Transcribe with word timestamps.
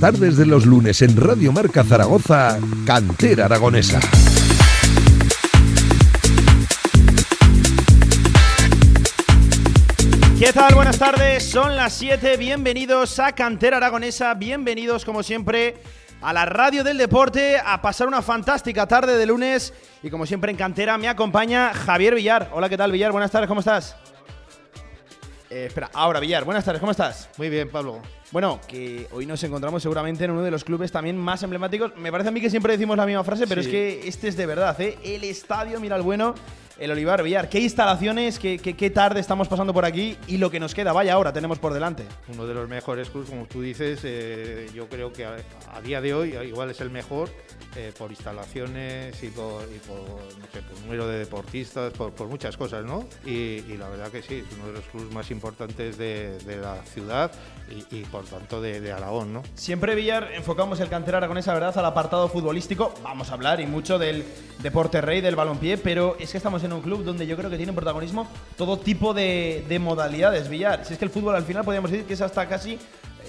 tardes 0.00 0.38
de 0.38 0.46
los 0.46 0.64
lunes 0.64 1.02
en 1.02 1.14
Radio 1.14 1.52
Marca 1.52 1.84
Zaragoza, 1.84 2.58
Cantera 2.86 3.44
Aragonesa. 3.44 4.00
¿Qué 10.38 10.54
tal? 10.54 10.74
Buenas 10.74 10.98
tardes, 10.98 11.50
son 11.50 11.76
las 11.76 11.92
7, 11.92 12.38
bienvenidos 12.38 13.18
a 13.18 13.32
Cantera 13.32 13.76
Aragonesa, 13.76 14.32
bienvenidos 14.32 15.04
como 15.04 15.22
siempre 15.22 15.82
a 16.22 16.32
la 16.32 16.46
radio 16.46 16.82
del 16.82 16.96
deporte, 16.96 17.58
a 17.62 17.82
pasar 17.82 18.08
una 18.08 18.22
fantástica 18.22 18.88
tarde 18.88 19.18
de 19.18 19.26
lunes 19.26 19.74
y 20.02 20.08
como 20.08 20.24
siempre 20.24 20.50
en 20.50 20.56
Cantera 20.56 20.96
me 20.96 21.08
acompaña 21.08 21.74
Javier 21.74 22.14
Villar. 22.14 22.48
Hola, 22.54 22.70
¿qué 22.70 22.78
tal 22.78 22.90
Villar? 22.90 23.12
Buenas 23.12 23.30
tardes, 23.30 23.48
¿cómo 23.48 23.60
estás? 23.60 23.96
Eh, 25.50 25.66
espera, 25.66 25.90
ahora 25.92 26.20
Villar, 26.20 26.44
buenas 26.44 26.64
tardes, 26.64 26.80
¿cómo 26.80 26.92
estás? 26.92 27.28
Muy 27.36 27.50
bien, 27.50 27.68
Pablo. 27.68 28.00
Bueno, 28.32 28.60
que 28.68 29.08
hoy 29.10 29.26
nos 29.26 29.42
encontramos 29.42 29.82
seguramente 29.82 30.24
en 30.24 30.30
uno 30.30 30.42
de 30.42 30.52
los 30.52 30.62
clubes 30.62 30.92
también 30.92 31.16
más 31.16 31.42
emblemáticos. 31.42 31.96
Me 31.96 32.12
parece 32.12 32.28
a 32.28 32.30
mí 32.30 32.40
que 32.40 32.48
siempre 32.48 32.74
decimos 32.74 32.96
la 32.96 33.04
misma 33.04 33.24
frase, 33.24 33.48
pero 33.48 33.60
es 33.60 33.66
que 33.66 34.06
este 34.06 34.28
es 34.28 34.36
de 34.36 34.46
verdad, 34.46 34.80
¿eh? 34.80 34.96
El 35.02 35.24
estadio, 35.24 35.80
mira 35.80 35.96
el 35.96 36.02
bueno, 36.02 36.36
el 36.80 36.90
Olivar 36.90 37.22
Villar. 37.22 37.48
¿Qué 37.48 37.60
instalaciones, 37.60 38.38
qué, 38.38 38.58
qué, 38.58 38.90
tarde 38.90 39.20
estamos 39.20 39.48
pasando 39.48 39.74
por 39.74 39.84
aquí 39.84 40.16
y 40.26 40.38
lo 40.38 40.50
que 40.50 40.58
nos 40.58 40.74
queda? 40.74 40.92
Vaya 40.92 41.12
ahora 41.12 41.32
tenemos 41.32 41.58
por 41.58 41.74
delante. 41.74 42.04
Uno 42.28 42.46
de 42.46 42.54
los 42.54 42.68
mejores 42.68 43.10
clubes, 43.10 43.28
como 43.28 43.44
tú 43.44 43.60
dices, 43.60 44.00
eh, 44.02 44.68
yo 44.74 44.88
creo 44.88 45.12
que 45.12 45.26
a, 45.26 45.36
día 45.84 46.00
de 46.00 46.14
hoy 46.14 46.34
igual 46.46 46.70
es 46.70 46.80
el 46.80 46.90
mejor 46.90 47.28
eh, 47.76 47.92
por 47.96 48.10
instalaciones 48.10 49.22
y 49.22 49.28
por, 49.28 49.62
número 50.82 51.06
de 51.06 51.18
deportistas, 51.18 51.92
por, 51.92 52.26
muchas 52.26 52.56
cosas, 52.56 52.84
¿no? 52.84 53.04
Y, 53.26 53.60
la 53.76 53.88
verdad 53.88 54.10
que 54.10 54.22
sí, 54.22 54.42
es 54.46 54.56
uno 54.56 54.68
de 54.68 54.72
los 54.72 54.84
clubes 54.86 55.12
más 55.12 55.30
importantes 55.30 55.98
de, 55.98 56.38
la 56.60 56.82
ciudad 56.84 57.30
y, 57.90 58.02
por 58.04 58.24
tanto 58.24 58.60
de, 58.60 58.90
Aragón, 58.90 59.32
¿no? 59.32 59.42
Siempre, 59.54 59.94
Villar, 59.94 60.30
enfocamos 60.34 60.80
el 60.80 60.88
cantera 60.88 61.18
aragonesa, 61.18 61.52
¿verdad?, 61.52 61.76
al 61.78 61.84
apartado 61.84 62.28
futbolístico. 62.28 62.94
Vamos 63.02 63.30
a 63.30 63.34
hablar 63.34 63.60
y 63.60 63.66
mucho 63.66 63.98
del 63.98 64.24
deporte 64.62 65.00
rey, 65.00 65.20
del 65.20 65.36
balompié, 65.36 65.78
pero 65.78 66.16
es 66.18 66.32
que 66.32 66.38
estamos 66.38 66.64
en 66.64 66.69
un 66.76 66.82
club 66.82 67.04
donde 67.04 67.26
yo 67.26 67.36
creo 67.36 67.50
que 67.50 67.56
tiene 67.56 67.72
protagonismo 67.72 68.28
todo 68.56 68.78
tipo 68.78 69.14
de, 69.14 69.64
de 69.68 69.78
modalidades, 69.78 70.48
Villar. 70.48 70.84
Si 70.84 70.92
es 70.92 70.98
que 70.98 71.04
el 71.04 71.10
fútbol 71.10 71.34
al 71.34 71.44
final 71.44 71.64
podríamos 71.64 71.90
decir 71.90 72.06
que 72.06 72.14
es 72.14 72.20
hasta 72.20 72.48
casi 72.48 72.78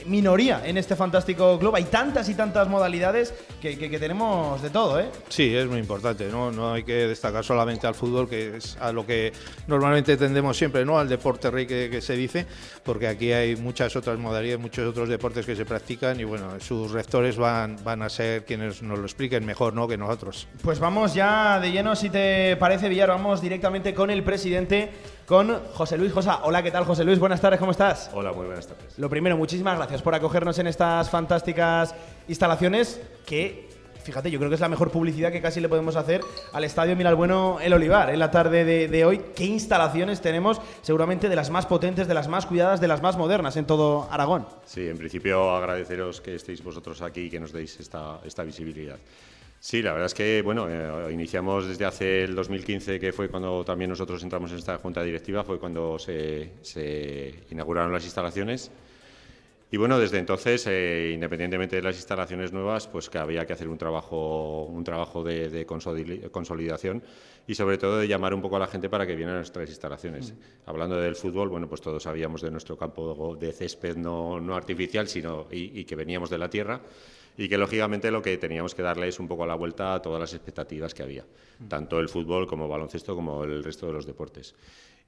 minoría 0.05 0.61
en 0.65 0.77
este 0.77 0.95
fantástico 0.95 1.57
club. 1.59 1.75
Hay 1.75 1.85
tantas 1.85 2.29
y 2.29 2.35
tantas 2.35 2.67
modalidades 2.67 3.33
que, 3.61 3.75
tenemos 3.99 4.61
de 4.61 4.69
todo, 4.69 4.99
¿eh? 4.99 5.09
Sí, 5.29 5.55
es 5.55 5.67
muy 5.67 5.79
importante, 5.79 6.27
¿no? 6.29 6.51
No 6.51 6.73
hay 6.73 6.83
que 6.83 7.07
destacar 7.07 7.43
solamente 7.43 7.87
al 7.87 7.95
fútbol, 7.95 8.27
que 8.27 8.57
es 8.57 8.77
a 8.79 8.91
lo 8.91 9.05
que 9.05 9.33
normalmente 9.67 10.17
tendemos 10.17 10.57
siempre, 10.57 10.85
¿no? 10.85 10.97
Al 10.97 11.07
deporte 11.07 11.51
rey 11.51 11.65
que, 11.65 12.01
se 12.01 12.15
dice, 12.15 12.45
porque 12.83 13.07
aquí 13.07 13.31
hay 13.31 13.55
muchas 13.55 13.95
otras 13.95 14.17
modalidades, 14.17 14.59
muchos 14.59 14.87
otros 14.87 15.09
deportes 15.09 15.45
que 15.45 15.55
se 15.55 15.65
practican 15.65 16.19
y 16.19 16.23
bueno, 16.23 16.59
sus 16.59 16.91
rectores 16.91 17.37
van, 17.37 17.77
van 17.83 18.01
a 18.01 18.09
ser 18.09 18.45
quienes 18.45 18.81
nos 18.81 18.97
lo 18.97 19.05
expliquen 19.05 19.45
mejor, 19.45 19.73
¿no? 19.73 19.87
Que 19.87 19.97
nosotros. 19.97 20.47
Pues 20.61 20.79
vamos 20.79 21.13
ya 21.13 21.59
de 21.59 21.71
lleno, 21.71 21.95
si 21.95 22.09
te 22.09 22.55
parece, 22.57 22.89
Villar, 22.89 23.09
vamos 23.09 23.41
directamente 23.41 23.93
con 23.93 24.09
el 24.09 24.23
presidente 24.23 24.89
con 25.31 25.61
José 25.75 25.97
Luis 25.97 26.11
Josa. 26.11 26.41
Hola, 26.43 26.61
¿qué 26.61 26.71
tal, 26.71 26.83
José 26.83 27.05
Luis? 27.05 27.17
Buenas 27.17 27.39
tardes, 27.39 27.57
¿cómo 27.57 27.71
estás? 27.71 28.11
Hola, 28.13 28.33
muy 28.33 28.47
buenas 28.47 28.67
tardes. 28.67 28.99
Lo 28.99 29.09
primero, 29.09 29.37
muchísimas 29.37 29.77
gracias 29.77 30.01
por 30.01 30.13
acogernos 30.13 30.59
en 30.59 30.67
estas 30.67 31.09
fantásticas 31.09 31.95
instalaciones 32.27 32.99
que 33.25 33.69
fíjate, 34.03 34.29
yo 34.29 34.39
creo 34.39 34.49
que 34.49 34.55
es 34.55 34.61
la 34.61 34.67
mejor 34.67 34.91
publicidad 34.91 35.31
que 35.31 35.41
casi 35.41 35.61
le 35.61 35.69
podemos 35.69 35.95
hacer 35.95 36.19
al 36.51 36.65
Estadio 36.65 36.97
Miralbueno 36.97 37.59
El 37.61 37.71
Olivar 37.71 38.09
en 38.09 38.19
la 38.19 38.29
tarde 38.29 38.65
de, 38.65 39.05
hoy. 39.05 39.21
¿Qué 39.33 39.45
instalaciones 39.45 40.19
tenemos? 40.19 40.59
Seguramente 40.81 41.29
de 41.29 41.35
las 41.37 41.49
más 41.49 41.65
potentes, 41.65 42.09
de 42.09 42.13
las 42.13 42.27
más 42.27 42.45
cuidadas, 42.45 42.81
de 42.81 42.89
las 42.89 43.01
más 43.01 43.15
modernas 43.15 43.55
en 43.55 43.63
todo 43.63 44.09
Aragón. 44.11 44.45
Sí, 44.65 44.85
en 44.85 44.97
principio 44.97 45.55
agradeceros 45.55 46.19
que 46.19 46.35
estéis 46.35 46.61
vosotros 46.61 47.01
aquí 47.01 47.21
y 47.21 47.29
que 47.29 47.39
nos 47.39 47.53
deis 47.53 47.79
esta, 47.79 48.19
esta 48.25 48.43
visibilidad. 48.43 48.97
Sí, 49.63 49.83
la 49.83 49.91
verdad 49.91 50.07
es 50.07 50.15
que 50.15 50.41
bueno, 50.41 50.67
eh, 50.67 51.13
iniciamos 51.13 51.67
desde 51.67 51.85
hace 51.85 52.23
el 52.23 52.33
2015, 52.33 52.99
que 52.99 53.13
fue 53.13 53.29
cuando 53.29 53.63
también 53.63 53.91
nosotros 53.91 54.23
entramos 54.23 54.51
en 54.51 54.57
esta 54.57 54.79
junta 54.79 55.03
directiva, 55.03 55.43
fue 55.43 55.59
cuando 55.59 55.99
se, 55.99 56.49
inauguraron 57.51 57.93
las 57.93 58.03
instalaciones. 58.03 58.71
Y 59.69 59.77
bueno, 59.77 59.99
desde 59.99 60.17
entonces, 60.17 60.65
eh, 60.65 61.11
independientemente 61.13 61.75
de 61.75 61.83
las 61.83 61.95
instalaciones 61.95 62.51
nuevas, 62.51 62.87
pues 62.87 63.07
que 63.07 63.19
había 63.19 63.45
que 63.45 63.53
hacer 63.53 63.69
un 63.69 63.77
trabajo, 63.77 64.63
un 64.63 64.83
trabajo 64.83 65.23
de, 65.23 65.63
consolidación 66.31 67.03
y 67.45 67.53
sobre 67.53 67.77
todo 67.77 67.99
de 67.99 68.07
llamar 68.07 68.33
un 68.33 68.41
poco 68.41 68.55
a 68.55 68.59
la 68.59 68.67
gente 68.67 68.89
para 68.89 69.05
que 69.05 69.15
viera 69.15 69.35
nuestras 69.35 69.69
instalaciones. 69.69 70.31
Mm. 70.31 70.69
Hablando 70.71 70.95
del 70.99 71.15
fútbol, 71.15 71.49
bueno, 71.49 71.69
pues 71.69 71.81
todos 71.81 72.01
sabíamos 72.01 72.41
de 72.41 72.49
nuestro 72.49 72.75
campo 72.75 73.37
de 73.39 73.53
césped 73.53 73.95
no, 73.95 74.39
no 74.39 74.55
artificial, 74.55 75.07
sino 75.07 75.45
y 75.51 75.85
que 75.85 75.95
veníamos 75.95 76.31
de 76.31 76.39
la 76.39 76.49
tierra 76.49 76.81
y 77.37 77.49
que 77.49 77.57
lógicamente 77.57 78.11
lo 78.11 78.21
que 78.21 78.37
teníamos 78.37 78.75
que 78.75 78.81
darle 78.81 79.07
es 79.07 79.19
un 79.19 79.27
poco 79.27 79.45
la 79.45 79.55
vuelta 79.55 79.93
a 79.93 80.01
todas 80.01 80.19
las 80.19 80.33
expectativas 80.33 80.93
que 80.93 81.03
había, 81.03 81.25
tanto 81.67 81.99
el 81.99 82.09
fútbol 82.09 82.47
como 82.47 82.67
baloncesto 82.67 83.15
como 83.15 83.43
el 83.43 83.63
resto 83.63 83.87
de 83.87 83.93
los 83.93 84.05
deportes. 84.05 84.55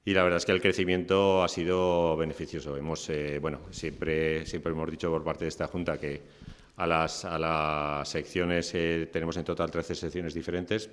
Y 0.06 0.12
la 0.12 0.22
verdad 0.22 0.36
es 0.36 0.44
que 0.44 0.52
el 0.52 0.60
crecimiento 0.60 1.42
ha 1.42 1.48
sido 1.48 2.14
beneficioso. 2.16 2.76
Hemos, 2.76 3.08
eh, 3.08 3.38
bueno, 3.40 3.60
siempre, 3.70 4.44
siempre 4.44 4.72
hemos 4.72 4.90
dicho 4.90 5.10
por 5.10 5.24
parte 5.24 5.44
de 5.44 5.48
esta 5.48 5.66
Junta 5.66 5.98
que 5.98 6.20
a 6.76 6.86
las, 6.86 7.24
a 7.24 7.38
las 7.38 8.08
secciones, 8.08 8.74
eh, 8.74 9.08
tenemos 9.10 9.36
en 9.36 9.44
total 9.44 9.70
13 9.70 9.94
secciones 9.94 10.34
diferentes, 10.34 10.90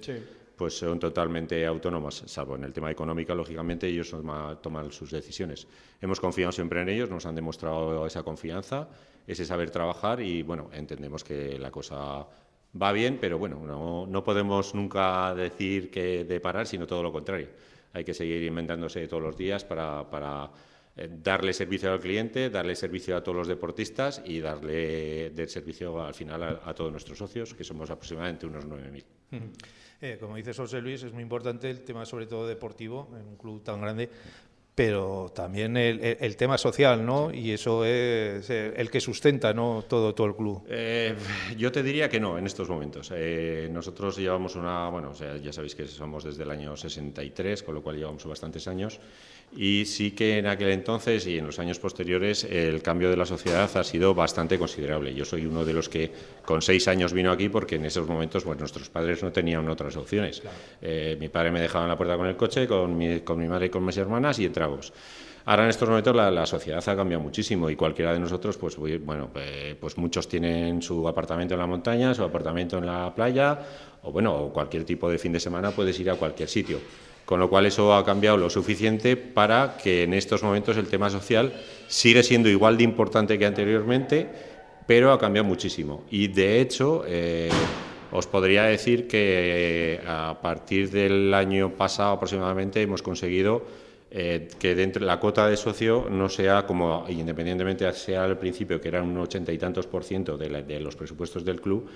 pues 0.56 0.78
son 0.78 1.00
totalmente 1.00 1.66
autónomas, 1.66 2.24
salvo 2.28 2.56
en 2.56 2.64
el 2.64 2.72
tema 2.72 2.92
económico, 2.92 3.34
lógicamente 3.34 3.88
ellos 3.88 4.16
toman 4.62 4.92
sus 4.92 5.12
decisiones. 5.12 5.68
Hemos 6.00 6.20
confiado 6.20 6.52
siempre 6.52 6.82
en 6.82 6.90
ellos, 6.90 7.10
nos 7.10 7.26
han 7.26 7.36
demostrado 7.36 8.06
esa 8.06 8.22
confianza 8.24 8.88
ese 9.28 9.46
saber 9.46 9.70
trabajar 9.70 10.22
y 10.22 10.44
bueno, 10.44 10.70
entendemos 10.74 11.24
que 11.24 11.58
la 11.60 11.72
cosa 11.72 12.28
va 12.82 12.92
bien, 12.92 13.18
pero 13.20 13.38
bueno, 13.38 13.62
no, 13.66 14.06
no 14.08 14.24
podemos 14.24 14.74
nunca 14.76 15.34
decir 15.36 15.90
que 15.92 16.24
de 16.24 16.40
parar, 16.40 16.68
sino 16.68 16.88
todo 16.88 17.04
lo 17.04 17.12
contrario. 17.12 17.50
Hay 17.94 18.04
que 18.04 18.14
seguir 18.14 18.42
inventándose 18.44 19.08
todos 19.08 19.24
los 19.24 19.38
días 19.38 19.66
para, 19.66 20.10
para 20.10 20.50
eh, 20.96 21.10
darle 21.24 21.54
servicio 21.54 21.92
al 21.92 22.00
cliente, 22.00 22.50
darle 22.50 22.76
servicio 22.76 23.16
a 23.16 23.24
todos 23.24 23.38
los 23.38 23.48
deportistas 23.48 24.22
y 24.26 24.40
darle 24.40 25.30
del 25.30 25.50
servicio 25.50 26.04
al 26.04 26.14
final 26.14 26.60
a, 26.64 26.74
todos 26.74 26.92
nuestros 26.92 27.18
socios, 27.18 27.54
que 27.54 27.64
somos 27.64 27.90
aproximadamente 27.90 28.46
unos 28.46 28.66
9.000. 28.68 29.04
Eh, 30.02 30.18
como 30.20 30.36
dice 30.36 30.54
José 30.54 30.82
Luis, 30.82 31.04
es 31.04 31.14
muy 31.14 31.24
importante 31.24 31.70
el 31.70 31.82
tema 31.84 32.06
sobre 32.06 32.26
todo 32.26 32.48
deportivo 32.48 33.08
en 33.20 33.28
un 33.28 33.38
club 33.38 33.64
tan 33.64 33.80
grande 33.80 34.10
pero 34.74 35.32
también 35.36 35.76
el, 35.76 36.36
tema 36.38 36.58
social, 36.58 37.06
¿no? 37.06 37.34
Y 37.34 37.52
eso 37.52 37.84
es 37.86 38.50
el 38.50 38.90
que 38.90 39.02
sustenta, 39.02 39.54
¿no? 39.54 39.84
Todo, 39.88 40.16
todo 40.16 40.28
el 40.28 40.36
club. 40.36 40.64
Eh, 40.70 41.14
yo 41.58 41.72
te 41.72 41.84
diría 41.84 42.10
que 42.10 42.20
no, 42.20 42.38
en 42.38 42.46
estos 42.46 42.70
momentos. 42.70 43.12
Eh, 43.14 43.70
nosotros 43.72 44.18
llevamos 44.18 44.56
una, 44.56 44.90
bueno, 44.90 45.10
o 45.10 45.14
sea, 45.14 45.36
ya 45.38 45.52
sabéis 45.52 45.76
que 45.76 45.86
somos 45.88 46.24
desde 46.24 46.44
el 46.44 46.52
año 46.52 46.78
63, 46.78 47.64
con 47.64 47.76
lo 47.76 47.84
cual 47.84 47.98
llevamos 47.98 48.26
bastantes 48.26 48.68
años, 48.68 49.00
y 49.56 49.84
sí 49.86 50.12
que 50.12 50.38
en 50.38 50.48
aquel 50.48 50.70
entonces 50.70 51.28
y 51.28 51.38
en 51.38 51.46
los 51.46 51.60
años 51.60 51.78
posteriores 51.78 52.46
el 52.46 52.82
cambio 52.82 53.10
de 53.10 53.18
la 53.18 53.26
sociedad 53.26 53.70
ha 53.76 53.84
sido 53.84 54.16
bastante 54.16 54.58
considerable. 54.58 55.14
Yo 55.14 55.26
soy 55.26 55.46
uno 55.46 55.66
de 55.66 55.74
los 55.74 55.90
que 55.90 56.12
con 56.46 56.62
seis 56.62 56.88
años 56.88 57.12
vino 57.12 57.32
aquí 57.32 57.50
porque 57.50 57.76
en 57.76 57.86
esos 57.86 58.08
momentos 58.08 58.46
pues, 58.46 58.58
nuestros 58.58 58.90
padres 58.90 59.22
no 59.22 59.32
tenían 59.32 59.68
otras 59.68 59.98
opciones. 59.98 60.42
Eh, 60.82 61.18
mi 61.20 61.28
padre 61.28 61.52
me 61.52 61.60
dejaba 61.60 61.86
en 61.86 61.90
la 61.90 61.98
puerta 61.98 62.16
con 62.16 62.28
el 62.28 62.38
coche, 62.38 62.66
con 62.68 62.98
mi, 62.98 63.20
con 63.22 63.40
mi 63.40 63.48
madre 63.48 63.66
y 63.66 63.70
con 63.70 63.86
mis 63.86 63.98
hermanas 63.98 64.40
y 64.40 64.46
Ahora 65.46 65.64
en 65.64 65.70
estos 65.70 65.90
momentos 65.90 66.16
la, 66.16 66.46
sociedad 66.46 66.88
ha 66.88 66.96
cambiado 66.96 67.24
muchísimo 67.24 67.70
y 67.70 67.76
cualquiera 67.76 68.14
de 68.14 68.20
nosotros, 68.20 68.58
pues 68.58 68.78
bueno, 68.78 69.30
pues, 69.34 69.76
pues 69.80 69.98
muchos 69.98 70.28
tienen 70.28 70.82
su 70.82 71.08
apartamento 71.08 71.56
en 71.56 71.60
la 71.60 71.68
montaña, 71.68 72.14
su 72.14 72.24
apartamento 72.24 72.78
en 72.78 72.86
la 72.86 73.14
playa, 73.16 73.60
o 74.04 74.12
bueno, 74.12 74.52
cualquier 74.54 74.84
tipo 74.84 75.10
de 75.10 75.18
fin 75.18 75.34
de 75.34 75.40
semana 75.40 75.72
puedes 75.72 76.00
ir 76.00 76.10
a 76.12 76.16
cualquier 76.16 76.48
sitio. 76.48 76.80
Con 77.26 77.40
lo 77.40 77.50
cual 77.50 77.66
eso 77.66 77.94
ha 77.94 78.04
cambiado 78.04 78.38
lo 78.38 78.50
suficiente 78.50 79.16
para 79.16 79.78
que 79.82 80.04
en 80.04 80.14
estos 80.14 80.44
momentos 80.44 80.78
el 80.78 80.88
tema 80.88 81.10
social 81.10 81.54
sigue 81.88 82.24
siendo 82.24 82.50
igual 82.50 82.78
de 82.78 82.84
importante 82.84 83.40
que 83.40 83.46
anteriormente, 83.46 84.30
pero 84.86 85.12
ha 85.12 85.20
cambiado 85.20 85.48
muchísimo. 85.48 86.04
Y 86.12 86.28
de 86.28 86.60
hecho, 86.62 87.04
eh, 87.08 87.50
os 88.12 88.28
podría 88.28 88.64
decir 88.64 89.08
que 89.08 89.96
eh, 89.96 90.02
a 90.06 90.40
partir 90.42 90.92
del 90.92 91.34
año 91.34 91.72
pasado 91.72 92.12
aproximadamente 92.12 92.82
hemos 92.82 93.02
conseguido 93.02 93.64
eh, 94.14 94.50
que 94.60 94.76
dentro 94.76 95.00
de 95.00 95.06
la 95.06 95.22
cuota 95.22 95.48
de 95.48 95.56
socio 95.56 96.08
no 96.10 96.28
sea 96.28 96.66
como, 96.66 97.06
independientemente 97.08 97.90
sea 97.94 98.26
al 98.26 98.38
principio, 98.38 98.82
que 98.82 98.90
era 98.90 99.02
un 99.02 99.18
ochenta 99.18 99.54
y 99.54 99.58
tantos 99.58 99.88
por 99.88 100.04
ciento 100.04 100.38
de 100.38 100.80
los 100.82 100.98
presupuestos 100.98 101.46
del 101.46 101.62
club, 101.62 101.90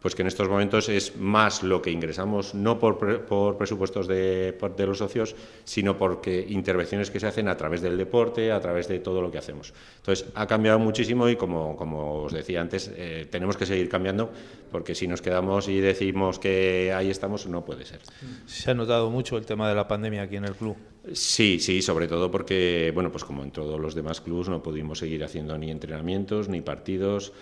pues 0.00 0.14
que 0.14 0.22
en 0.22 0.28
estos 0.28 0.48
momentos 0.48 0.88
es 0.88 1.16
más 1.16 1.62
lo 1.62 1.82
que 1.82 1.90
ingresamos, 1.90 2.54
no 2.54 2.78
por, 2.78 3.26
por 3.26 3.58
presupuestos 3.58 4.08
de, 4.08 4.56
de, 4.76 4.86
los 4.86 4.98
socios, 4.98 5.36
sino 5.64 5.98
porque 5.98 6.44
intervenciones 6.48 7.10
que 7.10 7.20
se 7.20 7.26
hacen 7.26 7.48
a 7.48 7.56
través 7.56 7.82
del 7.82 7.98
deporte, 7.98 8.50
a 8.50 8.60
través 8.60 8.88
de 8.88 8.98
todo 8.98 9.20
lo 9.20 9.30
que 9.30 9.38
hacemos. 9.38 9.74
Entonces, 9.98 10.26
ha 10.34 10.46
cambiado 10.46 10.78
muchísimo 10.78 11.28
y, 11.28 11.36
como, 11.36 11.76
como 11.76 12.22
os 12.22 12.32
decía 12.32 12.62
antes, 12.62 12.90
eh, 12.96 13.26
tenemos 13.30 13.56
que 13.56 13.66
seguir 13.66 13.88
cambiando, 13.90 14.30
porque 14.70 14.94
si 14.94 15.06
nos 15.06 15.20
quedamos 15.20 15.68
y 15.68 15.80
decimos 15.80 16.38
que 16.38 16.92
ahí 16.94 17.10
estamos, 17.10 17.46
no 17.46 17.64
puede 17.64 17.84
ser. 17.84 18.00
¿Se 18.46 18.70
ha 18.70 18.74
notado 18.74 19.10
mucho 19.10 19.36
el 19.36 19.44
tema 19.44 19.68
de 19.68 19.74
la 19.74 19.86
pandemia 19.86 20.22
aquí 20.22 20.36
en 20.36 20.46
el 20.46 20.54
club? 20.54 20.76
Sí, 21.12 21.58
sí, 21.60 21.82
sobre 21.82 22.08
todo 22.08 22.30
porque, 22.30 22.90
bueno, 22.94 23.10
pues 23.10 23.24
como 23.24 23.42
en 23.42 23.50
todos 23.50 23.78
los 23.78 23.94
demás 23.94 24.20
clubes 24.20 24.48
no 24.48 24.62
pudimos 24.62 24.98
seguir 24.98 25.24
haciendo 25.24 25.56
ni 25.58 25.70
entrenamientos, 25.70 26.48
ni 26.48 26.60
partidos, 26.60 27.32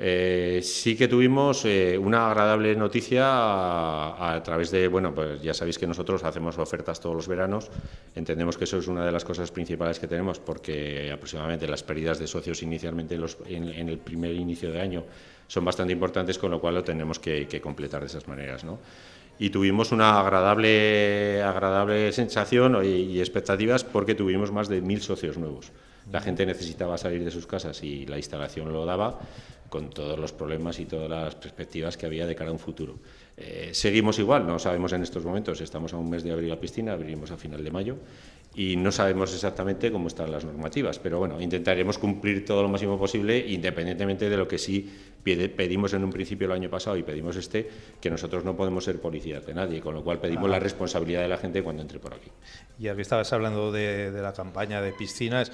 Eh, 0.00 0.60
sí 0.62 0.96
que 0.96 1.08
tuvimos 1.08 1.64
eh, 1.64 1.98
una 1.98 2.28
agradable 2.28 2.76
noticia 2.76 3.24
a, 3.26 4.36
a, 4.36 4.42
través 4.44 4.70
de, 4.70 4.86
bueno, 4.86 5.12
pues 5.12 5.42
ya 5.42 5.52
sabéis 5.52 5.76
que 5.76 5.88
nosotros 5.88 6.22
hacemos 6.22 6.56
ofertas 6.56 7.00
todos 7.00 7.16
los 7.16 7.26
veranos, 7.26 7.68
entendemos 8.14 8.56
que 8.56 8.62
eso 8.62 8.78
es 8.78 8.86
una 8.86 9.04
de 9.04 9.10
las 9.10 9.24
cosas 9.24 9.50
principales 9.50 9.98
que 9.98 10.06
tenemos 10.06 10.38
porque 10.38 11.10
aproximadamente 11.10 11.66
las 11.66 11.82
pérdidas 11.82 12.20
de 12.20 12.28
socios 12.28 12.62
inicialmente 12.62 13.16
en, 13.16 13.20
los, 13.22 13.38
en, 13.46 13.68
en 13.70 13.88
el 13.88 13.98
primer 13.98 14.36
inicio 14.36 14.70
de 14.70 14.80
año 14.80 15.04
son 15.48 15.64
bastante 15.64 15.94
importantes, 15.94 16.38
con 16.38 16.52
lo 16.52 16.60
cual 16.60 16.76
lo 16.76 16.84
tenemos 16.84 17.18
que, 17.18 17.48
que 17.48 17.60
completar 17.60 18.02
de 18.02 18.06
esas 18.06 18.28
maneras, 18.28 18.62
¿no? 18.62 18.78
y 19.40 19.50
tuvimos 19.50 19.92
una 19.92 20.18
agradable, 20.18 21.42
agradable 21.42 22.12
sensación 22.12 22.84
y, 22.84 22.88
y, 22.88 23.20
expectativas 23.20 23.84
porque 23.84 24.16
tuvimos 24.16 24.50
más 24.50 24.68
de 24.68 24.80
mil 24.80 25.00
socios 25.00 25.38
nuevos. 25.38 25.70
La 26.10 26.20
gente 26.20 26.44
necesitaba 26.44 26.98
salir 26.98 27.22
de 27.24 27.30
sus 27.30 27.46
casas 27.46 27.82
y 27.84 28.04
la 28.06 28.16
instalación 28.16 28.72
lo 28.72 28.84
daba 28.84 29.20
con 29.68 29.90
todos 29.90 30.18
los 30.18 30.32
problemas 30.32 30.78
y 30.80 30.86
todas 30.86 31.10
las 31.10 31.34
perspectivas 31.34 31.96
que 31.96 32.06
había 32.06 32.26
de 32.26 32.34
cara 32.34 32.50
a 32.50 32.52
un 32.52 32.58
futuro. 32.58 32.98
Eh, 33.36 33.70
seguimos 33.72 34.18
igual, 34.18 34.46
no 34.46 34.58
sabemos 34.58 34.92
en 34.92 35.02
estos 35.02 35.24
momentos, 35.24 35.60
estamos 35.60 35.92
a 35.92 35.96
un 35.96 36.10
mes 36.10 36.22
de 36.22 36.32
abrir 36.32 36.48
la 36.48 36.58
piscina, 36.58 36.92
abrimos 36.92 37.30
a 37.30 37.36
final 37.36 37.62
de 37.62 37.70
mayo 37.70 37.96
y 38.54 38.76
no 38.76 38.90
sabemos 38.90 39.32
exactamente 39.32 39.92
cómo 39.92 40.08
están 40.08 40.32
las 40.32 40.44
normativas, 40.44 40.98
pero 40.98 41.18
bueno, 41.18 41.40
intentaremos 41.40 41.98
cumplir 41.98 42.44
todo 42.44 42.62
lo 42.62 42.68
máximo 42.68 42.98
posible, 42.98 43.38
independientemente 43.46 44.28
de 44.28 44.36
lo 44.36 44.48
que 44.48 44.58
sí 44.58 44.90
pedimos 45.22 45.92
en 45.92 46.02
un 46.02 46.10
principio 46.10 46.46
el 46.46 46.52
año 46.52 46.70
pasado 46.70 46.96
y 46.96 47.02
pedimos 47.02 47.36
este, 47.36 47.68
que 48.00 48.10
nosotros 48.10 48.44
no 48.44 48.56
podemos 48.56 48.84
ser 48.84 49.00
policías 49.00 49.44
de 49.44 49.54
nadie, 49.54 49.80
con 49.80 49.94
lo 49.94 50.02
cual 50.02 50.18
pedimos 50.18 50.46
ah. 50.46 50.52
la 50.52 50.58
responsabilidad 50.58 51.22
de 51.22 51.28
la 51.28 51.36
gente 51.36 51.62
cuando 51.62 51.82
entre 51.82 51.98
por 51.98 52.14
aquí. 52.14 52.30
Ya 52.78 52.96
que 52.96 53.02
estabas 53.02 53.32
hablando 53.32 53.70
de, 53.70 54.10
de 54.10 54.22
la 54.22 54.32
campaña 54.32 54.80
de 54.80 54.92
piscinas 54.92 55.52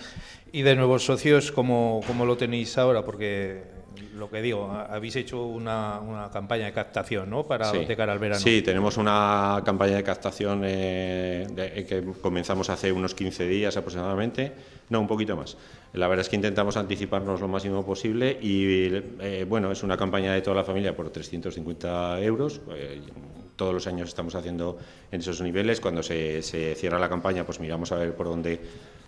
y 0.52 0.62
de 0.62 0.76
nuevos 0.76 1.04
socios, 1.04 1.50
¿cómo, 1.50 2.00
cómo 2.06 2.24
lo 2.24 2.36
tenéis 2.36 2.78
ahora? 2.78 3.04
Porque 3.04 3.83
lo 4.14 4.30
que 4.30 4.42
digo, 4.42 4.70
habéis 4.70 5.16
hecho 5.16 5.44
una, 5.44 6.00
una 6.00 6.30
campaña 6.30 6.66
de 6.66 6.72
captación, 6.72 7.30
¿no? 7.30 7.44
Para 7.44 7.70
sí. 7.70 7.84
de 7.84 7.96
cara 7.96 8.12
al 8.12 8.18
verano. 8.18 8.40
Sí, 8.40 8.62
tenemos 8.62 8.96
una 8.96 9.62
campaña 9.64 9.96
de 9.96 10.02
captación 10.02 10.62
eh, 10.64 11.46
de, 11.50 11.84
que 11.84 12.04
comenzamos 12.20 12.70
hace 12.70 12.92
unos 12.92 13.14
15 13.14 13.46
días 13.46 13.76
aproximadamente, 13.76 14.52
no, 14.90 15.00
un 15.00 15.06
poquito 15.06 15.36
más. 15.36 15.56
La 15.92 16.08
verdad 16.08 16.22
es 16.22 16.28
que 16.28 16.36
intentamos 16.36 16.76
anticiparnos 16.76 17.40
lo 17.40 17.48
máximo 17.48 17.84
posible 17.84 18.38
y, 18.40 18.88
eh, 19.20 19.46
bueno, 19.48 19.70
es 19.70 19.82
una 19.82 19.96
campaña 19.96 20.32
de 20.32 20.42
toda 20.42 20.56
la 20.56 20.64
familia 20.64 20.94
por 20.94 21.10
350 21.10 22.20
euros. 22.22 22.60
Eh, 22.74 23.00
todos 23.56 23.72
los 23.72 23.86
años 23.86 24.08
estamos 24.08 24.34
haciendo 24.34 24.78
en 25.12 25.20
esos 25.20 25.40
niveles. 25.40 25.80
Cuando 25.80 26.02
se, 26.02 26.42
se 26.42 26.74
cierra 26.74 26.98
la 26.98 27.08
campaña, 27.08 27.44
pues 27.44 27.60
miramos 27.60 27.92
a 27.92 27.96
ver 27.96 28.14
por 28.14 28.26
dónde 28.26 28.60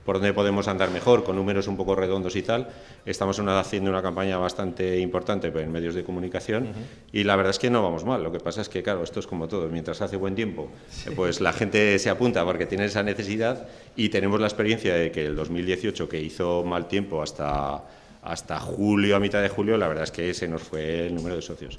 por 0.06 0.16
dónde 0.16 0.32
podemos 0.32 0.68
andar 0.68 0.90
mejor, 0.90 1.24
con 1.24 1.36
números 1.36 1.66
un 1.66 1.76
poco 1.76 1.96
redondos 1.96 2.36
y 2.36 2.42
tal. 2.42 2.68
Estamos 3.04 3.40
una, 3.40 3.58
haciendo 3.58 3.90
una 3.90 4.00
campaña 4.00 4.38
bastante 4.38 4.98
importante 5.00 5.48
en 5.48 5.72
medios 5.72 5.94
de 5.94 6.04
comunicación 6.04 6.62
uh 6.62 6.66
-huh. 6.68 7.10
y 7.12 7.24
la 7.24 7.34
verdad 7.34 7.50
es 7.50 7.58
que 7.58 7.68
no 7.68 7.82
vamos 7.82 8.04
mal. 8.04 8.22
Lo 8.22 8.30
que 8.30 8.38
pasa 8.38 8.62
es 8.62 8.68
que, 8.68 8.82
claro, 8.82 9.02
esto 9.02 9.18
es 9.20 9.26
como 9.26 9.48
todo. 9.48 9.68
Mientras 9.68 10.00
hace 10.00 10.16
buen 10.16 10.36
tiempo, 10.36 10.70
sí. 10.88 11.10
pues 11.10 11.40
la 11.40 11.52
gente 11.52 11.98
se 11.98 12.08
apunta 12.08 12.44
porque 12.44 12.66
tiene 12.66 12.84
esa 12.84 13.02
necesidad 13.02 13.66
y 13.96 14.08
tenemos 14.08 14.40
la 14.40 14.46
experiencia 14.46 14.94
de 14.94 15.10
que 15.10 15.26
el 15.26 15.34
2018, 15.34 16.08
que 16.08 16.20
hizo 16.20 16.62
mal 16.64 16.86
tiempo 16.86 17.20
hasta, 17.20 17.82
hasta 18.22 18.60
julio, 18.60 19.16
a 19.16 19.20
mitad 19.20 19.42
de 19.42 19.48
julio, 19.48 19.76
la 19.76 19.88
verdad 19.88 20.04
es 20.04 20.12
que 20.12 20.32
se 20.34 20.46
nos 20.46 20.62
fue 20.62 21.08
el 21.08 21.14
número 21.16 21.34
de 21.34 21.42
socios. 21.42 21.78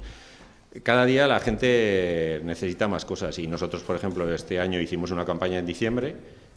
Cada 0.82 1.06
día 1.06 1.26
la 1.26 1.40
gente 1.40 2.42
necesita 2.44 2.88
más 2.88 3.06
cosas 3.06 3.38
y 3.38 3.46
nosotros, 3.46 3.82
por 3.82 3.96
ejemplo, 3.96 4.32
este 4.32 4.60
año 4.60 4.78
hicimos 4.80 5.10
una 5.10 5.24
campaña 5.24 5.58
en 5.58 5.64
diciembre 5.64 6.14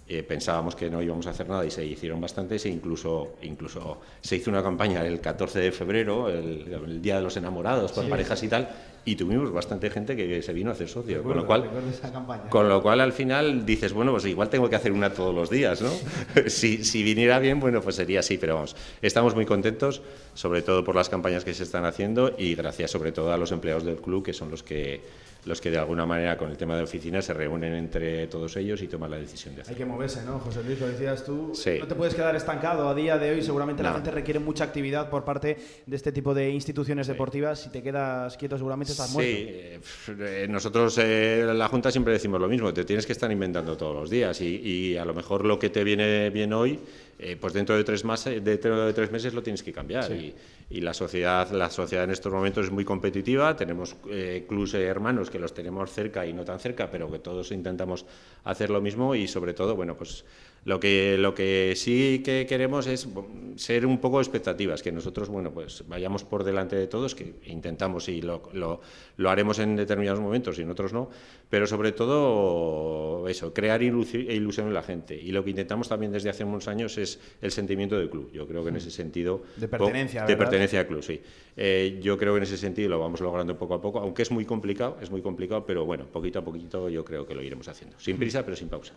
eh, 0.08 0.24
pensábamos 0.24 0.76
que 0.76 0.90
no 0.90 1.02
íbamos 1.02 1.28
a 1.28 1.30
hacer 1.30 1.48
nada 1.48 1.66
y 1.66 1.72
se 1.72 1.86
hicieron 1.86 2.20
bastantes 2.20 2.66
e 2.66 2.70
incluso, 2.70 3.36
incluso 3.44 4.02
se 4.20 4.36
hizo 4.36 4.50
una 4.50 4.62
campaña 4.62 5.06
el 5.06 5.22
14 5.22 5.60
de 5.60 5.72
febrero, 5.72 6.30
el, 6.30 6.68
el 6.86 7.02
Día 7.02 7.16
de 7.16 7.22
los 7.22 7.38
Enamorados, 7.38 7.92
con 7.94 8.06
sí. 8.06 8.10
parejas 8.10 8.44
y 8.44 8.48
tal, 8.48 8.70
y 9.04 9.16
tuvimos 9.16 9.52
bastante 9.52 9.90
gente 9.90 10.16
que 10.16 10.42
se 10.42 10.54
vino 10.54 10.70
a 10.70 10.74
hacer 10.74 10.88
socio, 10.88 11.18
recuerdo, 11.18 11.46
con 11.46 11.62
lo 11.62 11.70
cual 11.70 12.50
con 12.50 12.70
lo 12.70 12.82
cual 12.82 13.00
al 13.02 13.14
final 13.14 13.66
dices, 13.66 13.94
bueno, 13.94 14.12
pues 14.12 14.26
igual 14.26 14.50
tengo 14.50 14.70
que 14.70 14.76
hacer 14.76 14.92
una 14.92 15.12
todos 15.12 15.34
los 15.34 15.50
días, 15.50 15.82
¿no? 15.82 15.90
si, 16.48 16.84
si 16.84 17.04
viniera 17.04 17.40
bien, 17.40 17.60
bueno, 17.60 17.82
pues 17.82 17.96
sería 17.96 18.20
así, 18.20 18.38
pero 18.38 18.56
vamos, 18.56 18.76
estamos 19.02 19.34
muy 19.34 19.46
contentos, 19.46 20.02
sobre 20.34 20.62
todo 20.62 20.84
por 20.84 20.96
las 20.96 21.10
campañas 21.10 21.44
que 21.44 21.54
se 21.54 21.64
están 21.64 21.86
haciendo 21.86 22.36
y 22.38 22.54
gracias 22.54 22.92
sobre 22.92 23.12
todo 23.12 23.34
a 23.34 23.38
los 23.38 23.52
empleados 23.52 23.84
del 23.86 23.98
club, 23.98 24.24
que 24.24 24.34
son 24.34 24.52
los 24.52 24.62
que 24.62 25.02
los 25.46 25.60
que 25.60 25.72
de 25.72 25.78
alguna 25.78 26.06
manera 26.06 26.38
con 26.38 26.52
el 26.52 26.58
tema 26.58 26.76
de 26.76 26.84
oficina 26.84 27.22
se 27.22 27.34
reúnen 27.34 27.74
entre 27.74 28.28
todos 28.28 28.56
ellos 28.58 28.82
y 28.82 28.88
toman 28.88 29.12
la 29.12 29.18
decisión 29.18 29.56
de 29.56 29.62
hacerlo. 29.62 29.76
Hay 29.76 29.86
que 29.86 29.92
moverse, 29.92 30.24
¿no? 30.24 30.40
José 30.40 30.64
Luis, 30.64 30.80
lo 30.80 30.88
decías 30.88 31.24
tú, 31.24 31.52
sí. 31.54 31.78
no 31.80 31.88
te 31.88 31.96
puedes 31.96 32.14
quedar 32.14 32.36
estancado 32.36 32.88
a 32.88 32.94
día 32.94 33.18
de 33.18 33.32
hoy, 33.32 33.42
seguramente 33.42 33.82
no. 33.82 33.90
la 33.90 33.96
gente 33.96 34.12
requiere 34.12 34.40
mucha 34.40 34.64
actividad 34.64 35.10
por 35.10 35.24
parte 35.24 35.58
de 35.86 35.96
este 35.96 36.12
tipo 36.12 36.34
de 36.34 36.50
instituciones 36.50 37.08
sí. 37.08 37.14
deportivas, 37.14 37.62
si 37.62 37.70
te 37.70 37.82
quedas 37.82 38.38
quieto 38.38 38.58
seguramente 38.58 38.92
estás 38.92 39.12
muerto. 39.12 39.32
Sí, 39.32 40.14
eh, 40.20 40.48
nosotros 40.50 40.98
eh, 41.00 41.46
la 41.54 41.68
Junta 41.68 41.92
siempre 41.92 42.14
decimos 42.14 42.40
lo 42.40 42.48
mismo, 42.48 42.74
te 42.74 42.86
tienes 42.86 43.06
que 43.06 43.14
estar 43.14 43.32
inventando 43.32 43.76
todos 43.76 43.96
los 43.96 44.10
días 44.10 44.40
y, 44.42 44.58
y 44.58 44.98
a 44.98 45.06
lo 45.06 45.14
mejor 45.14 45.46
lo 45.46 45.58
que 45.58 45.70
te 45.70 45.84
viene 45.84 46.30
bien 46.30 46.54
hoy 46.54 46.80
eh, 47.24 47.38
pues 47.40 47.54
dentro 47.54 47.78
de 47.78 47.84
tres, 47.84 48.04
más, 48.04 48.26
de, 48.26 48.42
de 48.42 48.58
tres 48.58 49.12
meses 49.12 49.36
lo 49.36 49.44
tienes 49.44 49.62
que 49.62 49.72
cambiar. 49.72 50.06
Sí. 50.06 50.34
Y, 50.70 50.78
y, 50.78 50.82
la, 50.82 50.92
sociedad, 50.92 51.52
la 51.52 51.70
sociedad 51.70 52.06
en 52.06 52.10
estos 52.10 52.34
momentos 52.34 52.66
es 52.66 52.72
muy 52.72 52.84
competitiva, 52.84 53.56
tenemos 53.56 53.96
eh, 54.10 54.46
clubes 54.50 54.74
hermanos 54.74 55.30
que 55.32 55.40
los 55.40 55.54
tenemos 55.54 55.92
cerca 55.92 56.26
y 56.26 56.34
no 56.34 56.46
tan 56.46 56.60
cerca, 56.60 56.92
pero 56.92 57.10
que 57.12 57.20
todos 57.20 57.52
intentamos 57.52 58.06
hacer 58.44 58.70
lo 58.70 58.82
mismo 58.82 59.16
y 59.16 59.28
sobre 59.28 59.54
todo, 59.54 59.76
bueno, 59.76 59.98
pues 59.98 60.26
lo 60.64 60.80
que, 60.80 61.18
lo 61.18 61.34
que 61.34 61.74
sí 61.76 62.22
que 62.24 62.46
queremos 62.48 62.86
es 62.86 63.08
ser 63.56 63.86
un 63.86 63.98
poco 64.00 64.20
expectativas, 64.20 64.84
que 64.84 64.92
nosotros, 64.92 65.30
bueno, 65.30 65.52
pues 65.52 65.84
vayamos 65.88 66.24
por 66.24 66.44
delante 66.44 66.76
de 66.76 66.88
todos, 66.88 67.16
que 67.16 67.34
intentamos 67.46 68.08
y 68.10 68.22
lo, 68.22 68.44
lo, 68.54 68.80
lo 69.18 69.30
haremos 69.30 69.58
en 69.60 69.76
determinados 69.76 70.20
momentos 70.20 70.60
y 70.60 70.62
en 70.62 70.70
otros 70.70 70.94
no, 70.94 71.10
pero 71.50 71.66
sobre 71.66 71.92
todo 71.92 73.28
eso, 73.28 73.54
crear 73.54 73.82
ilusión 73.82 74.68
en 74.68 74.74
la 74.74 74.84
gente. 74.84 75.16
Y 75.16 75.32
lo 75.32 75.44
que 75.44 75.50
intentamos 75.50 75.90
también 75.90 76.12
desde 76.12 76.30
hace 76.30 76.44
unos 76.44 76.68
años 76.68 76.98
es 76.98 77.20
el 77.42 77.52
sentimiento 77.52 77.98
del 77.98 78.10
club. 78.10 78.32
Yo 78.32 78.48
creo 78.48 78.64
que 78.64 78.70
en 78.70 78.76
ese 78.76 78.92
sentido... 78.92 79.42
De 79.58 79.68
pertenencia, 79.68 80.26
De 80.26 80.38
pertenencia 80.38 80.82
al 80.82 80.88
club, 80.88 81.02
sí. 81.02 81.22
Eh, 81.58 82.00
yo 82.02 82.18
creo 82.18 82.34
que 82.34 82.38
en 82.38 82.44
ese 82.44 82.58
sentido 82.58 82.90
lo 82.90 83.00
vamos 83.00 83.20
logrando 83.20 83.58
poco 83.58 83.74
a 83.74 83.82
poco, 83.82 84.00
aunque 84.00 84.22
es 84.22 84.32
muy 84.32 84.46
complicado, 84.46 84.98
es 85.02 85.10
muy 85.10 85.22
complicado, 85.22 85.66
pero 85.66 85.86
bueno, 85.86 86.06
poquito 86.06 86.40
a 86.40 86.44
poquito 86.44 86.88
yo 86.88 87.04
creo 87.04 87.26
que 87.26 87.34
lo 87.34 87.42
iremos 87.42 87.68
haciendo. 87.68 88.00
Sin 88.00 88.18
prisa, 88.18 88.46
pero 88.46 88.56
sin 88.56 88.70
pausa. 88.70 88.94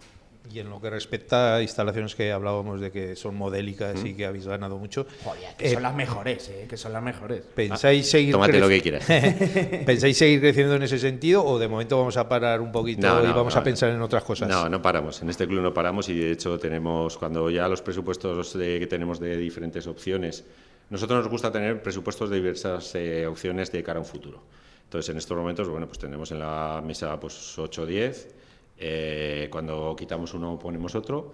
Y 0.53 0.59
en 0.59 0.69
lo 0.69 0.81
que 0.81 0.91
respecta 0.91 1.54
instalaciones 1.63 2.15
que 2.15 2.33
hablábamos 2.33 2.81
de 2.81 2.91
que 2.91 3.17
son 3.17 3.35
modélicas 3.37 4.03
¿Mm? 4.03 4.07
y 4.07 4.15
que 4.15 4.27
habéis 4.27 4.47
ganado 4.47 4.79
mucho. 4.79 5.07
Joder, 5.23 5.57
que 5.57 5.69
eh, 5.69 5.73
son 5.73 5.83
las 5.83 5.95
mejores, 5.95 6.49
eh, 6.49 6.67
que 6.69 6.77
son 6.77 6.93
las 6.93 7.03
mejores. 7.03 7.43
¿Pensáis 7.55 8.07
ah, 8.07 8.11
seguir 8.11 8.33
Tómate 8.33 8.59
lo 8.59 8.69
que 8.69 8.81
quieras. 8.81 9.05
¿Pensáis 9.87 10.17
seguir 10.17 10.41
creciendo 10.41 10.75
en 10.75 10.83
ese 10.83 10.99
sentido 10.99 11.45
o 11.45 11.59
de 11.59 11.69
momento 11.69 11.99
vamos 11.99 12.17
a 12.17 12.29
parar 12.29 12.61
un 12.61 12.73
poquito 12.73 13.07
no, 13.07 13.23
no, 13.23 13.31
y 13.31 13.33
vamos 13.33 13.55
no, 13.55 13.61
a 13.61 13.65
pensar 13.65 13.91
en 13.91 14.01
otras 14.01 14.25
cosas? 14.25 14.49
No, 14.49 14.69
no 14.69 14.81
paramos. 14.81 15.23
En 15.23 15.31
este 15.31 15.47
club 15.47 15.63
no 15.63 15.75
paramos 15.75 16.09
y 16.09 16.19
de 16.19 16.33
hecho 16.33 16.59
tenemos, 16.59 17.17
cuando 17.19 17.51
ya 17.51 17.69
los 17.69 17.83
presupuestos 17.83 18.55
de, 18.55 18.79
que 18.79 18.87
tenemos 18.87 19.21
de 19.21 19.37
diferentes 19.37 19.87
opciones, 19.87 20.45
nosotros 20.91 21.21
nos 21.23 21.31
gusta 21.31 21.51
tener 21.51 21.83
presupuestos 21.83 22.31
de 22.31 22.37
diversas 22.37 22.95
eh, 22.95 23.27
opciones 23.27 23.73
de 23.73 23.83
cara 23.83 23.99
a 23.99 24.03
un 24.03 24.07
futuro. 24.07 24.43
Entonces, 24.85 25.11
en 25.11 25.19
estos 25.19 25.37
momentos, 25.37 25.69
bueno, 25.69 25.87
pues 25.87 25.99
tenemos 25.99 26.31
en 26.31 26.39
la 26.39 26.83
mesa 26.85 27.19
pues 27.19 27.59
8 27.59 27.83
o 27.83 27.87
10 27.87 28.35
eh, 28.79 29.49
cuando 29.51 29.95
quitamos 29.97 30.35
uno 30.35 30.59
ponemos 30.59 30.95
otro. 30.95 31.33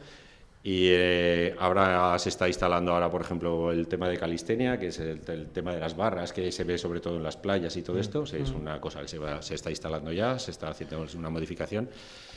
Y 0.63 0.89
eh, 0.91 1.55
ahora 1.59 2.19
se 2.19 2.29
está 2.29 2.47
instalando 2.47 2.93
ahora, 2.93 3.11
por 3.11 3.23
ejemplo, 3.23 3.73
el 3.73 3.89
tema 3.89 4.11
de 4.11 4.19
calistenia, 4.19 4.79
que 4.79 4.89
es 4.89 4.99
el, 4.99 5.21
el, 5.27 5.49
tema 5.49 5.73
de 5.73 5.81
las 5.81 5.97
barras, 5.97 6.35
que 6.35 6.53
se 6.53 6.65
ve 6.65 6.77
sobre 6.77 7.01
todo 7.01 7.17
en 7.17 7.23
las 7.23 7.39
playas 7.39 7.75
y 7.77 7.83
todo 7.83 7.97
mm. 7.97 8.01
esto. 8.01 8.25
Es 8.25 8.51
una 8.51 8.79
cosa 8.79 9.01
que 9.01 9.09
se, 9.09 9.19
va, 9.19 9.41
se 9.41 9.55
está 9.55 9.71
instalando 9.71 10.13
ya, 10.13 10.39
se 10.39 10.51
está 10.51 10.69
haciendo 10.69 11.07
una 11.17 11.31
modificación. 11.31 11.89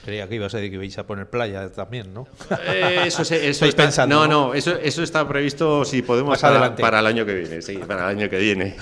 Creía 0.04 0.28
que 0.28 0.36
ibas 0.36 0.54
a 0.54 0.58
decir 0.58 0.72
que 0.72 0.78
vais 0.78 0.98
a 0.98 1.08
poner 1.08 1.28
playa 1.28 1.72
también, 1.72 2.14
¿no? 2.14 2.28
Eh, 2.68 3.04
eso, 3.06 3.22
eso 3.22 3.36
está, 3.66 3.84
pensando, 3.84 4.16
no, 4.16 4.28
no, 4.28 4.54
eso, 4.54 4.76
eso 4.76 5.02
está 5.02 5.26
previsto 5.28 5.86
si 5.86 6.02
podemos 6.02 6.40
para, 6.42 6.76
para, 6.76 7.00
el 7.00 7.08
año 7.08 7.26
que 7.26 7.34
viene, 7.34 7.62
sí, 7.62 7.78
para 7.78 8.10
el 8.12 8.18
año 8.18 8.30
que 8.30 8.38
viene. 8.38 8.76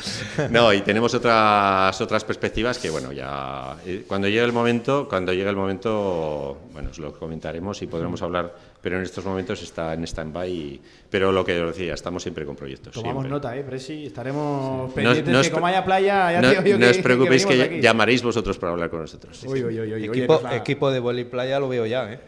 No, 0.50 0.74
y 0.74 0.82
tenemos 0.82 1.14
otras 1.14 2.02
otras 2.02 2.24
perspectivas 2.24 2.80
que 2.80 2.90
bueno, 2.90 3.12
ya 3.12 3.76
eh, 3.86 4.04
cuando 4.08 4.28
llegue 4.28 4.44
el 4.44 4.52
momento, 4.52 5.08
cuando 5.08 5.32
llegue 5.32 5.50
el 5.50 5.56
momento, 5.56 6.58
bueno, 6.74 6.90
os 6.90 6.98
lo 6.98 7.14
comentaremos 7.14 7.82
y 7.82 7.88
podremos 7.88 8.22
hablar, 8.22 8.54
pero 8.82 8.98
en 8.98 9.04
estos 9.04 9.24
momentos 9.24 9.62
está 9.62 9.94
en 9.94 10.04
stand-by, 10.04 10.80
pero 11.10 11.32
lo 11.32 11.46
que 11.46 11.62
os 11.62 11.76
decía, 11.76 11.94
estamos 11.94 12.24
siempre 12.24 12.46
con 12.46 12.56
proyectos. 12.56 12.94
Tomamos 12.94 13.24
siempre. 13.24 13.30
nota, 13.30 13.56
eh, 13.56 13.64
Presi, 13.64 14.08
estaremos 14.08 14.90
sí. 14.90 14.96
pendientes 14.96 15.28
no, 15.28 15.38
no 15.38 15.44
que 15.44 15.52
como 15.52 15.68
haya 15.68 15.86
playa, 15.86 16.32
ya 16.32 16.42
no, 16.42 16.50
te 16.50 16.56
digo 16.56 16.66
yo 16.66 16.80
no 16.80 16.86
que, 16.86 16.92
os 16.92 16.98
preocupéis 16.98 17.46
que, 17.46 17.70
que 17.70 17.82
llamaréis 17.82 18.24
vosotros 18.24 18.58
para 18.58 18.72
hablar 18.72 18.90
con 18.90 19.02
nosotros. 19.02 19.44
Uy, 19.46 19.64
uy, 19.64 19.80
uy, 19.80 19.94
uy, 19.94 20.06
equipo, 20.06 20.42
oye, 20.44 20.56
equipo 20.56 20.90
de 20.90 21.00
vóley 21.12 21.26
playa 21.26 21.60
lo 21.60 21.70
veo 21.70 21.86
ya, 21.86 22.12
¿eh? 22.12 22.20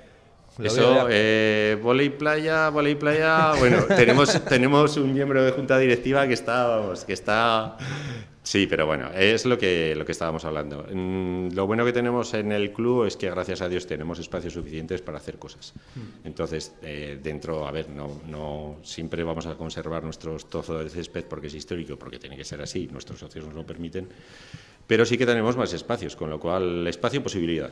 Lo 0.57 0.67
Eso, 0.67 1.07
eh, 1.09 1.79
volei 1.81 2.09
playa, 2.09 2.69
volei 2.69 2.93
playa. 2.93 3.53
Bueno, 3.57 3.83
tenemos, 3.87 4.39
tenemos 4.45 4.97
un 4.97 5.11
miembro 5.11 5.43
de 5.43 5.51
junta 5.51 5.79
directiva 5.79 6.27
que 6.27 6.33
está, 6.33 6.67
vamos, 6.67 7.05
que 7.05 7.13
está 7.13 7.77
Sí, 8.43 8.67
pero 8.67 8.85
bueno, 8.85 9.09
es 9.15 9.45
lo 9.45 9.57
que, 9.57 9.95
lo 9.95 10.05
que 10.05 10.11
estábamos 10.11 10.43
hablando. 10.43 10.85
Mm, 10.91 11.53
lo 11.53 11.65
bueno 11.65 11.85
que 11.85 11.93
tenemos 11.93 12.33
en 12.33 12.51
el 12.51 12.73
club 12.73 13.05
es 13.05 13.15
que 13.15 13.29
gracias 13.29 13.61
a 13.61 13.69
Dios 13.69 13.87
tenemos 13.87 14.19
espacios 14.19 14.53
suficientes 14.53 15.01
para 15.01 15.17
hacer 15.17 15.39
cosas. 15.39 15.73
Mm. 15.95 16.27
Entonces, 16.27 16.75
eh, 16.81 17.17
dentro, 17.23 17.65
a 17.65 17.71
ver, 17.71 17.89
no, 17.89 18.21
no 18.27 18.79
siempre 18.83 19.23
vamos 19.23 19.45
a 19.45 19.55
conservar 19.55 20.03
nuestros 20.03 20.49
trozos 20.49 20.83
de 20.83 20.89
césped 20.89 21.23
porque 21.23 21.47
es 21.47 21.55
histórico, 21.55 21.97
porque 21.97 22.19
tiene 22.19 22.35
que 22.35 22.43
ser 22.43 22.61
así, 22.61 22.87
nuestros 22.91 23.19
socios 23.19 23.45
nos 23.45 23.55
lo 23.55 23.65
permiten, 23.65 24.09
pero 24.87 25.05
sí 25.05 25.17
que 25.17 25.25
tenemos 25.25 25.55
más 25.55 25.71
espacios, 25.71 26.17
con 26.17 26.29
lo 26.29 26.37
cual, 26.37 26.85
espacio 26.87 27.23
posibilidad. 27.23 27.71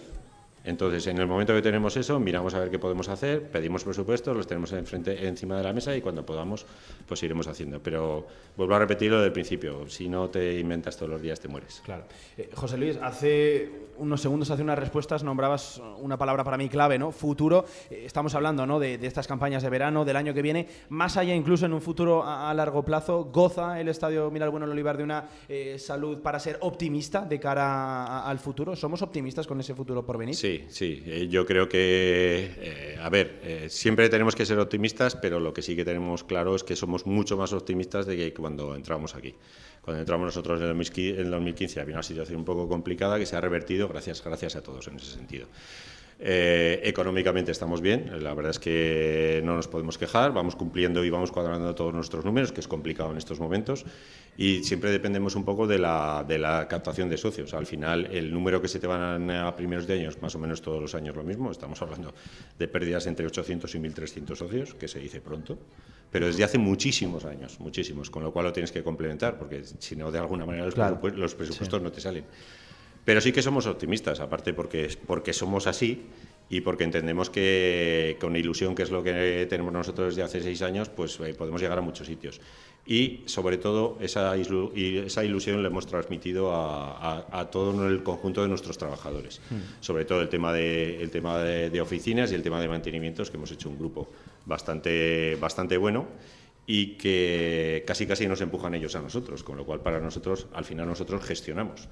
Entonces, 0.63 1.07
en 1.07 1.17
el 1.17 1.27
momento 1.27 1.53
que 1.53 1.61
tenemos 1.61 1.97
eso, 1.97 2.19
miramos 2.19 2.53
a 2.53 2.59
ver 2.59 2.69
qué 2.69 2.79
podemos 2.79 3.09
hacer, 3.09 3.43
pedimos 3.43 3.83
presupuestos, 3.83 4.35
los 4.35 4.47
tenemos 4.47 4.71
enfrente, 4.73 5.27
encima 5.27 5.57
de 5.57 5.63
la 5.63 5.73
mesa 5.73 5.95
y 5.95 6.01
cuando 6.01 6.25
podamos, 6.25 6.65
pues 7.07 7.23
iremos 7.23 7.47
haciendo. 7.47 7.81
Pero 7.81 8.27
vuelvo 8.55 8.75
a 8.75 8.79
repetirlo 8.79 9.21
del 9.21 9.31
principio, 9.31 9.87
si 9.89 10.07
no 10.07 10.29
te 10.29 10.59
inventas 10.59 10.97
todos 10.97 11.11
los 11.11 11.21
días 11.21 11.39
te 11.39 11.47
mueres. 11.47 11.81
Claro. 11.83 12.03
Eh, 12.37 12.49
José 12.53 12.77
Luis, 12.77 12.97
hace 13.01 13.71
unos 14.01 14.21
segundos, 14.21 14.49
hace 14.49 14.63
unas 14.63 14.77
respuestas, 14.77 15.23
nombrabas 15.23 15.81
una 15.99 16.17
palabra 16.17 16.43
para 16.43 16.57
mí 16.57 16.67
clave, 16.67 16.97
¿no? 16.97 17.11
Futuro. 17.11 17.65
Eh, 17.89 18.03
estamos 18.05 18.33
hablando, 18.33 18.65
¿no? 18.65 18.79
De, 18.79 18.95
estas 19.01 19.27
campañas 19.27 19.63
de 19.63 19.69
verano, 19.69 20.03
del 20.03 20.15
año 20.15 20.33
que 20.33 20.41
viene, 20.41 20.67
más 20.89 21.17
allá 21.17 21.35
incluso 21.35 21.65
en 21.65 21.73
un 21.73 21.81
futuro 21.81 22.23
a, 22.23 22.53
largo 22.53 22.83
plazo, 22.83 23.25
goza 23.25 23.79
el 23.79 23.87
Estadio 23.87 24.29
Miral 24.31 24.49
Bueno 24.49 24.65
Olivar 24.65 24.97
de 24.97 25.03
una 25.03 25.29
eh, 25.47 25.77
salud 25.77 26.19
para 26.19 26.39
ser 26.39 26.57
optimista 26.61 27.21
de 27.21 27.39
cara 27.39 28.23
al 28.23 28.39
futuro. 28.39 28.75
¿Somos 28.75 29.01
optimistas 29.01 29.45
con 29.45 29.59
ese 29.59 29.75
futuro 29.75 30.05
por 30.05 30.17
venir? 30.17 30.35
Sí, 30.35 30.65
Sí. 30.67 31.03
Eh, 31.05 31.27
yo 31.29 31.45
creo 31.45 31.69
que, 31.69 32.97
a 33.01 33.09
ver, 33.09 33.67
siempre 33.69 34.09
tenemos 34.09 34.35
que 34.35 34.45
ser 34.45 34.59
optimistas, 34.59 35.15
pero 35.15 35.39
lo 35.39 35.53
que 35.53 35.61
sí 35.61 35.75
que 35.75 35.85
tenemos 35.85 36.23
claro 36.23 36.55
es 36.55 36.63
que 36.63 36.75
somos 36.75 37.05
mucho 37.05 37.37
más 37.37 37.53
optimistas 37.53 38.05
de 38.05 38.17
que 38.17 38.33
cuando 38.33 38.75
entramos 38.75 39.15
aquí. 39.15 39.35
Cuando 39.81 40.01
entramos 40.01 40.25
nosotros 40.25 40.61
en 40.61 40.67
el 40.67 41.31
2015 41.31 41.81
había 41.81 41.95
una 41.95 42.03
situación 42.03 42.39
un 42.39 42.45
poco 42.45 42.67
complicada 42.67 43.17
que 43.17 43.25
se 43.25 43.35
ha 43.35 43.41
revertido 43.41 43.87
gracias, 43.91 44.23
gracias 44.23 44.55
a 44.55 44.61
todos 44.61 44.87
en 44.87 44.95
ese 44.97 45.13
sentido. 45.13 45.47
Eh, 46.23 46.81
económicamente 46.83 47.51
estamos 47.51 47.81
bien, 47.81 48.11
la 48.23 48.35
verdad 48.35 48.51
es 48.51 48.59
que 48.59 49.41
no 49.43 49.55
nos 49.55 49.67
podemos 49.67 49.97
quejar, 49.97 50.31
vamos 50.31 50.55
cumpliendo 50.55 51.03
y 51.03 51.09
vamos 51.09 51.31
cuadrando 51.31 51.73
todos 51.73 51.95
nuestros 51.95 52.23
números, 52.23 52.51
que 52.51 52.59
es 52.59 52.67
complicado 52.67 53.09
en 53.09 53.17
estos 53.17 53.39
momentos, 53.39 53.85
y 54.37 54.63
siempre 54.63 54.91
dependemos 54.91 55.35
un 55.35 55.43
poco 55.43 55.65
de 55.65 55.79
la, 55.79 56.23
de 56.27 56.37
la 56.37 56.67
captación 56.67 57.09
de 57.09 57.17
socios. 57.17 57.55
Al 57.55 57.65
final, 57.65 58.05
el 58.11 58.31
número 58.31 58.61
que 58.61 58.67
se 58.67 58.77
te 58.77 58.85
van 58.85 59.31
a 59.31 59.55
primeros 59.55 59.87
de 59.87 59.95
años, 59.95 60.21
más 60.21 60.35
o 60.35 60.39
menos 60.39 60.61
todos 60.61 60.79
los 60.79 60.93
años 60.93 61.15
lo 61.15 61.23
mismo, 61.23 61.49
estamos 61.49 61.81
hablando 61.81 62.13
de 62.59 62.67
pérdidas 62.67 63.07
entre 63.07 63.25
800 63.25 63.73
y 63.73 63.79
1.300 63.79 64.35
socios, 64.35 64.75
que 64.75 64.87
se 64.87 64.99
dice 64.99 65.21
pronto, 65.21 65.57
pero 66.11 66.27
desde 66.27 66.43
hace 66.43 66.59
muchísimos 66.59 67.25
años, 67.25 67.59
muchísimos, 67.59 68.11
con 68.11 68.21
lo 68.21 68.31
cual 68.31 68.45
lo 68.45 68.53
tienes 68.53 68.71
que 68.71 68.83
complementar, 68.83 69.39
porque 69.39 69.63
si 69.79 69.95
no, 69.95 70.11
de 70.11 70.19
alguna 70.19 70.45
manera 70.45 70.65
los, 70.65 71.33
presupuestos 71.33 71.81
no 71.81 71.91
te 71.91 71.99
salen. 71.99 72.25
Pero 73.05 73.21
sí 73.21 73.31
que 73.31 73.41
somos 73.41 73.65
optimistas, 73.65 74.19
aparte 74.19 74.53
porque, 74.53 74.89
porque 75.07 75.33
somos 75.33 75.67
así 75.67 76.03
y 76.49 76.61
porque 76.61 76.83
entendemos 76.83 77.29
que 77.29 78.17
con 78.19 78.35
ilusión, 78.35 78.75
que 78.75 78.83
es 78.83 78.91
lo 78.91 79.01
que 79.03 79.47
tenemos 79.49 79.71
nosotros 79.71 80.15
desde 80.15 80.23
hace 80.23 80.41
seis 80.41 80.61
años, 80.61 80.89
pues 80.89 81.19
eh, 81.21 81.33
podemos 81.33 81.61
llegar 81.61 81.77
a 81.77 81.81
muchos 81.81 82.07
sitios. 82.07 82.41
Y 82.85 83.21
sobre 83.25 83.57
todo 83.57 83.97
esa, 84.01 84.35
esa 84.35 85.23
ilusión 85.23 85.61
le 85.61 85.69
hemos 85.69 85.85
transmitido 85.87 86.51
a, 86.53 87.47
todo 87.51 87.87
el 87.87 88.03
conjunto 88.03 88.41
de 88.41 88.49
nuestros 88.49 88.77
trabajadores. 88.77 89.39
Hmm. 89.49 89.59
Sobre 89.79 90.03
todo 90.03 90.21
el 90.21 90.29
tema, 90.29 90.51
de, 90.51 91.01
el 91.01 91.09
tema 91.09 91.37
de, 91.39 91.79
oficinas 91.79 92.31
y 92.31 92.35
el 92.35 92.41
tema 92.41 92.59
de 92.59 92.67
mantenimientos, 92.67 93.29
que 93.29 93.37
hemos 93.37 93.51
hecho 93.51 93.69
un 93.69 93.77
grupo 93.77 94.09
bastante, 94.45 95.37
bastante 95.39 95.77
bueno 95.77 96.07
y 96.67 96.97
que 96.97 97.83
casi 97.87 98.05
casi 98.05 98.27
nos 98.27 98.41
empujan 98.41 98.73
ellos 98.75 98.95
a 98.95 99.01
nosotros, 99.01 99.43
con 99.43 99.57
lo 99.57 99.65
cual 99.65 99.79
para 99.81 99.99
nosotros, 99.99 100.47
al 100.53 100.65
final 100.65 100.87
nosotros 100.87 101.23
gestionamos. 101.23 101.87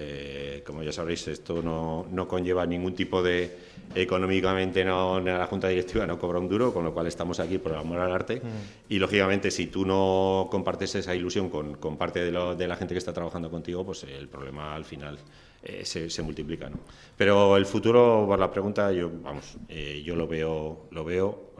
Eh, 0.00 0.62
como 0.64 0.84
ya 0.84 0.92
sabréis, 0.92 1.26
esto 1.26 1.60
no, 1.60 2.06
no, 2.12 2.28
conlleva 2.28 2.64
ningún 2.64 2.94
tipo 2.94 3.20
de. 3.20 3.66
Económicamente, 3.94 4.84
no, 4.84 5.18
la 5.18 5.46
Junta 5.46 5.66
Directiva 5.68 6.06
no 6.06 6.18
cobra 6.18 6.38
un 6.38 6.48
duro, 6.48 6.72
con 6.72 6.84
lo 6.84 6.94
cual 6.94 7.08
estamos 7.08 7.40
aquí 7.40 7.58
por 7.58 7.74
amor 7.74 7.98
al 7.98 8.12
arte. 8.12 8.36
Mm. 8.36 8.92
Y 8.92 8.98
lógicamente, 8.98 9.50
si 9.50 9.66
tú 9.66 9.84
no 9.84 10.46
compartes 10.50 10.94
esa 10.94 11.14
ilusión 11.16 11.48
con, 11.48 11.74
con 11.76 11.96
parte 11.96 12.20
de, 12.20 12.54
de, 12.54 12.68
la 12.68 12.76
gente 12.76 12.94
que 12.94 12.98
está 12.98 13.12
trabajando 13.12 13.50
contigo, 13.50 13.84
pues 13.84 14.04
el 14.04 14.28
problema 14.28 14.74
al 14.74 14.84
final 14.84 15.18
eh, 15.64 15.84
se, 15.84 16.10
se, 16.10 16.22
multiplica. 16.22 16.70
¿no? 16.70 16.78
Pero 17.16 17.56
el 17.56 17.66
futuro, 17.66 18.24
por 18.28 18.38
la 18.38 18.52
pregunta, 18.52 18.92
yo, 18.92 19.10
vamos, 19.22 19.56
eh, 19.68 20.02
yo 20.04 20.14
lo 20.14 20.28
veo. 20.28 20.86
Lo 20.92 21.04
veo 21.04 21.54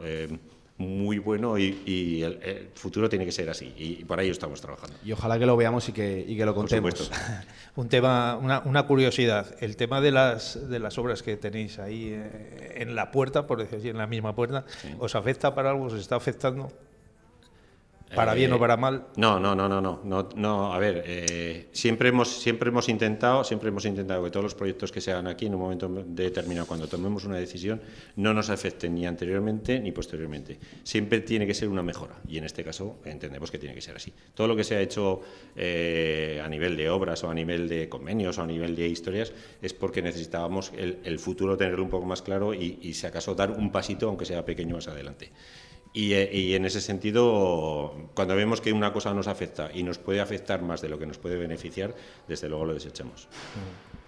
muy 0.79 1.19
bueno 1.19 1.57
y, 1.57 2.23
el, 2.23 2.69
futuro 2.73 3.09
tiene 3.09 3.25
que 3.25 3.31
ser 3.31 3.49
así 3.49 3.73
y, 3.77 4.05
por 4.05 4.19
ello 4.19 4.31
estamos 4.31 4.61
trabajando. 4.61 4.95
Y 5.03 5.11
ojalá 5.11 5.37
que 5.37 5.45
lo 5.45 5.55
veamos 5.55 5.87
y 5.89 5.91
que, 5.91 6.25
y 6.25 6.37
que 6.37 6.45
lo 6.45 6.55
contemos. 6.55 7.11
Un 7.75 7.89
tema, 7.89 8.37
una, 8.37 8.61
una, 8.65 8.83
curiosidad, 8.87 9.55
el 9.59 9.75
tema 9.75 10.01
de 10.01 10.11
las, 10.11 10.69
de 10.69 10.79
las 10.79 10.97
obras 10.97 11.21
que 11.21 11.37
tenéis 11.37 11.79
ahí 11.79 12.09
eh, 12.11 12.75
en 12.77 12.95
la 12.95 13.11
puerta, 13.11 13.45
por 13.45 13.59
decir 13.59 13.79
así, 13.79 13.89
en 13.89 13.97
la 13.97 14.07
misma 14.07 14.35
puerta, 14.35 14.65
¿os 14.97 15.15
afecta 15.15 15.53
para 15.53 15.69
algo? 15.69 15.85
¿Os 15.85 15.93
está 15.93 16.15
afectando? 16.15 16.73
¿Para 18.15 18.33
bien 18.33 18.51
o 18.51 18.55
eh, 18.55 18.59
para 18.59 18.77
mal? 18.77 19.07
No, 19.17 19.39
no, 19.39 19.55
no, 19.55 19.69
no, 19.69 19.81
no, 19.81 20.29
no, 20.35 20.73
a 20.73 20.79
ver, 20.79 21.03
eh, 21.05 21.67
siempre, 21.71 22.09
hemos, 22.09 22.27
siempre 22.27 22.69
hemos 22.69 22.89
intentado, 22.89 23.43
siempre 23.43 23.69
hemos 23.69 23.85
intentado 23.85 24.23
que 24.23 24.31
todos 24.31 24.43
los 24.43 24.55
proyectos 24.55 24.91
que 24.91 24.99
se 24.99 25.11
hagan 25.11 25.27
aquí 25.27 25.45
en 25.45 25.55
un 25.55 25.61
momento 25.61 25.87
determinado, 26.07 26.65
cuando 26.65 26.87
tomemos 26.87 27.25
una 27.25 27.37
decisión, 27.37 27.81
no 28.15 28.33
nos 28.33 28.49
afecten 28.49 28.95
ni 28.95 29.05
anteriormente 29.05 29.79
ni 29.79 29.91
posteriormente. 29.91 30.57
Siempre 30.83 31.19
tiene 31.21 31.45
que 31.45 31.53
ser 31.53 31.69
una 31.69 31.83
mejora 31.83 32.15
y 32.27 32.37
en 32.37 32.45
este 32.45 32.63
caso 32.63 32.99
entendemos 33.05 33.51
que 33.51 33.59
tiene 33.59 33.75
que 33.75 33.81
ser 33.81 33.95
así. 33.95 34.11
Todo 34.33 34.47
lo 34.47 34.55
que 34.55 34.63
se 34.63 34.75
ha 34.75 34.81
hecho 34.81 35.21
eh, 35.55 36.41
a 36.43 36.49
nivel 36.49 36.75
de 36.77 36.89
obras 36.89 37.23
o 37.23 37.29
a 37.29 37.33
nivel 37.33 37.69
de 37.69 37.89
convenios 37.89 38.37
o 38.39 38.41
a 38.41 38.47
nivel 38.47 38.75
de 38.75 38.87
historias 38.87 39.31
es 39.61 39.73
porque 39.73 40.01
necesitábamos 40.01 40.71
el, 40.77 41.19
futuro 41.19 41.57
tenerlo 41.57 41.83
un 41.83 41.89
poco 41.89 42.05
más 42.05 42.21
claro 42.21 42.53
y, 42.53 42.79
y 42.81 42.93
si 42.93 43.05
acaso 43.05 43.35
dar 43.35 43.51
un 43.51 43.71
pasito, 43.71 44.07
aunque 44.07 44.25
sea 44.25 44.45
pequeño, 44.45 44.75
más 44.75 44.87
adelante. 44.87 45.31
Eh, 45.93 46.29
y, 46.31 46.53
en 46.53 46.65
ese 46.65 46.81
sentido, 46.81 47.95
cuando 48.13 48.35
vemos 48.35 48.61
que 48.61 48.71
una 48.71 48.93
cosa 48.93 49.13
nos 49.13 49.27
afecta 49.27 49.69
y 49.73 49.83
nos 49.83 49.97
puede 49.97 50.21
afectar 50.21 50.61
más 50.61 50.81
de 50.81 50.89
lo 50.89 50.99
que 50.99 51.05
nos 51.05 51.17
puede 51.17 51.35
beneficiar, 51.37 51.95
desde 52.27 52.47
luego 52.47 52.65
lo 52.65 52.73
desechamos. 52.73 53.27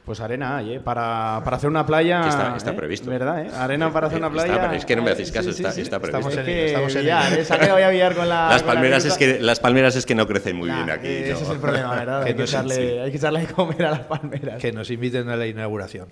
Pues 0.06 0.20
arena 0.20 0.58
hay, 0.58 0.74
¿eh? 0.76 0.80
Para, 0.80 1.42
para 1.44 1.58
hacer 1.58 1.70
una 1.70 1.86
playa. 1.86 2.56
está, 2.56 2.72
¿eh? 2.72 2.74
previsto. 2.74 3.10
¿Verdad? 3.10 3.46
Eh? 3.46 3.52
Arena 3.56 3.92
para 3.94 4.08
hacer 4.08 4.20
una 4.20 4.32
playa. 4.32 4.74
es 4.76 4.86
que 4.86 4.96
no 4.96 5.04
me 5.04 5.12
hacéis 5.12 5.32
caso, 5.32 5.50
está, 5.50 5.70
está, 5.70 6.00
previsto. 6.00 6.30
Estamos 6.30 6.48
en, 6.48 6.50
estamos 6.50 6.96
en 6.96 7.06
ya, 7.06 7.60
que 7.60 7.72
voy 7.72 7.82
a 7.82 7.90
pillar 7.90 8.16
con 8.16 8.30
la. 8.30 8.50
Las 8.50 8.64
palmeras, 8.64 9.06
es 9.06 9.18
que, 9.18 9.40
las 9.40 9.60
palmeras 9.60 9.96
es 9.96 10.06
que 10.06 10.16
no 10.16 10.28
crecen 10.28 10.56
muy 10.56 10.70
bien 10.70 10.90
aquí. 10.90 11.08
Ese 11.08 11.44
es 11.44 11.50
el 11.50 11.60
problema, 11.60 11.96
¿verdad? 11.96 12.24
hay, 12.26 12.34
que 12.34 12.44
echarle, 12.44 13.02
hay 13.02 13.12
que 13.12 13.18
echarle 13.18 13.42
a 13.42 13.48
comer 13.48 13.86
a 13.86 13.92
las 13.92 14.02
palmeras. 14.02 14.60
Que 14.60 14.72
nos 14.72 14.90
inviten 14.90 15.30
a 15.30 15.36
la 15.36 15.46
inauguración. 15.46 16.08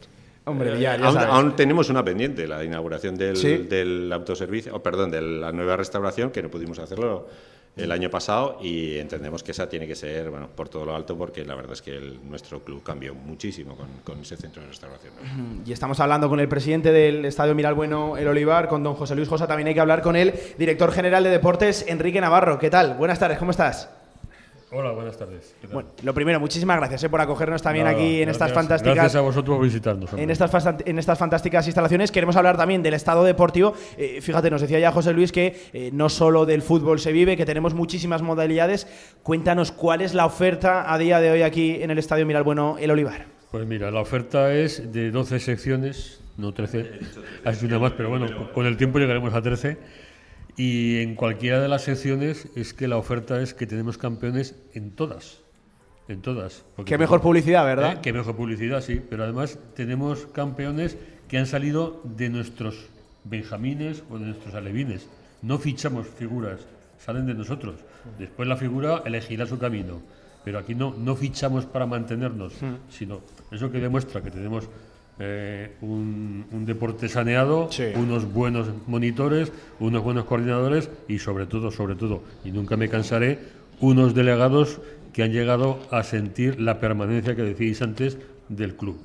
Hombre, 0.49 0.79
ya, 0.79 0.95
aún, 0.95 1.55
tenemos 1.55 1.89
una 1.89 2.03
pendiente, 2.03 2.47
la 2.47 2.63
inauguración 2.63 3.15
del, 3.15 3.69
del 3.69 4.11
autoservicio, 4.11 4.75
o 4.75 4.83
perdón, 4.83 5.11
de 5.11 5.21
la 5.21 5.51
nueva 5.51 5.77
restauración, 5.77 6.31
que 6.31 6.41
no 6.41 6.49
pudimos 6.49 6.79
hacerlo 6.79 7.27
el 7.75 7.91
año 7.91 8.09
pasado 8.09 8.57
y 8.61 8.97
entendemos 8.97 9.43
que 9.43 9.51
esa 9.51 9.69
tiene 9.69 9.87
que 9.87 9.95
ser 9.95 10.29
bueno, 10.29 10.49
por 10.53 10.69
todo 10.69 10.85
lo 10.85 10.95
alto 10.95 11.17
porque 11.17 11.45
la 11.45 11.55
verdad 11.55 11.73
es 11.73 11.81
que 11.81 11.99
nuestro 12.23 12.61
club 12.63 12.83
cambió 12.83 13.13
muchísimo 13.15 13.75
con, 13.75 13.87
con, 14.03 14.21
ese 14.21 14.35
centro 14.35 14.61
de 14.61 14.69
restauración. 14.69 15.13
Y 15.65 15.71
estamos 15.71 15.99
hablando 15.99 16.29
con 16.29 16.39
el 16.39 16.47
presidente 16.47 16.91
del 16.91 17.25
Estadio 17.25 17.55
Miralbueno, 17.55 18.17
el 18.17 18.27
Olivar, 18.27 18.67
con 18.67 18.83
don 18.83 18.95
José 18.95 19.15
Luis 19.15 19.29
Josa, 19.29 19.47
también 19.47 19.67
hay 19.67 19.73
que 19.73 19.79
hablar 19.79 20.01
con 20.01 20.15
el 20.15 20.33
director 20.57 20.91
general 20.91 21.23
de 21.23 21.29
deportes, 21.29 21.85
Enrique 21.87 22.19
Navarro. 22.19 22.59
¿Qué 22.59 22.69
tal? 22.69 22.95
Buenas 22.95 23.19
tardes, 23.19 23.37
¿cómo 23.37 23.51
estás? 23.51 23.89
Hola, 24.71 24.91
buenas 24.91 25.17
tardes. 25.17 25.55
Bueno, 25.73 25.89
lo 26.03 26.13
primero, 26.13 26.39
muchísimas 26.39 26.77
gracias 26.77 27.03
eh, 27.03 27.09
por 27.09 27.19
acogernos 27.19 27.59
también 27.61 27.87
aquí 27.87 28.21
en 28.21 28.29
estas 28.29 28.53
fantásticas. 28.53 28.93
Gracias 28.93 29.15
a 29.15 29.21
vosotros 29.21 29.59
visitarnos. 29.59 30.13
En 30.13 30.29
estas, 30.29 30.51
en 30.85 30.99
estas 30.99 31.17
fantásticas 31.17 31.65
instalaciones 31.65 32.11
queremos 32.11 32.35
hablar 32.35 32.55
también 32.55 32.83
del 32.83 32.93
estado 32.93 33.23
deportivo. 33.23 33.73
Eh, 33.97 34.19
fíjate, 34.21 34.51
nos 34.51 34.61
decía 34.61 34.77
ya 34.77 34.91
José 34.91 35.11
Luis 35.13 35.31
que 35.31 35.59
eh, 35.73 35.89
no 35.91 36.07
solo 36.07 36.45
del 36.45 36.61
fútbol 36.61 36.99
se 36.99 37.11
vive, 37.11 37.35
que 37.35 37.47
tenemos 37.47 37.73
muchísimas 37.73 38.21
modalidades. 38.21 38.85
Cuéntanos 39.23 39.71
cuál 39.71 40.01
es 40.01 40.13
la 40.13 40.27
oferta 40.27 40.93
a 40.93 40.99
día 40.99 41.19
de 41.19 41.31
hoy 41.31 41.41
aquí 41.41 41.81
en 41.81 41.89
el 41.89 41.97
Estadio 41.97 42.27
Miralbueno 42.27 42.77
El 42.79 42.91
Olivar. 42.91 43.25
Pues 43.49 43.65
mira, 43.65 43.89
la 43.89 44.01
oferta 44.01 44.53
es 44.53 44.93
de 44.93 45.09
12 45.09 45.39
secciones, 45.39 46.21
no 46.37 46.53
13, 46.53 46.91
hay 47.43 47.57
una 47.63 47.79
más, 47.79 47.93
pero 47.93 48.09
bueno, 48.09 48.53
con 48.53 48.67
el 48.67 48.77
tiempo 48.77 48.99
llegaremos 48.99 49.33
a 49.33 49.41
13 49.41 49.77
y 50.59 50.97
en 50.97 51.15
cualquiera 51.15 51.61
de 51.61 51.69
las 51.69 51.83
secciones 51.83 52.49
es 52.53 52.73
que 52.73 52.89
la 52.89 52.97
oferta 52.97 53.41
es 53.41 53.53
que 53.53 53.65
tenemos 53.65 53.97
campeones 53.97 54.55
en 54.73 54.91
todas. 54.91 55.39
En 56.09 56.21
todas. 56.21 56.65
Qué 56.85 56.97
mejor 56.97 57.21
publicidad, 57.21 57.63
¿verdad? 57.63 57.93
¿Eh? 57.93 57.99
Qué 58.01 58.11
mejor 58.11 58.35
publicidad, 58.35 58.81
sí. 58.81 58.99
Pero 59.09 59.23
además 59.23 59.57
tenemos 59.73 60.25
campeones 60.25 60.97
que 61.29 61.37
han 61.37 61.45
salido 61.45 62.01
de 62.03 62.27
nuestros 62.27 62.89
benjamines 63.23 64.03
o 64.11 64.19
de 64.19 64.25
nuestros 64.25 64.53
alevines. 64.53 65.07
No 65.41 65.59
fichamos 65.59 66.07
figuras, 66.09 66.59
salen 66.97 67.25
de 67.25 67.35
nosotros. 67.35 67.75
Después 68.17 68.45
la 68.45 68.57
figura 68.57 69.01
elegirá 69.05 69.45
su 69.45 69.57
camino. 69.59 70.01
Pero 70.43 70.59
aquí 70.59 70.75
no, 70.75 70.93
no 70.93 71.15
fichamos 71.15 71.67
para 71.67 71.85
mantenernos, 71.85 72.61
hmm. 72.61 72.89
sino 72.89 73.21
eso 73.49 73.71
que 73.71 73.79
demuestra 73.79 74.21
que 74.21 74.29
tenemos 74.29 74.67
eh, 75.19 75.75
un, 75.81 76.45
deporte 76.65 77.09
saneado, 77.09 77.69
unos 77.95 78.31
buenos 78.31 78.69
monitores, 78.87 79.51
unos 79.79 80.01
buenos 80.01 80.25
coordinadores 80.25 80.89
y 81.07 81.19
sobre 81.19 81.45
todo, 81.45 81.71
sobre 81.71 81.95
todo, 81.95 82.23
y 82.45 82.51
nunca 82.51 82.77
me 82.77 82.87
cansaré, 82.87 83.39
unos 83.81 84.13
delegados 84.13 84.79
que 85.11 85.23
han 85.23 85.31
llegado 85.31 85.79
a 85.91 86.03
sentir 86.03 86.61
la 86.61 86.79
permanencia 86.79 87.35
que 87.35 87.41
decíais 87.41 87.81
antes 87.81 88.17
del 88.47 88.75
club. 88.75 88.97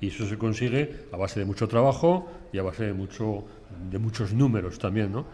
Y 0.00 0.08
eso 0.08 0.26
se 0.26 0.38
consigue 0.38 1.06
a 1.12 1.16
base 1.16 1.40
de 1.40 1.46
mucho 1.46 1.66
trabajo 1.66 2.30
y 2.52 2.58
a 2.58 2.62
base 2.62 2.84
de, 2.84 2.92
mucho, 2.92 3.44
de 3.90 3.98
muchos 3.98 4.32
números 4.32 4.78
también, 4.78 5.10
¿no? 5.12 5.26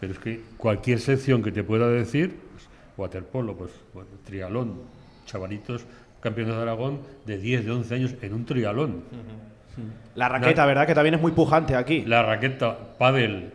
Pero 0.00 0.14
es 0.14 0.18
que 0.18 0.40
cualquier 0.56 0.98
sección 0.98 1.42
que 1.42 1.52
te 1.52 1.62
pueda 1.62 1.88
decir, 1.88 2.36
pues, 2.52 2.68
waterpolo, 2.96 3.56
pues, 3.56 3.70
bueno, 3.92 4.10
trialón, 4.24 4.80
chavalitos, 5.26 5.84
campeones 6.22 6.54
de 6.54 6.62
Aragón 6.62 7.00
de 7.26 7.36
10, 7.36 7.64
de 7.66 7.70
11 7.72 7.94
años 7.94 8.14
en 8.22 8.32
un 8.32 8.44
trialón. 8.46 9.02
La 10.14 10.28
raqueta, 10.28 10.64
¿verdad? 10.66 10.86
Que 10.86 10.94
también 10.94 11.14
es 11.14 11.20
muy 11.20 11.32
pujante 11.32 11.74
aquí. 11.74 12.02
La 12.02 12.22
raqueta, 12.22 12.76
pádel. 12.98 13.50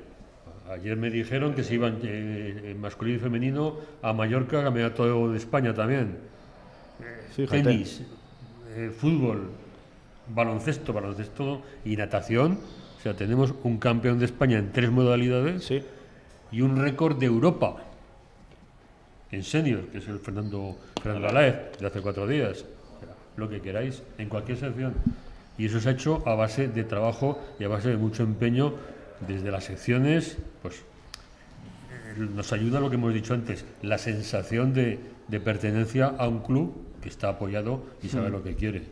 Ayer 0.72 0.98
me 0.98 1.10
dijeron 1.10 1.54
que 1.54 1.64
se 1.64 1.76
iban 1.76 2.00
eh, 2.04 2.72
en 2.72 2.82
masculino 2.82 3.18
y 3.18 3.22
femenino 3.22 3.76
a 4.02 4.12
Mallorca, 4.12 4.62
campeonato 4.64 5.32
de 5.32 5.38
España 5.38 5.74
también. 5.74 6.18
Tenis, 7.50 8.02
eh, 8.76 8.92
fútbol, 8.96 9.50
baloncesto, 10.34 10.92
baloncesto 10.92 11.62
y 11.86 11.96
natación. 11.96 12.60
O 12.98 13.02
sea, 13.02 13.14
tenemos 13.14 13.54
un 13.64 13.78
campeón 13.78 14.20
de 14.20 14.26
España 14.26 14.58
en 14.58 14.72
tres 14.72 14.92
modalidades 14.92 15.64
Sí. 15.64 15.84
y 16.52 16.62
un 16.62 16.76
récord 16.78 17.18
de 17.18 17.28
Europa 17.28 17.78
en 19.32 19.44
senior, 19.44 19.88
que 19.88 20.00
es 20.00 20.08
el 20.08 20.20
Fernando, 20.20 20.78
Fernando 21.02 21.28
Alaez, 21.28 21.78
de 21.80 21.88
hace 21.88 22.02
cuatro 22.02 22.28
días. 22.28 22.66
Lo 23.36 23.50
que 23.50 23.62
queráis, 23.62 24.02
en 24.18 24.30
cualquier 24.30 24.58
sección. 24.58 24.94
Y 25.58 25.66
eso 25.66 25.80
se 25.80 25.90
ha 25.90 25.92
hecho 25.92 26.28
a 26.28 26.36
base 26.36 26.68
de 26.68 26.84
trabajo 26.84 27.40
y 27.60 27.64
a 27.64 27.68
base 27.68 27.90
de 27.90 27.98
mucho 27.98 28.24
empeño 28.24 28.74
desde 29.28 29.52
las 29.52 29.66
secciones, 29.66 30.38
pues 30.62 30.76
eh, 30.76 32.28
nos 32.36 32.54
ayuda 32.54 32.80
lo 32.80 32.90
que 32.90 32.96
hemos 32.96 33.14
dicho 33.14 33.34
antes, 33.34 33.66
la 33.82 33.98
sensación 33.98 34.74
de, 34.74 35.00
de 35.28 35.40
pertenencia 35.40 36.08
a 36.08 36.28
un 36.28 36.40
club 36.40 36.76
que 37.02 37.10
está 37.10 37.30
apoyado 37.30 37.84
y 38.04 38.10
sabe 38.10 38.30
lo 38.30 38.44
que 38.44 38.56
quiere. 38.56 38.84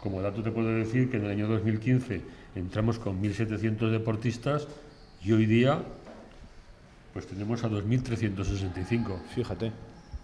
Como 0.00 0.20
dato 0.20 0.42
te 0.42 0.50
puedo 0.50 0.68
decir 0.68 1.10
que 1.10 1.18
en 1.18 1.24
el 1.24 1.30
año 1.30 1.48
2015 1.48 2.22
entramos 2.56 2.98
con 2.98 3.22
1.700 3.22 3.90
deportistas 3.90 4.66
y 5.22 5.32
hoy 5.32 5.46
día 5.46 5.82
pues 7.12 7.26
tenemos 7.26 7.62
a 7.64 7.68
2.365. 7.68 9.18
Fíjate. 9.34 9.72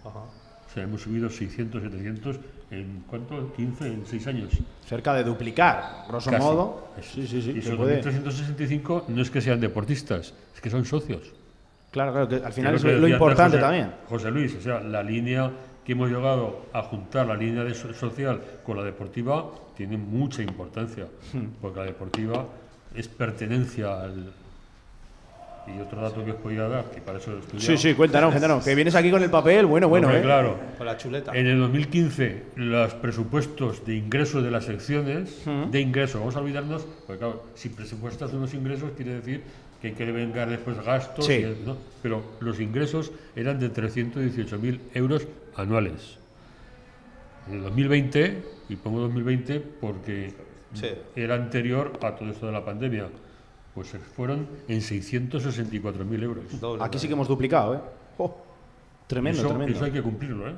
O 0.03 0.71
sea, 0.73 0.83
hemos 0.83 1.01
subido 1.01 1.29
600, 1.29 1.81
700 1.81 2.39
en 2.71 3.03
¿cuánto? 3.07 3.51
15, 3.53 3.87
en 3.87 4.05
6 4.05 4.27
años. 4.27 4.49
Cerca 4.85 5.13
de 5.15 5.23
duplicar, 5.23 6.05
grosso 6.07 6.29
Casi. 6.29 6.43
modo. 6.43 6.89
Eso. 6.97 7.13
Sí, 7.15 7.27
sí, 7.27 7.41
sí. 7.41 7.51
Y 7.55 7.59
esos 7.59 7.75
puede. 7.75 8.01
2.365 8.03 9.05
no 9.07 9.21
es 9.21 9.31
que 9.31 9.41
sean 9.41 9.59
deportistas, 9.59 10.33
es 10.53 10.61
que 10.61 10.69
son 10.69 10.85
socios. 10.85 11.33
Claro, 11.91 12.11
claro, 12.11 12.27
que 12.29 12.35
al 12.35 12.53
final 12.53 12.75
es 12.75 12.83
lo 12.83 13.07
importante 13.07 13.57
José- 13.57 13.61
también. 13.61 13.91
José 14.07 14.29
Luis, 14.31 14.55
o 14.55 14.61
sea, 14.61 14.79
la 14.79 15.01
línea 15.01 15.51
que 15.83 15.93
hemos 15.93 16.07
llegado 16.11 16.65
a 16.71 16.83
juntar, 16.83 17.25
la 17.25 17.35
línea 17.35 17.63
de 17.63 17.73
so- 17.73 17.91
social 17.95 18.39
con 18.63 18.77
la 18.77 18.83
deportiva, 18.83 19.49
tiene 19.75 19.97
mucha 19.97 20.43
importancia, 20.43 21.07
Hmm. 21.33 21.45
porque 21.59 21.79
la 21.79 21.85
deportiva 21.87 22.45
es 22.93 23.07
pertenencia 23.07 24.01
al... 24.03 24.31
Y 25.67 25.79
otro 25.79 26.01
dato 26.01 26.25
que 26.25 26.31
os 26.31 26.37
podía 26.37 26.67
dar, 26.67 26.85
que 26.85 26.99
para 26.99 27.19
eso 27.19 27.37
estudiado. 27.37 27.59
Sí, 27.59 27.77
sí, 27.77 27.93
cuéntanos, 27.93 28.31
cuéntanos. 28.31 28.63
Que 28.65 28.73
vienes 28.73 28.95
aquí 28.95 29.11
con 29.11 29.21
el 29.21 29.29
papel, 29.29 29.65
bueno, 29.67 29.87
bueno, 29.87 30.07
Hombre, 30.07 30.21
¿eh? 30.21 30.23
claro. 30.23 30.57
Con 30.77 30.87
la 30.87 30.97
chuleta. 30.97 31.31
En 31.37 31.45
el 31.45 31.59
2015, 31.59 32.43
los 32.55 32.93
presupuestos 32.95 33.85
de 33.85 33.95
ingresos 33.95 34.43
de 34.43 34.49
las 34.51 34.65
secciones, 34.65 35.43
de 35.45 35.79
ingresos, 35.81 36.19
vamos 36.19 36.35
a 36.35 36.39
olvidarnos, 36.39 36.87
porque 37.05 37.19
claro, 37.19 37.43
si 37.53 37.69
presupuestas 37.69 38.33
unos 38.33 38.53
ingresos 38.55 38.91
quiere 38.95 39.15
decir 39.15 39.43
que 39.79 39.89
hay 39.89 39.93
que 39.93 40.11
vengar 40.11 40.49
después 40.49 40.83
gastos, 40.83 41.25
Sí. 41.25 41.33
y- 41.33 41.63
¿no? 41.65 41.77
pero 42.01 42.23
los 42.39 42.59
ingresos 42.59 43.11
eran 43.35 43.59
de 43.59 43.69
318.000 43.69 44.79
euros 44.95 45.27
anuales. 45.55 46.17
En 47.47 47.55
el 47.57 47.63
2020, 47.63 48.41
y 48.69 48.75
pongo 48.75 48.99
2020 49.01 49.59
porque 49.59 50.33
Sí. 50.73 50.87
era 51.15 51.35
anterior 51.35 51.93
a 52.03 52.15
todo 52.15 52.29
esto 52.29 52.45
de 52.47 52.51
la 52.51 52.65
pandemia, 52.65 53.07
pues 53.75 53.87
se 53.89 53.99
fueron 53.99 54.47
en 54.67 54.79
664.000 54.81 56.23
euros. 56.23 56.59
Doble, 56.59 56.83
Aquí 56.83 56.99
sí 56.99 57.07
que 57.07 57.13
hemos 57.13 57.27
duplicado, 57.27 57.75
¿eh? 57.75 57.79
Oh, 58.17 58.35
tremendo, 59.07 59.39
eso, 59.41 59.49
tremendo. 59.49 59.75
eso 59.75 59.85
hay 59.85 59.91
que 59.91 60.01
cumplirlo, 60.01 60.49
¿eh? 60.49 60.53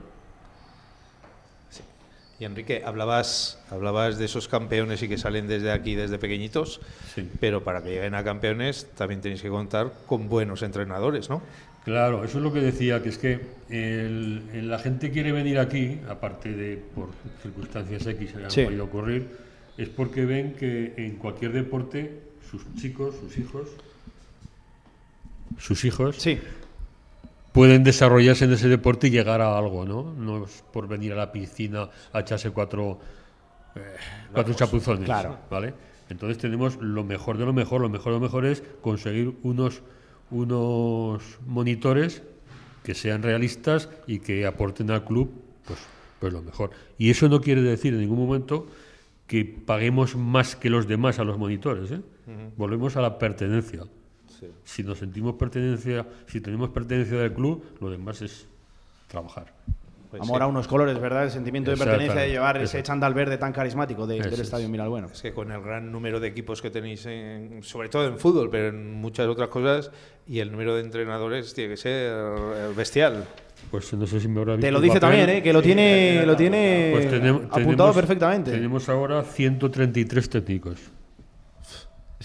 Y 2.40 2.46
Enrique, 2.46 2.82
hablabas, 2.84 3.60
hablabas 3.70 4.18
de 4.18 4.26
esos 4.26 4.48
campeones 4.48 5.04
y 5.04 5.08
que 5.08 5.20
salen 5.20 5.48
desde 5.48 5.72
aquí, 5.72 5.94
desde 5.94 6.18
pequeñitos, 6.18 6.82
Sí. 7.14 7.30
pero 7.40 7.64
para 7.64 7.84
que 7.84 7.90
lleguen 7.92 8.16
a 8.16 8.24
campeones 8.24 8.88
también 8.96 9.22
tenéis 9.22 9.44
que 9.44 9.50
contar 9.50 9.92
con 10.08 10.28
buenos 10.28 10.64
entrenadores, 10.64 11.30
¿no? 11.30 11.44
Claro, 11.86 12.24
eso 12.24 12.40
es 12.40 12.44
lo 12.44 12.52
que 12.52 12.62
decía, 12.62 13.04
que 13.04 13.10
es 13.10 13.20
que 13.20 13.34
el- 13.70 14.42
el- 14.54 14.70
la 14.70 14.80
gente 14.80 15.12
quiere 15.12 15.32
venir 15.32 15.60
aquí, 15.60 16.00
aparte 16.10 16.52
de 16.52 16.78
por 16.78 17.10
circunstancias 17.44 18.08
X 18.08 18.32
que 18.34 18.44
han 18.44 18.50
Sí. 18.50 18.64
podido 18.66 18.86
ocurrir, 18.86 19.28
es 19.78 19.90
porque 19.90 20.26
ven 20.26 20.54
que 20.54 20.96
en 20.98 21.18
cualquier 21.18 21.54
deporte 21.54 22.22
sus 22.52 22.76
chicos, 22.76 23.16
sus 23.16 23.38
hijos, 23.38 23.70
sus 25.58 25.86
hijos 25.86 26.18
Sí, 26.18 26.40
pueden 27.54 27.84
desarrollarse 27.84 28.46
en 28.46 28.52
ese 28.52 28.68
deporte 28.68 29.08
y 29.08 29.12
llegar 29.12 29.42
a 29.42 29.58
algo, 29.58 29.86
¿no? 29.86 30.14
No 30.14 30.46
es 30.46 30.64
por 30.74 30.88
venir 30.88 31.14
a 31.14 31.16
la 31.16 31.32
piscina 31.32 31.90
a 32.12 32.20
echarse 32.20 32.52
cuatro, 32.52 33.00
eh, 33.76 33.82
cuatro 34.34 34.54
chapuzones, 34.54 35.06
claro. 35.06 35.38
¿vale? 35.50 35.74
Entonces 36.10 36.38
tenemos 36.38 36.78
lo 36.82 37.06
mejor 37.06 37.38
de 37.38 37.46
lo 37.46 37.54
mejor, 37.54 37.80
lo 37.80 37.90
mejor 37.90 38.12
de 38.14 38.20
lo 38.20 38.22
mejor 38.22 38.46
es 38.46 38.64
conseguir 38.82 39.34
unos, 39.44 39.82
unos 40.30 41.24
monitores 41.48 42.22
que 42.84 42.96
sean 42.96 43.24
realistas 43.24 43.90
y 44.08 44.20
que 44.20 44.46
aporten 44.46 44.92
al 44.92 45.06
club 45.06 45.32
pues, 45.66 45.80
pues 46.20 46.34
lo 46.34 46.42
mejor. 46.42 46.72
Y 46.98 47.12
eso 47.12 47.30
no 47.30 47.40
quiere 47.40 47.62
decir 47.62 47.94
en 47.94 48.02
ningún 48.02 48.20
momento 48.20 48.68
que 49.28 49.46
paguemos 49.46 50.18
más 50.18 50.58
que 50.58 50.70
los 50.70 50.88
demás 50.90 51.20
a 51.20 51.24
los 51.24 51.38
monitores. 51.38 51.90
¿eh? 51.92 52.02
Volvemos 52.56 52.96
a 52.98 53.02
la 53.02 53.18
pertenencia. 53.18 53.84
Si 54.64 54.84
nos 54.84 54.98
sentimos 54.98 55.36
pertenencia, 55.36 56.06
si 56.26 56.42
tenemos 56.42 56.70
pertenencia 56.70 57.18
del 57.18 57.34
club, 57.34 57.64
lo 57.80 57.90
demás 57.90 58.22
es 58.22 58.48
trabajar. 59.08 59.54
Pues 60.10 60.24
amor 60.24 60.40
sí. 60.40 60.44
a 60.44 60.48
unos 60.48 60.68
colores, 60.68 61.00
¿verdad? 61.00 61.24
El 61.24 61.32
sentimiento 61.32 61.72
de 61.72 61.78
pertenencia 61.78 62.20
de 62.22 62.30
llevar 62.30 62.58
ese 62.58 62.66
Exacto. 62.80 62.88
chándal 62.88 63.14
verde 63.14 63.38
tan 63.38 63.54
carismático 63.54 64.06
de- 64.08 64.20
del 64.20 64.34
es. 64.34 64.40
Estadio 64.40 64.68
Miralbueno. 64.68 65.08
Es 65.08 65.22
que 65.22 65.32
con 65.32 65.52
el 65.54 65.62
gran 65.62 65.90
número 65.90 66.20
de 66.20 66.28
equipos 66.28 66.62
que 66.62 66.70
tenéis, 66.70 67.06
en- 67.06 67.64
sobre 67.64 67.88
todo 67.88 68.06
en 68.08 68.18
fútbol, 68.20 68.50
pero 68.50 68.70
en 68.70 68.92
muchas 69.00 69.28
otras 69.28 69.48
cosas, 69.48 69.90
y 70.28 70.40
el 70.40 70.52
número 70.52 70.76
de 70.76 70.82
entrenadores 70.82 71.54
tiene 71.54 71.72
que 71.76 71.78
ser 71.78 72.12
eh, 72.12 72.74
bestial. 72.76 73.24
Pues 73.70 73.94
no 73.94 74.06
sé 74.06 74.20
si 74.20 74.28
me 74.28 74.40
habrá 74.42 74.56
visto 74.56 74.68
Te 74.68 74.72
lo 74.72 74.82
dice 74.82 75.00
papel. 75.00 75.18
también, 75.20 75.38
¿eh? 75.38 75.44
Que 75.44 75.54
lo 75.54 75.62
tiene, 75.62 76.26
lo 76.26 76.36
tiene 76.36 76.90
Pues 76.94 77.06
tenem- 77.10 77.36
apuntado 77.46 77.62
tenemos- 77.62 77.96
perfectamente. 77.96 78.52
Tenemos 78.52 78.90
ahora 78.90 79.24
133 79.24 80.30
técnicos. 80.30 80.80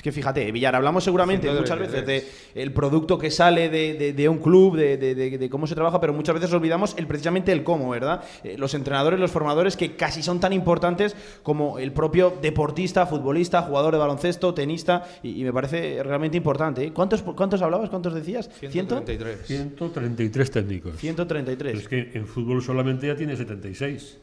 Que 0.06 0.12
fíjate, 0.12 0.52
Villar, 0.52 0.76
hablamos 0.76 1.02
seguramente 1.02 1.50
muchas 1.50 1.80
veces 1.80 2.06
de 2.06 2.24
el 2.54 2.72
producto 2.72 3.18
que 3.18 3.28
sale 3.28 3.68
de, 3.68 3.94
de- 3.94 4.12
de 4.12 4.28
un 4.28 4.38
club, 4.38 4.76
de, 4.76 4.96
de- 4.96 5.16
de- 5.16 5.36
de 5.36 5.50
cómo 5.50 5.66
se 5.66 5.74
trabaja, 5.74 6.00
pero 6.00 6.12
muchas 6.12 6.32
veces 6.36 6.52
olvidamos 6.52 6.94
el, 6.96 7.08
precisamente 7.08 7.50
el 7.50 7.64
cómo, 7.64 7.90
¿verdad? 7.90 8.22
Eh, 8.44 8.54
los 8.56 8.72
entrenadores, 8.74 9.18
los 9.18 9.32
formadores 9.32 9.76
que 9.76 9.96
casi 9.96 10.22
son 10.22 10.38
tan 10.38 10.52
importantes 10.52 11.16
como 11.42 11.80
el 11.80 11.90
propio 11.90 12.38
deportista, 12.40 13.04
futbolista, 13.06 13.62
jugador 13.62 13.94
de 13.94 13.98
baloncesto, 13.98 14.54
tenista, 14.54 15.08
y, 15.24 15.40
y 15.40 15.42
me 15.42 15.52
parece 15.52 16.00
realmente 16.04 16.36
importante. 16.36 16.84
¿eh? 16.84 16.92
¿Cuántos, 16.92 17.22
¿Cuántos 17.22 17.60
hablabas? 17.60 17.90
¿Cuántos 17.90 18.14
decías? 18.14 18.48
¿Ciento? 18.70 18.98
133. 19.04 19.44
133 19.44 20.50
técnicos. 20.52 20.90
Pero 20.92 21.00
133. 21.00 21.78
es 21.80 21.88
que 21.88 22.12
en 22.14 22.28
fútbol 22.28 22.62
solamente 22.62 23.08
ya 23.08 23.16
tiene 23.16 23.36
76. 23.36 24.18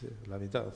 Sí, 0.00 0.06
la 0.28 0.38
mitad. 0.38 0.66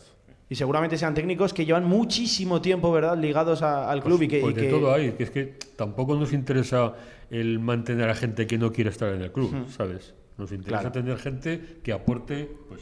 Y 0.50 0.56
seguramente 0.56 0.98
sean 0.98 1.14
técnicos 1.14 1.54
que 1.54 1.64
llevan 1.64 1.84
muchísimo 1.84 2.60
tiempo, 2.60 2.90
¿verdad?, 2.90 3.16
ligados 3.16 3.62
a- 3.62 3.88
al 3.88 4.02
club 4.02 4.20
y 4.22 4.28
que... 4.28 4.40
Pues 4.40 4.52
y 4.52 4.56
de 4.56 4.62
que- 4.66 4.68
todo 4.70 4.92
hay, 4.92 5.12
que 5.12 5.22
es 5.22 5.30
que 5.30 5.54
tampoco 5.76 6.16
nos 6.16 6.32
interesa 6.32 6.92
el 7.30 7.60
mantener 7.60 8.10
a 8.10 8.16
gente 8.16 8.48
que 8.48 8.58
no 8.58 8.72
quiere 8.72 8.90
estar 8.90 9.14
en 9.14 9.22
el 9.22 9.30
club, 9.30 9.54
¿sabes? 9.70 10.12
Nos 10.36 10.50
interesa 10.50 10.80
Claro. 10.90 10.92
tener 10.92 11.18
gente 11.18 11.78
que 11.84 11.92
aporte, 11.92 12.50
pues, 12.68 12.80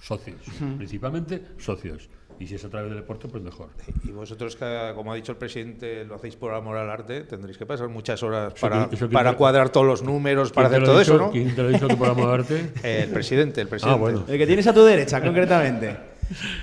socios, 0.00 0.40
principalmente 0.78 1.40
socios. 1.58 2.08
Y 2.40 2.46
si 2.46 2.54
es 2.56 2.64
a 2.64 2.70
través 2.70 2.88
del 2.90 2.98
deporte, 3.00 3.28
pues 3.28 3.42
mejor. 3.42 3.68
Y 4.02 4.10
vosotros, 4.12 4.56
que, 4.56 4.92
como 4.96 5.12
ha 5.12 5.14
dicho 5.14 5.30
el 5.32 5.38
presidente, 5.38 6.04
lo 6.06 6.14
hacéis 6.16 6.34
por 6.36 6.54
amor 6.54 6.76
al 6.78 6.90
arte, 6.90 7.20
tendréis 7.20 7.58
que 7.58 7.66
pasar 7.66 7.88
muchas 7.88 8.20
horas 8.24 8.54
Eso 8.56 8.60
para, 8.66 8.88
que- 8.88 8.96
eso 8.96 9.08
que 9.08 9.12
para 9.12 9.36
cuadrar 9.36 9.68
todos 9.68 9.86
los 9.86 10.02
números, 10.02 10.50
para 10.50 10.68
¿Quién 10.70 10.82
hacer 10.82 10.88
todo 10.88 10.98
dicho? 10.98 11.14
eso, 11.16 11.24
¿no? 11.26 11.30
¿Quién 11.30 11.54
te 11.54 11.62
lo 11.62 11.68
ha 11.68 11.70
dicho 11.70 11.86
que 11.86 11.96
por 11.96 12.08
amor 12.08 12.28
al 12.30 12.40
arte? 12.40 12.72
Eh, 12.82 13.02
el 13.06 13.10
presidente, 13.10 13.60
el 13.60 13.68
presidente. 13.68 13.94
Ah, 13.94 14.00
bueno. 14.00 14.24
El 14.26 14.38
que 14.38 14.46
tienes 14.46 14.66
a 14.66 14.74
tu 14.74 14.82
derecha, 14.82 15.22
concretamente. 15.22 16.09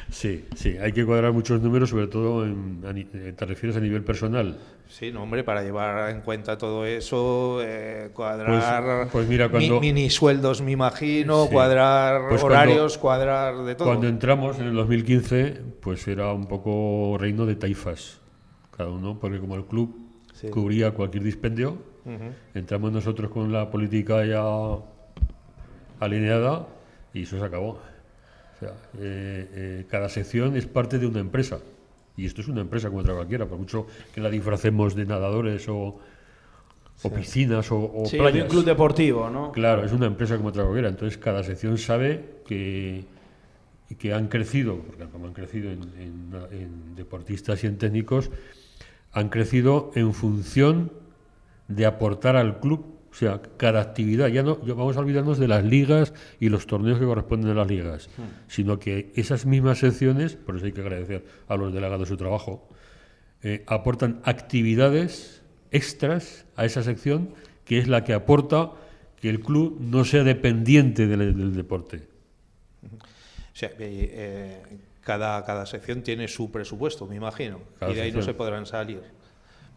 Sí, 0.10 0.46
sí, 0.56 0.78
hay 0.78 0.92
que 0.94 1.06
cuadrar 1.06 1.34
muchos 1.34 1.62
números, 1.62 1.90
sobre 1.90 2.08
todo 2.08 2.46
en, 2.46 2.82
eh, 3.14 3.34
te 3.38 3.46
refieres 3.46 3.76
a 3.78 3.80
nivel 3.82 4.04
personal. 4.04 4.58
Sí, 4.88 5.12
no, 5.12 5.24
hombre, 5.24 5.44
para 5.44 5.62
llevar 5.64 6.10
en 6.10 6.22
cuenta 6.22 6.58
todo 6.58 6.86
eso, 6.86 7.60
eh, 7.62 8.10
cuadrar 8.14 8.48
Pues- 9.02 9.12
pues 9.12 9.28
mira, 9.28 9.50
cuando- 9.50 9.82
mi- 9.82 9.94
mini 9.94 10.10
sueldos, 10.10 10.62
me 10.62 10.72
imagino, 10.72 11.44
Sí. 11.46 11.50
cuadrar 11.52 12.30
Pues 12.30 12.42
cuando- 12.42 12.46
horarios, 12.46 12.98
cuadrar 12.98 13.64
de 13.66 13.76
todo. 13.76 13.90
Cuando 13.90 14.08
entramos 14.08 14.58
en 14.60 14.68
el 14.68 14.76
2015, 14.76 15.60
pues 15.82 16.08
era 16.08 16.32
un 16.32 16.46
poco 16.48 17.18
reino 17.20 17.46
de 17.46 17.56
taifas, 17.56 18.20
cada 18.76 18.90
uno, 18.90 19.18
porque 19.20 19.40
como 19.40 19.56
el 19.56 19.66
club 19.66 19.98
Sí. 20.34 20.48
cubría 20.50 20.92
cualquier 20.92 21.24
dispendio, 21.24 21.78
entramos 22.54 22.94
nosotros 22.94 23.30
con 23.32 23.52
la 23.52 23.70
política 23.70 24.24
ya 24.26 24.42
alineada 26.00 26.68
y 27.14 27.24
eso 27.24 27.38
se 27.40 27.44
acabó. 27.46 27.80
O 28.58 28.60
sea, 28.60 28.70
eh, 29.00 29.48
eh, 29.54 29.86
cada 29.90 30.10
sección 30.10 30.56
es 30.56 30.66
parte 30.66 30.98
de 31.00 31.06
una 31.06 31.20
empresa. 31.20 31.60
Y 32.16 32.26
esto 32.26 32.42
es 32.42 32.48
una 32.48 32.62
empresa 32.62 32.88
como 32.90 33.02
otra 33.02 33.14
cualquiera, 33.14 33.46
por 33.46 33.60
mucho 33.60 33.86
que 34.14 34.20
la 34.22 34.30
disfracemos 34.32 34.96
de 34.96 35.06
nadadores 35.06 35.70
o, 35.70 36.00
o 37.04 37.10
piscinas 37.14 37.72
o, 37.72 37.78
o 37.78 38.06
Sí, 38.08 38.18
playas. 38.18 38.44
un 38.46 38.50
club 38.50 38.66
deportivo, 38.66 39.30
¿no? 39.30 39.52
Claro, 39.52 39.86
es 39.86 39.92
una 39.92 40.08
empresa 40.08 40.36
como 40.38 40.50
otra 40.50 40.64
cualquiera. 40.64 40.90
Entonces, 40.90 41.20
cada 41.20 41.44
sección 41.44 41.78
sabe 41.78 42.42
que, 42.48 43.06
que 44.00 44.14
han 44.14 44.28
crecido, 44.28 44.78
porque 44.80 45.06
como 45.06 45.28
han 45.28 45.34
crecido 45.34 45.72
en, 45.72 45.82
en- 46.00 46.34
en 46.52 46.96
deportistas 46.96 47.64
y 47.64 47.68
en 47.68 47.78
técnicos, 47.78 48.32
han 49.12 49.30
crecido 49.30 49.92
en 49.94 50.14
función 50.16 50.92
de 51.68 51.86
aportar 51.86 52.36
al 52.36 52.60
club. 52.60 52.97
O 53.18 53.20
sea, 53.20 53.42
cada 53.58 53.82
actividad, 53.82 54.28
ya 54.28 54.44
no 54.44 54.64
ya 54.64 54.76
vamos 54.76 54.96
a 54.96 55.00
olvidarnos 55.00 55.40
de 55.40 55.48
las 55.48 55.66
ligas 55.66 56.14
y 56.40 56.50
los 56.50 56.68
torneos 56.68 57.00
que 57.00 57.06
corresponden 57.06 57.50
a 57.50 57.56
las 57.56 57.68
ligas, 57.68 58.12
sino 58.48 58.78
que 58.78 59.12
esas 59.16 59.48
mismas 59.48 59.80
secciones, 59.80 60.36
por 60.36 60.56
eso 60.56 60.68
hay 60.68 60.72
que 60.72 60.82
agradecer 60.82 61.26
a 61.48 61.56
los 61.56 61.74
delegados 61.74 62.10
su 62.10 62.16
trabajo, 62.16 62.70
eh, 63.42 63.64
aportan 63.66 64.22
actividades 64.24 65.42
extras 65.72 66.46
a 66.56 66.66
esa 66.66 66.84
sección 66.84 67.34
que 67.66 67.80
es 67.80 67.88
la 67.88 68.04
que 68.04 68.14
aporta 68.14 68.74
que 69.20 69.32
el 69.32 69.40
club 69.40 69.80
no 69.82 70.06
sea 70.06 70.24
dependiente 70.24 71.08
del, 71.08 71.36
del 71.36 71.56
deporte. 71.56 72.04
O 72.84 73.56
sea, 73.56 73.72
eh, 73.80 74.62
cada, 75.02 75.44
cada 75.44 75.66
sección 75.66 76.04
tiene 76.04 76.28
su 76.28 76.52
presupuesto, 76.52 77.08
me 77.08 77.16
imagino, 77.16 77.62
Cada 77.80 77.92
y 77.92 77.96
de 77.96 78.02
ahí 78.04 78.12
no 78.12 78.22
se 78.22 78.36
podrán 78.36 78.68
salir. 78.68 79.02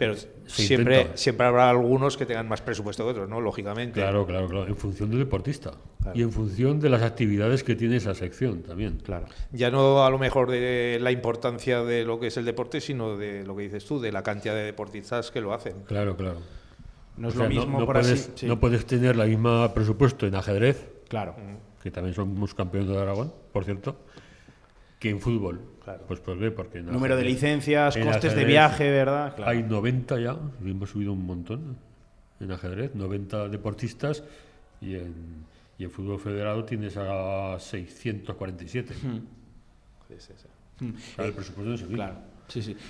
Pero 0.00 0.14
Se 0.16 0.26
siempre, 0.46 0.96
intenta. 1.02 1.16
siempre 1.18 1.46
habrá 1.46 1.68
algunos 1.68 2.16
que 2.16 2.24
tengan 2.24 2.48
más 2.48 2.62
presupuesto 2.62 3.04
que 3.04 3.10
otros, 3.10 3.28
¿no? 3.28 3.38
Lógicamente. 3.40 4.00
Claro, 4.00 4.26
claro, 4.26 4.48
claro, 4.48 4.66
en 4.66 4.74
función 4.74 5.10
del 5.10 5.18
deportista 5.18 5.72
Claro. 6.02 6.18
y 6.18 6.22
en 6.22 6.32
función 6.32 6.80
de 6.80 6.88
las 6.88 7.02
actividades 7.02 7.62
que 7.62 7.76
tiene 7.76 7.96
esa 7.96 8.14
sección 8.14 8.62
también. 8.62 8.98
Claro. 9.04 9.26
Ya 9.52 9.70
no 9.70 10.02
a 10.02 10.08
lo 10.10 10.18
mejor 10.18 10.50
de 10.50 10.98
la 11.02 11.12
importancia 11.12 11.84
de 11.84 12.04
lo 12.06 12.18
que 12.18 12.28
es 12.28 12.36
el 12.38 12.46
deporte, 12.46 12.80
sino 12.80 13.18
de 13.18 13.44
lo 13.44 13.54
que 13.54 13.64
dices 13.64 13.84
tú, 13.84 14.00
de 14.00 14.10
la 14.10 14.22
cantidad 14.22 14.54
de 14.54 14.62
deportistas 14.62 15.30
que 15.30 15.42
lo 15.42 15.52
hacen. 15.52 15.74
Claro, 15.86 16.16
claro. 16.16 16.38
No 17.18 17.28
es 17.28 17.34
O 17.34 17.36
sea, 17.38 17.46
lo 17.48 17.54
mismo 17.54 17.78
no, 17.80 17.84
por 17.84 17.96
puedes, 18.00 18.10
así. 18.22 18.32
sí. 18.36 18.46
no 18.46 18.58
puedes 18.58 18.86
tener 18.86 19.16
la 19.16 19.26
misma 19.26 19.74
presupuesto 19.74 20.26
en 20.26 20.34
ajedrez, 20.34 20.88
Claro. 21.08 21.34
que 21.82 21.90
también 21.90 22.14
somos 22.14 22.54
campeones 22.54 22.88
de 22.88 22.96
Aragón, 22.98 23.34
por 23.52 23.64
cierto, 23.66 23.96
que 25.00 25.10
en 25.10 25.18
fútbol. 25.18 25.60
Claro. 25.82 26.04
Pues 26.06 26.20
¿por 26.20 26.38
qué? 26.38 26.52
Porque 26.52 26.80
Número 26.82 27.16
de 27.16 27.24
licencias, 27.24 27.96
en 27.96 28.06
costes 28.06 28.36
de 28.36 28.44
viaje, 28.44 28.88
¿verdad? 28.88 29.34
Claro. 29.34 29.50
Hay 29.50 29.64
90 29.64 30.20
ya, 30.20 30.36
hemos 30.64 30.90
subido 30.90 31.12
un 31.12 31.26
montón 31.26 31.78
en 32.38 32.52
ajedrez, 32.52 32.94
90 32.94 33.48
deportistas 33.48 34.22
y 34.80 34.94
en, 34.94 35.46
y 35.78 35.84
en 35.84 35.90
fútbol 35.90 36.20
federado 36.20 36.64
tienes 36.64 36.96
a 36.96 37.56
647. 37.58 38.94
Sí, 38.94 40.14
sí, 40.18 40.32
sí. 40.36 40.94
Claro, 41.14 41.28
el 41.28 41.34
presupuesto 41.34 41.74
es 41.74 41.80
el 41.80 41.88
mismo. 41.88 42.04
Claro. 42.04 42.30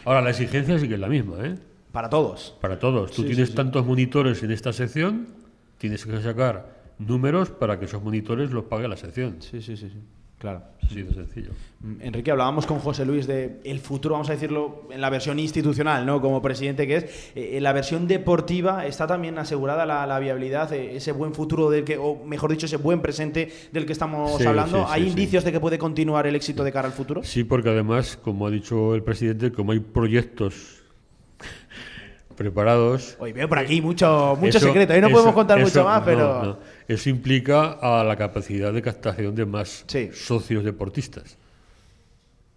Ahora, 0.05 0.23
la 0.23 0.31
exigencia 0.31 0.79
sí 0.79 0.89
que 0.89 0.95
es 0.95 1.01
la 1.01 1.09
misma, 1.09 1.47
¿eh? 1.47 1.55
Para 1.93 2.09
todos. 2.09 2.57
Para 2.61 2.79
todos. 2.79 3.13
Tú 3.13 3.25
tienes 3.25 3.55
tantos 3.55 3.87
monitores 3.87 4.43
en 4.43 4.51
esta 4.51 4.73
sección, 4.73 5.29
tienes 5.79 6.05
que 6.05 6.21
sacar 6.21 6.81
números 6.99 7.51
para 7.51 7.79
que 7.79 7.85
esos 7.85 8.03
monitores 8.03 8.51
los 8.51 8.65
pague 8.65 8.89
la 8.89 8.97
sección. 8.97 9.37
Sí, 9.41 9.63
sí, 9.63 9.77
sí, 9.77 9.91
sí. 9.91 9.99
Claro. 10.41 10.63
Así 10.83 11.03
de 11.03 11.13
sencillo. 11.15 11.51
Mm, 11.81 12.01
Enrique, 12.01 12.31
hablábamos 12.31 12.65
con 12.67 12.79
José 12.79 13.05
Luis 13.05 13.27
de 13.27 13.61
el 13.63 13.79
futuro, 13.79 14.15
vamos 14.15 14.31
a 14.31 14.33
decirlo, 14.33 14.89
en 14.91 15.01
la 15.03 15.11
versión 15.11 15.39
institucional, 15.39 16.05
¿no? 16.07 16.21
Como 16.23 16.41
presidente 16.41 16.87
que 16.87 16.97
es. 16.97 17.05
Eh, 17.37 17.59
en 17.59 17.63
la 17.63 17.73
versión 17.75 18.09
deportiva 18.09 18.87
está 18.87 19.07
también 19.07 19.39
asegurada 19.39 19.85
la, 19.85 20.07
la 20.07 20.19
viabilidad, 20.19 20.73
eh, 20.73 20.97
ese 20.97 21.13
buen 21.13 21.35
futuro 21.35 21.69
del 21.71 21.85
que, 21.85 21.99
o 21.99 22.25
mejor 22.25 22.51
dicho, 22.51 22.65
ese 22.67 22.79
buen 22.79 23.03
presente 23.03 23.53
del 23.71 23.85
que 23.85 23.93
estamos 23.93 24.39
Sí, 24.39 24.47
hablando. 24.47 24.79
sí, 24.79 24.83
sí, 24.87 24.89
¿Hay 24.93 25.03
sí. 25.05 25.09
indicios 25.11 25.45
de 25.45 25.53
que 25.53 25.61
puede 25.61 25.79
continuar 25.79 26.27
el 26.27 26.35
éxito 26.35 26.65
de 26.65 26.73
cara 26.73 26.89
al 26.89 26.95
futuro? 26.95 27.23
Sí, 27.23 27.45
porque 27.45 27.69
además, 27.69 28.17
como 28.17 28.47
ha 28.47 28.51
dicho 28.51 28.95
el 28.95 29.03
presidente, 29.03 29.53
como 29.53 29.73
hay 29.73 29.81
proyectos 29.81 30.80
preparados, 32.45 33.17
Hoy 33.19 33.33
veo 33.35 33.47
por 33.51 33.59
aquí 33.59 33.83
mucho, 33.83 34.35
mucho 34.41 34.57
Eso- 34.57 34.67
secreto. 34.69 34.95
Ahí 34.95 35.01
no 35.03 35.09
eso- 35.09 35.15
podemos 35.15 35.35
contar 35.35 35.59
eso- 35.59 35.67
mucho 35.69 35.85
más, 35.85 36.01
no, 36.01 36.05
pero. 36.07 36.43
no. 36.43 36.59
Eso 36.89 37.11
implica 37.11 37.73
a 37.83 38.03
la 38.03 38.17
capacidad 38.17 38.73
de 38.73 38.81
captación 38.81 39.35
de 39.35 39.45
más 39.45 39.85
Sí. 39.87 40.09
socios 40.15 40.65
deportistas. 40.65 41.37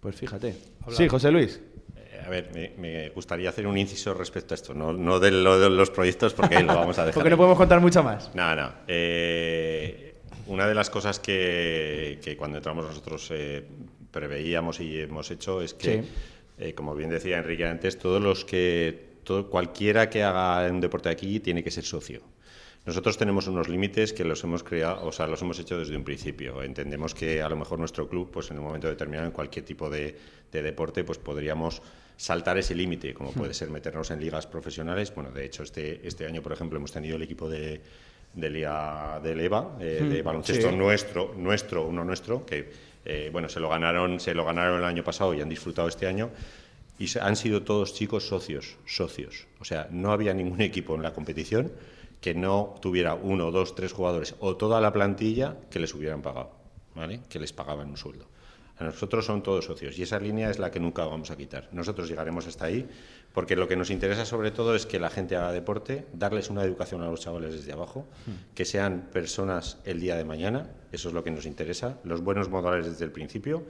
Pues 0.00 0.16
fíjate. 0.16 0.54
Sí, 0.90 1.06
José 1.06 1.30
Luis. 1.30 1.60
Eh, 1.96 2.22
A 2.26 2.30
ver, 2.30 2.48
me, 2.54 2.72
me 2.78 3.10
gustaría 3.10 3.50
hacer 3.50 3.66
un 3.66 3.76
inciso 3.76 4.14
respecto 4.14 4.54
a 4.54 4.56
esto, 4.56 4.72
no, 4.72 4.94
no 4.94 5.20
de, 5.20 5.30
lo 5.30 5.58
de 5.58 5.68
los 5.68 5.90
proyectos, 5.90 6.32
porque 6.32 6.60
lo 6.62 6.74
vamos 6.74 6.98
a 6.98 7.02
dejar. 7.04 7.14
Porque 7.20 7.28
no 7.30 7.36
podemos 7.36 7.58
contar 7.58 7.80
mucho 7.82 8.02
más. 8.02 8.34
No, 8.34 8.56
no. 8.56 8.72
Eh, 8.88 10.14
una 10.46 10.66
de 10.66 10.74
las 10.74 10.88
cosas 10.88 11.18
que, 11.20 12.18
que 12.24 12.38
cuando 12.38 12.56
entramos 12.56 12.86
nosotros 12.86 13.28
eh, 13.32 13.62
preveíamos 14.10 14.80
y 14.80 14.98
hemos 15.00 15.30
hecho 15.30 15.60
es 15.60 15.74
que, 15.74 16.02
Sí. 16.02 16.08
eh, 16.58 16.72
como 16.74 16.94
bien 16.94 17.10
decía 17.10 17.36
Enrique 17.38 17.66
antes, 17.66 17.98
todos 17.98 18.22
los 18.22 18.46
que 18.46 19.12
todo, 19.24 19.48
cualquiera 19.48 20.08
que 20.10 20.22
haga 20.22 20.70
un 20.70 20.80
deporte 20.80 21.08
aquí 21.08 21.40
tiene 21.40 21.64
que 21.64 21.70
ser 21.70 21.84
socio. 21.84 22.22
Nosotros 22.86 23.16
tenemos 23.16 23.46
unos 23.46 23.68
límites 23.68 24.12
que 24.12 24.24
los 24.24 24.44
hemos 24.44 24.62
creado, 24.62 25.06
o 25.06 25.12
sea, 25.12 25.26
los 25.26 25.40
hemos 25.40 25.58
hecho 25.58 25.78
desde 25.78 25.96
un 25.96 26.04
principio. 26.04 26.62
Entendemos 26.62 27.14
que 27.14 27.40
a 27.40 27.48
lo 27.48 27.56
mejor 27.56 27.78
nuestro 27.78 28.06
club, 28.08 28.30
pues 28.30 28.50
en 28.50 28.58
un 28.58 28.64
momento 28.64 28.88
determinado, 28.88 29.26
en 29.26 29.32
cualquier 29.32 29.64
tipo 29.64 29.88
de, 29.88 30.14
de 30.52 30.62
deporte, 30.62 31.02
pues 31.02 31.16
podríamos 31.18 31.80
saltar 32.16 32.58
ese 32.58 32.74
límite, 32.74 33.14
como 33.14 33.32
puede 33.32 33.54
ser 33.54 33.70
meternos 33.70 34.10
en 34.10 34.20
ligas 34.20 34.46
profesionales. 34.46 35.14
Bueno, 35.14 35.30
de 35.30 35.46
hecho, 35.46 35.62
este, 35.62 36.06
este 36.06 36.26
año, 36.26 36.42
por 36.42 36.52
ejemplo, 36.52 36.78
hemos 36.78 36.92
tenido 36.92 37.16
el 37.16 37.22
equipo 37.22 37.48
de, 37.48 37.80
de 38.34 38.50
Liga 38.50 39.20
del 39.22 39.40
EVA, 39.40 39.76
eh, 39.80 40.06
de 40.08 40.22
baloncesto 40.22 40.70
sí. 40.70 40.76
nuestro, 40.76 41.34
nuestro, 41.36 41.86
uno 41.86 42.04
nuestro, 42.04 42.44
que 42.44 42.70
eh, 43.04 43.30
bueno, 43.32 43.48
se 43.48 43.60
lo 43.60 43.68
ganaron, 43.68 44.20
se 44.20 44.34
lo 44.34 44.44
ganaron 44.44 44.78
el 44.78 44.84
año 44.84 45.04
pasado 45.04 45.34
y 45.34 45.40
han 45.40 45.48
disfrutado 45.48 45.88
este 45.88 46.06
año. 46.06 46.30
Y 46.98 47.18
han 47.18 47.36
sido 47.36 47.62
todos 47.62 47.94
chicos 47.94 48.28
socios, 48.28 48.76
socios. 48.86 49.46
O 49.60 49.64
sea, 49.64 49.88
no 49.90 50.12
había 50.12 50.32
ningún 50.32 50.60
equipo 50.60 50.94
en 50.94 51.02
la 51.02 51.12
competición 51.12 51.72
que 52.20 52.34
no 52.34 52.76
tuviera 52.80 53.14
uno, 53.14 53.50
dos, 53.50 53.74
tres 53.74 53.92
jugadores 53.92 54.34
o 54.40 54.56
toda 54.56 54.80
la 54.80 54.92
plantilla 54.92 55.56
que 55.70 55.78
les 55.78 55.94
hubieran 55.94 56.22
pagado, 56.22 56.52
¿vale? 56.94 57.20
Que 57.28 57.38
les 57.38 57.52
pagaban 57.52 57.90
un 57.90 57.96
sueldo. 57.96 58.26
A 58.78 58.84
nosotros 58.84 59.24
son 59.24 59.42
todos 59.42 59.66
socios 59.66 59.98
y 59.98 60.02
esa 60.02 60.18
línea 60.18 60.50
es 60.50 60.58
la 60.58 60.70
que 60.70 60.80
nunca 60.80 61.04
vamos 61.04 61.30
a 61.30 61.36
quitar. 61.36 61.68
Nosotros 61.70 62.08
llegaremos 62.08 62.46
hasta 62.46 62.64
ahí 62.64 62.88
porque 63.32 63.54
lo 63.54 63.68
que 63.68 63.76
nos 63.76 63.90
interesa 63.90 64.24
sobre 64.24 64.50
todo 64.50 64.74
es 64.74 64.86
que 64.86 64.98
la 64.98 65.10
gente 65.10 65.36
haga 65.36 65.52
deporte, 65.52 66.06
darles 66.12 66.50
una 66.50 66.64
educación 66.64 67.02
a 67.02 67.08
los 67.08 67.20
chavales 67.20 67.52
desde 67.52 67.72
abajo, 67.72 68.06
que 68.54 68.64
sean 68.64 69.08
personas 69.12 69.78
el 69.84 70.00
día 70.00 70.16
de 70.16 70.24
mañana, 70.24 70.70
eso 70.92 71.08
es 71.08 71.14
lo 71.14 71.22
que 71.22 71.30
nos 71.30 71.46
interesa, 71.46 71.98
los 72.04 72.20
buenos 72.22 72.48
modales 72.48 72.86
desde 72.86 73.04
el 73.04 73.12
principio 73.12 73.64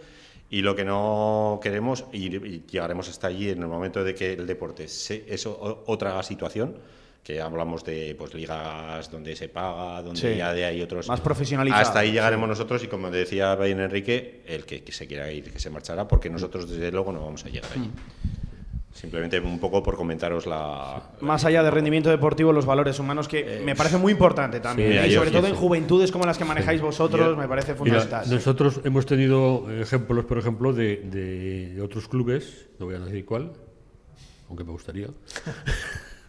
y 0.50 0.62
lo 0.62 0.74
que 0.76 0.84
no 0.84 1.58
queremos, 1.62 2.04
y, 2.12 2.26
y 2.36 2.64
llegaremos 2.70 3.08
hasta 3.08 3.26
allí 3.28 3.50
en 3.50 3.60
el 3.62 3.68
momento 3.68 4.04
de 4.04 4.14
que 4.14 4.32
el 4.34 4.46
deporte 4.46 4.86
se- 4.88 5.24
es 5.28 5.46
o- 5.46 5.84
otra 5.86 6.22
situación, 6.22 6.76
que 7.24 7.40
hablamos 7.40 7.82
de 7.84 8.14
pues 8.18 8.34
ligas 8.34 9.10
donde 9.10 9.34
se 9.34 9.48
paga, 9.48 10.02
donde 10.02 10.20
Sí. 10.20 10.36
ya 10.36 10.52
de 10.52 10.66
hay 10.66 10.82
otros... 10.82 11.08
Más 11.08 11.20
profesionalizado, 11.22 11.82
Hasta 11.82 12.00
ahí 12.00 12.12
llegaremos 12.12 12.46
nosotros 12.48 12.84
y 12.84 12.86
como 12.88 13.10
decía 13.10 13.54
bien 13.56 13.80
Enrique, 13.80 14.42
el 14.46 14.66
que, 14.66 14.84
que 14.84 14.92
se 14.92 15.06
quiera 15.06 15.32
ir, 15.32 15.50
que 15.50 15.58
se 15.58 15.70
marchará, 15.70 16.06
porque 16.06 16.28
nosotros 16.28 16.68
desde 16.68 16.92
luego 16.92 17.12
no 17.12 17.20
vamos 17.24 17.42
a 17.46 17.48
llegar 17.48 17.70
allí. 17.74 17.90
Simplemente 18.94 19.40
un 19.40 19.58
poco 19.58 19.82
por 19.82 19.96
comentaros 19.96 20.46
la... 20.46 21.02
Más 21.20 21.44
allá 21.44 21.64
de 21.64 21.70
rendimiento 21.72 22.10
deportivo, 22.10 22.52
los 22.52 22.64
valores 22.64 22.98
humanos, 23.00 23.26
que 23.26 23.60
me 23.64 23.74
parece 23.74 23.98
muy 23.98 24.12
importante 24.12 24.60
también. 24.60 24.92
sí, 24.92 24.98
¿eh? 24.98 25.06
y 25.08 25.10
yo- 25.10 25.18
sobre 25.18 25.32
todo 25.32 25.48
en 25.48 25.54
sí. 25.54 25.58
juventudes 25.60 26.12
como 26.12 26.24
las 26.26 26.38
que 26.38 26.44
manejáis 26.44 26.80
vosotros, 26.80 27.30
Yo- 27.30 27.36
me 27.36 27.48
parece 27.48 27.72
Mira, 27.72 27.76
fundamental. 28.00 28.30
nosotros 28.30 28.80
hemos 28.84 29.04
tenido 29.04 29.68
ejemplos, 29.70 30.24
por 30.26 30.38
ejemplo, 30.38 30.72
de, 30.72 30.96
de 31.74 31.82
otros 31.82 32.06
clubes, 32.08 32.68
no 32.78 32.86
voy 32.86 32.94
a 32.94 33.00
decir 33.00 33.24
cuál, 33.24 33.52
aunque 34.48 34.62
me 34.62 34.70
gustaría, 34.70 35.08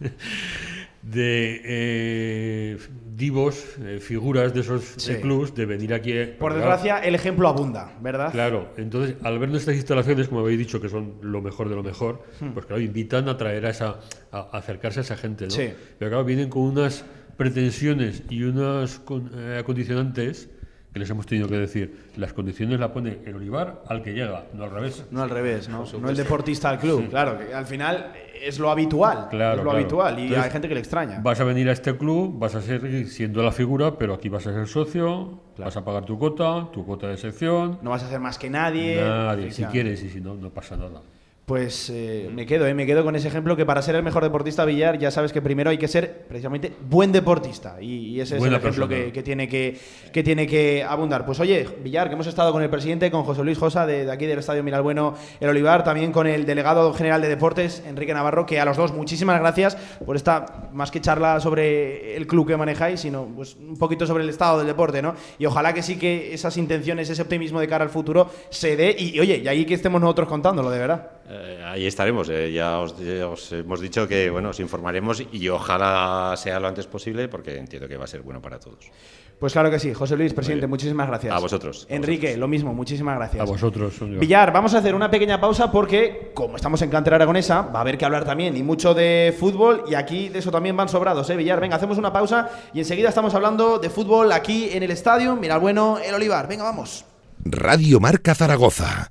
de 1.10 1.60
eh, 1.64 2.78
divos, 3.14 3.64
eh, 3.84 3.98
figuras 4.00 4.52
de 4.52 4.60
esos 4.60 4.82
Sí. 4.96 5.14
clubes, 5.16 5.54
de 5.54 5.64
venir 5.64 5.94
aquí. 5.94 6.12
eh, 6.12 6.26
Por 6.38 6.52
desgracia, 6.52 6.98
el 6.98 7.14
ejemplo 7.14 7.48
abunda, 7.48 7.92
¿verdad? 8.00 8.32
Claro, 8.32 8.72
entonces 8.76 9.14
al 9.22 9.38
ver 9.38 9.48
nuestras 9.48 9.76
instalaciones, 9.76 10.28
como 10.28 10.40
habéis 10.40 10.58
dicho, 10.58 10.80
que 10.80 10.88
son 10.88 11.14
lo 11.22 11.40
mejor 11.40 11.68
de 11.68 11.76
lo 11.76 11.82
mejor, 11.84 12.24
pues 12.52 12.66
claro, 12.66 12.82
invitan 12.82 13.28
a 13.28 13.36
traer 13.36 13.66
a 13.66 13.70
esa, 13.70 14.00
a 14.32 14.38
a 14.52 14.58
acercarse 14.58 15.00
a 15.00 15.02
esa 15.02 15.16
gente, 15.16 15.44
¿no? 15.44 15.50
Sí. 15.52 15.70
Pero 15.98 16.10
claro, 16.10 16.24
vienen 16.24 16.48
con 16.50 16.62
unas 16.62 17.04
pretensiones 17.36 18.22
y 18.28 18.42
unas 18.42 18.98
con- 18.98 19.30
eh, 19.34 19.62
condicionantes 19.64 20.48
que 20.96 21.00
les 21.00 21.10
hemos 21.10 21.26
tenido 21.26 21.46
que 21.46 21.58
decir. 21.58 21.94
Las 22.16 22.32
condiciones 22.32 22.80
las 22.80 22.88
pone 22.88 23.18
el 23.26 23.36
Olivar 23.36 23.82
al 23.86 24.02
que 24.02 24.14
llega, 24.14 24.46
no 24.54 24.64
al 24.64 24.70
revés. 24.70 25.04
No 25.10 25.22
al 25.22 25.28
revés, 25.28 25.68
¿no? 25.68 25.84
No 26.00 26.08
el 26.08 26.16
deportista 26.16 26.70
al 26.70 26.78
club, 26.78 27.10
claro, 27.10 27.38
que 27.38 27.52
al 27.52 27.66
final 27.66 28.14
es 28.42 28.58
lo 28.58 28.70
habitual. 28.70 29.28
Claro, 29.28 29.50
es 29.50 29.56
lo 29.58 29.62
claro. 29.64 29.78
habitual 29.78 30.18
y 30.18 30.22
Entonces, 30.22 30.44
hay 30.46 30.50
gente 30.50 30.68
que 30.68 30.74
le 30.74 30.80
extraña. 30.80 31.20
Vas 31.20 31.38
a 31.38 31.44
venir 31.44 31.68
a 31.68 31.72
este 31.72 31.94
club, 31.98 32.38
vas 32.38 32.54
a 32.54 32.62
seguir 32.62 33.10
siendo 33.10 33.42
la 33.42 33.52
figura, 33.52 33.98
pero 33.98 34.14
aquí 34.14 34.30
vas 34.30 34.46
a 34.46 34.54
ser 34.54 34.66
socio, 34.68 35.38
vas 35.58 35.76
a 35.76 35.84
pagar 35.84 36.06
tu 36.06 36.18
cuota, 36.18 36.66
tu 36.72 36.86
cuota 36.86 37.08
de 37.08 37.18
sección. 37.18 37.78
No 37.82 37.90
vas 37.90 38.02
a 38.02 38.08
ser 38.08 38.20
más 38.20 38.38
que 38.38 38.48
nadie. 38.48 38.98
Nadie, 38.98 39.50
si 39.50 39.64
quieres 39.64 40.02
y 40.02 40.08
si 40.08 40.22
no, 40.22 40.34
no 40.34 40.48
pasa 40.48 40.78
nada. 40.78 41.02
Pues 41.46 41.90
eh, 41.90 42.28
me 42.34 42.44
quedo, 42.44 42.66
eh, 42.66 42.74
me 42.74 42.86
quedo 42.86 43.04
con 43.04 43.14
ese 43.14 43.28
ejemplo 43.28 43.54
que 43.54 43.64
para 43.64 43.80
ser 43.80 43.94
el 43.94 44.02
mejor 44.02 44.24
deportista 44.24 44.64
Villar 44.64 44.98
ya 44.98 45.12
sabes 45.12 45.32
que 45.32 45.40
primero 45.40 45.70
hay 45.70 45.78
que 45.78 45.86
ser 45.86 46.24
precisamente 46.26 46.72
buen 46.90 47.12
deportista 47.12 47.80
y, 47.80 48.20
ese 48.20 48.38
es 48.38 48.42
el 48.42 48.52
ejemplo 48.52 48.88
que, 48.88 49.22
tiene 49.22 49.46
que, 49.46 49.78
que, 50.12 50.24
tiene 50.24 50.48
que 50.48 50.82
abundar. 50.82 51.24
Pues 51.24 51.38
oye, 51.38 51.64
Villar, 51.84 52.08
que 52.08 52.14
hemos 52.14 52.26
estado 52.26 52.50
con 52.50 52.64
el 52.64 52.68
presidente, 52.68 53.12
con 53.12 53.22
José 53.22 53.44
Luis 53.44 53.58
Josa 53.58 53.86
de, 53.86 54.10
aquí 54.10 54.26
del 54.26 54.40
Estadio 54.40 54.64
Miralbueno, 54.64 55.14
el 55.38 55.48
Olivar, 55.48 55.84
también 55.84 56.10
con 56.10 56.26
el 56.26 56.46
delegado 56.46 56.92
general 56.94 57.22
de 57.22 57.28
deportes, 57.28 57.80
Enrique 57.86 58.12
Navarro, 58.12 58.44
que 58.44 58.58
a 58.58 58.64
los 58.64 58.76
dos 58.76 58.92
muchísimas 58.92 59.38
gracias 59.38 59.76
por 60.04 60.16
esta, 60.16 60.68
más 60.72 60.90
que 60.90 61.00
charla 61.00 61.38
sobre 61.38 62.16
el 62.16 62.26
club 62.26 62.48
que 62.48 62.56
manejáis, 62.56 62.98
sino 62.98 63.24
pues 63.24 63.54
un 63.54 63.76
poquito 63.76 64.04
sobre 64.04 64.24
el 64.24 64.30
estado 64.30 64.58
del 64.58 64.66
deporte, 64.66 65.00
¿no? 65.00 65.14
Y 65.38 65.46
ojalá 65.46 65.72
que 65.72 65.84
sí 65.84 65.96
que 65.96 66.34
esas 66.34 66.56
intenciones, 66.56 67.08
ese 67.08 67.22
optimismo 67.22 67.60
de 67.60 67.68
cara 67.68 67.84
al 67.84 67.90
futuro 67.90 68.28
se 68.50 68.74
dé 68.74 68.96
y, 68.98 69.14
y 69.14 69.20
oye, 69.20 69.36
y 69.44 69.46
ahí 69.46 69.64
que 69.64 69.74
estemos 69.74 70.00
nosotros 70.00 70.26
contándolo, 70.26 70.70
de 70.70 70.78
verdad. 70.80 71.15
Eh, 71.28 71.62
ahí 71.64 71.86
estaremos. 71.86 72.28
Eh, 72.28 72.52
ya, 72.52 72.78
os, 72.78 73.52
hemos 73.52 73.80
dicho 73.80 74.06
que 74.06 74.30
bueno, 74.30 74.50
os 74.50 74.60
informaremos 74.60 75.22
y 75.32 75.48
ojalá 75.48 76.34
sea 76.36 76.60
lo 76.60 76.68
antes 76.68 76.86
posible 76.86 77.28
porque 77.28 77.56
entiendo 77.58 77.88
que 77.88 77.96
va 77.96 78.04
a 78.04 78.08
ser 78.08 78.22
bueno 78.22 78.40
para 78.40 78.58
todos. 78.58 78.90
Pues 79.38 79.52
claro 79.52 79.70
que 79.70 79.78
sí. 79.78 79.92
José 79.92 80.16
Luis, 80.16 80.32
presidente, 80.32 80.66
muchísimas 80.66 81.08
gracias. 81.08 81.34
A 81.34 81.38
vosotros. 81.38 81.86
Enrique, 81.90 82.36
lo 82.36 82.48
mismo, 82.48 82.72
muchísimas 82.72 83.16
gracias. 83.16 83.42
A 83.42 83.44
vosotros. 83.44 83.94
Villar, 84.00 84.50
vamos 84.52 84.74
a 84.74 84.78
hacer 84.78 84.94
una 84.94 85.10
pequeña 85.10 85.38
pausa 85.40 85.70
porque, 85.70 86.30
como 86.32 86.56
estamos 86.56 86.80
en 86.80 86.88
cantera 86.88 87.16
aragonesa, 87.16 87.62
va 87.62 87.80
a 87.80 87.82
haber 87.82 87.98
que 87.98 88.06
hablar 88.06 88.24
también 88.24 88.56
y 88.56 88.62
mucho 88.62 88.94
de 88.94 89.34
fútbol 89.38 89.84
y 89.88 89.94
aquí 89.94 90.30
de 90.30 90.38
eso 90.38 90.50
también 90.50 90.76
van 90.76 90.88
sobrados, 90.88 91.28
¿eh, 91.28 91.36
Villar? 91.36 91.60
Venga, 91.60 91.76
hacemos 91.76 91.98
una 91.98 92.12
pausa 92.12 92.48
y 92.72 92.78
enseguida 92.78 93.10
estamos 93.10 93.34
hablando 93.34 93.78
de 93.78 93.90
fútbol 93.90 94.32
aquí 94.32 94.70
en 94.72 94.82
el 94.82 94.90
estadio. 94.90 95.36
Mira, 95.36 95.58
bueno, 95.58 95.98
el 95.98 96.14
Olivar. 96.14 96.48
Venga, 96.48 96.64
vamos. 96.64 97.04
Radio 97.44 98.00
Marca 98.00 98.34
Zaragoza 98.34 99.10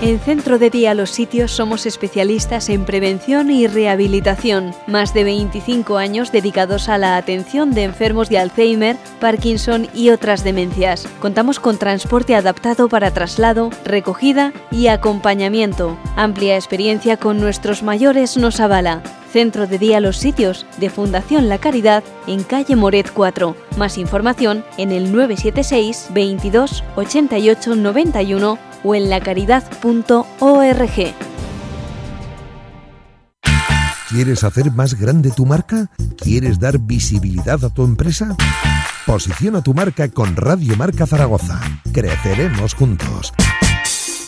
En 0.00 0.20
Centro 0.20 0.60
de 0.60 0.70
Día 0.70 0.94
Los 0.94 1.10
Sitios 1.10 1.50
somos 1.50 1.84
especialistas 1.84 2.68
en 2.68 2.84
prevención 2.84 3.50
y 3.50 3.66
rehabilitación. 3.66 4.72
Más 4.86 5.12
de 5.12 5.24
25 5.24 5.96
años 5.96 6.30
dedicados 6.30 6.88
a 6.88 6.98
la 6.98 7.16
atención 7.16 7.72
de 7.72 7.82
enfermos 7.82 8.28
de 8.28 8.38
Alzheimer, 8.38 8.96
Parkinson 9.20 9.88
y 9.92 10.10
otras 10.10 10.44
demencias. 10.44 11.08
Contamos 11.20 11.58
con 11.58 11.78
transporte 11.78 12.36
adaptado 12.36 12.88
para 12.88 13.10
traslado, 13.10 13.70
recogida 13.84 14.52
y 14.70 14.86
acompañamiento. 14.86 15.98
Amplia 16.14 16.54
experiencia 16.54 17.16
con 17.16 17.40
nuestros 17.40 17.82
mayores 17.82 18.36
nos 18.36 18.60
avala. 18.60 19.02
Centro 19.32 19.66
de 19.66 19.78
Día 19.78 20.00
Los 20.00 20.16
Sitios 20.16 20.66
de 20.78 20.90
Fundación 20.90 21.48
La 21.48 21.58
Caridad 21.58 22.02
en 22.26 22.42
calle 22.42 22.76
Moret 22.76 23.10
4. 23.12 23.56
Más 23.76 23.98
información 23.98 24.64
en 24.76 24.90
el 24.90 25.12
976 25.12 26.08
22 26.14 26.84
88 26.96 27.76
91 27.76 28.58
o 28.84 28.94
en 28.94 29.10
lacaridad.org. 29.10 31.14
¿Quieres 34.08 34.42
hacer 34.42 34.72
más 34.72 34.94
grande 34.94 35.30
tu 35.30 35.44
marca? 35.44 35.90
¿Quieres 36.16 36.58
dar 36.58 36.78
visibilidad 36.78 37.62
a 37.62 37.68
tu 37.68 37.84
empresa? 37.84 38.36
Posiciona 39.04 39.62
tu 39.62 39.74
marca 39.74 40.08
con 40.08 40.34
Radio 40.34 40.76
Marca 40.76 41.06
Zaragoza. 41.06 41.60
Creceremos 41.92 42.74
juntos. 42.74 43.34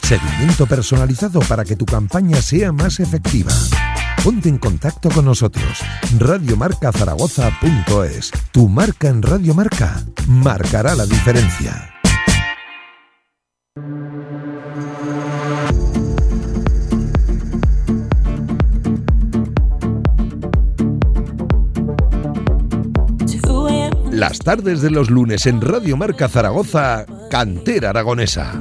Seguimiento 0.03 0.67
personalizado 0.67 1.41
para 1.41 1.65
que 1.65 1.77
tu 1.77 1.87
campaña 1.87 2.43
sea 2.43 2.73
más 2.73 3.01
efectiva. 3.01 3.53
Ponte 4.23 4.51
en 4.51 4.59
contacto 4.59 5.09
con 5.09 5.25
nosotros. 5.25 5.81
Radiomarcazaragoza.es. 6.19 8.31
Tu 8.53 8.69
marca 8.69 9.09
en 9.09 9.23
Radio 9.23 9.55
Marca 9.55 10.05
marcará 10.27 10.95
la 10.95 11.07
diferencia. 11.07 11.95
Las 24.11 24.41
tardes 24.41 24.83
de 24.83 24.91
los 24.91 25.09
lunes 25.09 25.47
en 25.47 25.63
Radio 25.63 25.97
Marca 25.97 26.29
Zaragoza, 26.29 27.07
Cantera 27.31 27.89
Aragonesa. 27.89 28.61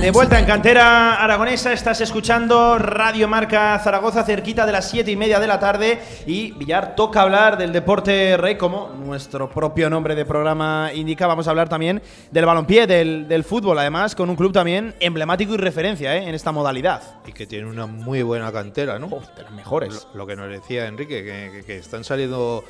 De 0.00 0.10
vuelta 0.10 0.38
en 0.38 0.46
cantera 0.46 1.14
aragonesa, 1.14 1.72
estás 1.72 2.00
escuchando 2.00 2.78
Radio 2.78 3.28
Marca 3.28 3.78
Zaragoza 3.78 4.24
cerquita 4.24 4.66
de 4.66 4.72
las 4.72 4.90
7 4.90 5.10
y 5.10 5.16
media 5.16 5.38
de 5.38 5.46
la 5.46 5.60
tarde 5.60 6.00
y 6.26 6.52
Villar 6.52 6.96
toca 6.96 7.22
hablar 7.22 7.56
del 7.56 7.72
deporte 7.72 8.36
rey 8.36 8.56
como 8.56 8.88
nuestro 8.88 9.48
propio 9.48 9.88
nombre 9.88 10.14
de 10.14 10.24
programa 10.24 10.90
indica. 10.94 11.26
Vamos 11.26 11.46
a 11.46 11.50
hablar 11.50 11.68
también 11.68 12.02
del 12.30 12.44
balompié, 12.44 12.86
del, 12.86 13.44
fútbol, 13.44 13.78
además 13.78 14.14
con 14.14 14.30
un 14.30 14.36
club 14.36 14.52
también 14.52 14.94
emblemático 15.00 15.54
y 15.54 15.58
referencia 15.58 16.16
¿eh? 16.16 16.28
en 16.28 16.34
esta 16.34 16.50
modalidad. 16.50 17.02
Y 17.26 17.32
que 17.32 17.46
tiene 17.46 17.66
una 17.68 17.86
muy 17.86 18.22
buena 18.22 18.50
cantera, 18.50 18.98
¿no? 18.98 19.08
de 19.08 19.42
las 19.42 19.52
mejores. 19.52 20.08
Lo, 20.14 20.26
que 20.26 20.34
nos 20.34 20.48
decía 20.48 20.86
Enrique, 20.86 21.62
que 21.64 21.76
están 21.76 22.04
saliendo 22.04 22.64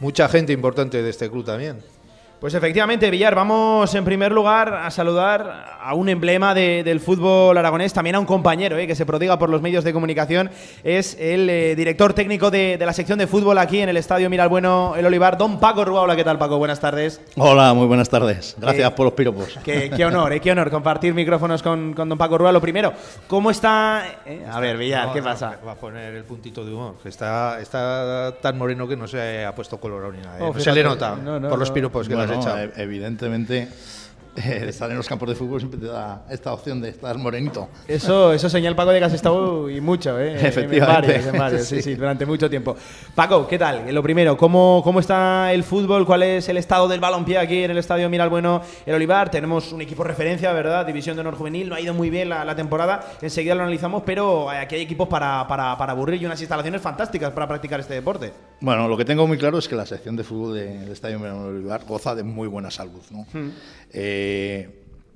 mucha 0.00 0.28
gente 0.28 0.52
importante 0.52 1.02
de 1.02 1.10
este 1.10 1.30
club 1.30 1.44
también. 1.44 1.82
Pues 2.40 2.54
efectivamente, 2.54 3.10
Villar, 3.10 3.34
vamos 3.34 3.94
en 3.94 4.02
primer 4.02 4.32
lugar 4.32 4.72
a 4.72 4.90
saludar 4.90 5.76
a 5.78 5.92
un 5.92 6.08
emblema 6.08 6.54
del 6.54 6.98
fútbol 6.98 7.58
aragonés, 7.58 7.92
también 7.92 8.16
a 8.16 8.18
un 8.18 8.24
compañero 8.24 8.78
eh, 8.78 8.86
que 8.86 8.94
se 8.94 9.04
prodiga 9.04 9.38
por 9.38 9.50
los 9.50 9.60
medios 9.60 9.84
de 9.84 9.92
comunicación, 9.92 10.50
es 10.82 11.18
el 11.20 11.50
eh, 11.50 11.76
director 11.76 12.14
técnico 12.14 12.50
de, 12.50 12.78
la 12.80 12.94
sección 12.94 13.18
de 13.18 13.26
fútbol 13.26 13.58
aquí 13.58 13.80
en 13.80 13.90
el 13.90 13.98
Estadio 13.98 14.30
Miralbueno, 14.30 14.94
el 14.96 15.04
Olivar, 15.04 15.36
don 15.36 15.60
Paco 15.60 15.84
Rúa. 15.84 16.00
Hola, 16.00 16.16
¿qué 16.16 16.24
tal 16.24 16.38
Paco? 16.38 16.56
Buenas 16.56 16.80
tardes. 16.80 17.20
Hola, 17.36 17.74
muy 17.74 17.86
buenas 17.86 18.08
tardes. 18.08 18.56
Gracias 18.58 18.90
por 18.92 19.04
los 19.04 19.12
piropos. 19.12 19.58
Qué, 19.62 20.02
honor, 20.06 20.32
eh, 20.32 20.40
qué 20.40 20.52
honor 20.52 20.70
compartir 20.70 21.12
micrófonos 21.12 21.62
con, 21.62 21.94
don 21.94 22.16
Paco 22.16 22.38
Rúa. 22.38 22.52
Lo 22.52 22.60
primero, 22.62 22.94
¿cómo 23.26 23.50
está? 23.50 24.02
a 24.50 24.60
ver, 24.60 24.78
Villar, 24.78 25.12
¿qué 25.12 25.22
pasa? 25.22 25.58
va 25.66 25.72
a 25.72 25.74
poner 25.74 26.14
el 26.14 26.24
puntito 26.24 26.64
de 26.64 26.72
humor, 26.72 26.94
está, 27.04 27.60
está 27.60 28.34
tan 28.40 28.56
moreno 28.56 28.88
que 28.88 28.96
no 28.96 29.06
se 29.06 29.44
ha 29.44 29.54
puesto 29.54 29.78
colorado 29.78 30.12
ni 30.12 30.22
nada. 30.22 30.38
Oh, 30.40 30.58
se 30.58 30.72
le 30.72 30.82
nota 30.82 31.16
por 31.50 31.58
los 31.58 31.70
piropos 31.70 32.08
que 32.08 32.29
e- 32.34 32.72
evidentemente 32.82 33.68
eh, 34.36 34.64
estar 34.68 34.90
en 34.90 34.96
los 34.96 35.08
campos 35.08 35.28
de 35.28 35.34
fútbol 35.34 35.60
siempre 35.60 35.80
te 35.80 35.86
da 35.86 36.24
esta 36.30 36.52
opción 36.52 36.80
de 36.80 36.90
estar 36.90 37.16
morenito. 37.18 37.68
Eso, 37.88 38.32
eso 38.32 38.48
señal 38.48 38.76
Paco 38.76 38.90
de 38.90 38.98
que 38.98 39.04
has 39.04 39.12
estado 39.12 39.68
y 39.68 39.80
mucho, 39.80 40.18
¿eh? 40.20 40.34
Efectivamente. 40.46 41.58
sí. 41.64 41.82
sí. 41.82 41.94
durante 41.94 42.26
mucho 42.26 42.48
tiempo. 42.48 42.76
Paco, 43.14 43.46
¿qué 43.46 43.58
tal? 43.58 43.92
Lo 43.92 44.02
primero, 44.02 44.36
¿cómo, 44.36 44.80
¿cómo 44.84 45.00
está 45.00 45.52
el 45.52 45.64
fútbol? 45.64 46.06
¿Cuál 46.06 46.22
es 46.22 46.48
el 46.48 46.56
estado 46.56 46.88
del 46.88 47.00
balompié 47.00 47.38
aquí 47.38 47.64
en 47.64 47.72
el 47.72 47.78
estadio 47.78 48.08
Miralbueno, 48.08 48.62
el 48.86 48.94
Olivar? 48.94 49.30
Tenemos 49.30 49.72
un 49.72 49.80
equipo 49.82 50.04
referencia, 50.04 50.52
¿verdad? 50.52 50.86
División 50.86 51.16
de 51.16 51.20
honor 51.20 51.34
juvenil, 51.34 51.68
no 51.68 51.74
ha 51.74 51.80
ido 51.80 51.94
muy 51.94 52.10
bien 52.10 52.28
la, 52.28 52.54
temporada, 52.54 53.00
enseguida 53.22 53.54
lo 53.54 53.62
analizamos, 53.62 54.02
pero 54.04 54.50
aquí 54.50 54.74
hay 54.74 54.82
equipos 54.82 55.08
para, 55.08 55.46
para, 55.46 55.76
para, 55.78 55.92
aburrir 55.92 56.20
y 56.20 56.26
unas 56.26 56.40
instalaciones 56.40 56.80
fantásticas 56.80 57.32
para 57.32 57.46
practicar 57.46 57.80
este 57.80 57.94
deporte. 57.94 58.32
Bueno, 58.60 58.88
lo 58.88 58.96
que 58.96 59.04
tengo 59.04 59.26
muy 59.26 59.38
claro 59.38 59.58
es 59.58 59.68
que 59.68 59.76
la 59.76 59.86
sección 59.86 60.16
de 60.16 60.24
fútbol 60.24 60.54
del 60.54 60.90
estadio 60.90 61.18
Miralbueno 61.18 61.48
Olivar 61.48 61.84
goza 61.84 62.14
de 62.14 62.22
muy 62.22 62.48
buena 62.48 62.70
salud, 62.70 63.02
¿no? 63.10 63.26
Hmm. 63.32 63.50
Eh, 63.92 64.19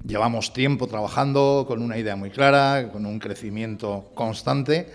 llevamos 0.07 0.53
tiempo 0.53 0.87
trabajando 0.87 1.65
con 1.67 1.83
una 1.83 1.99
idea 1.99 2.17
muy 2.17 2.31
clara, 2.31 2.91
con 2.93 3.07
un 3.07 3.19
crecimiento 3.19 4.11
constante. 4.15 4.89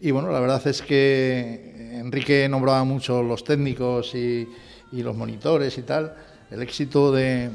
Y 0.00 0.10
bueno, 0.10 0.30
la 0.30 0.40
verdad 0.40 0.66
es 0.66 0.82
que 0.82 1.92
Enrique 1.92 2.48
nombraba 2.48 2.84
mucho 2.84 3.22
los 3.22 3.44
técnicos 3.44 4.14
y, 4.14 4.48
los 4.92 5.16
monitores 5.16 5.78
y 5.78 5.82
tal. 5.82 6.14
El 6.50 6.60
éxito 6.62 7.12
de, 7.12 7.50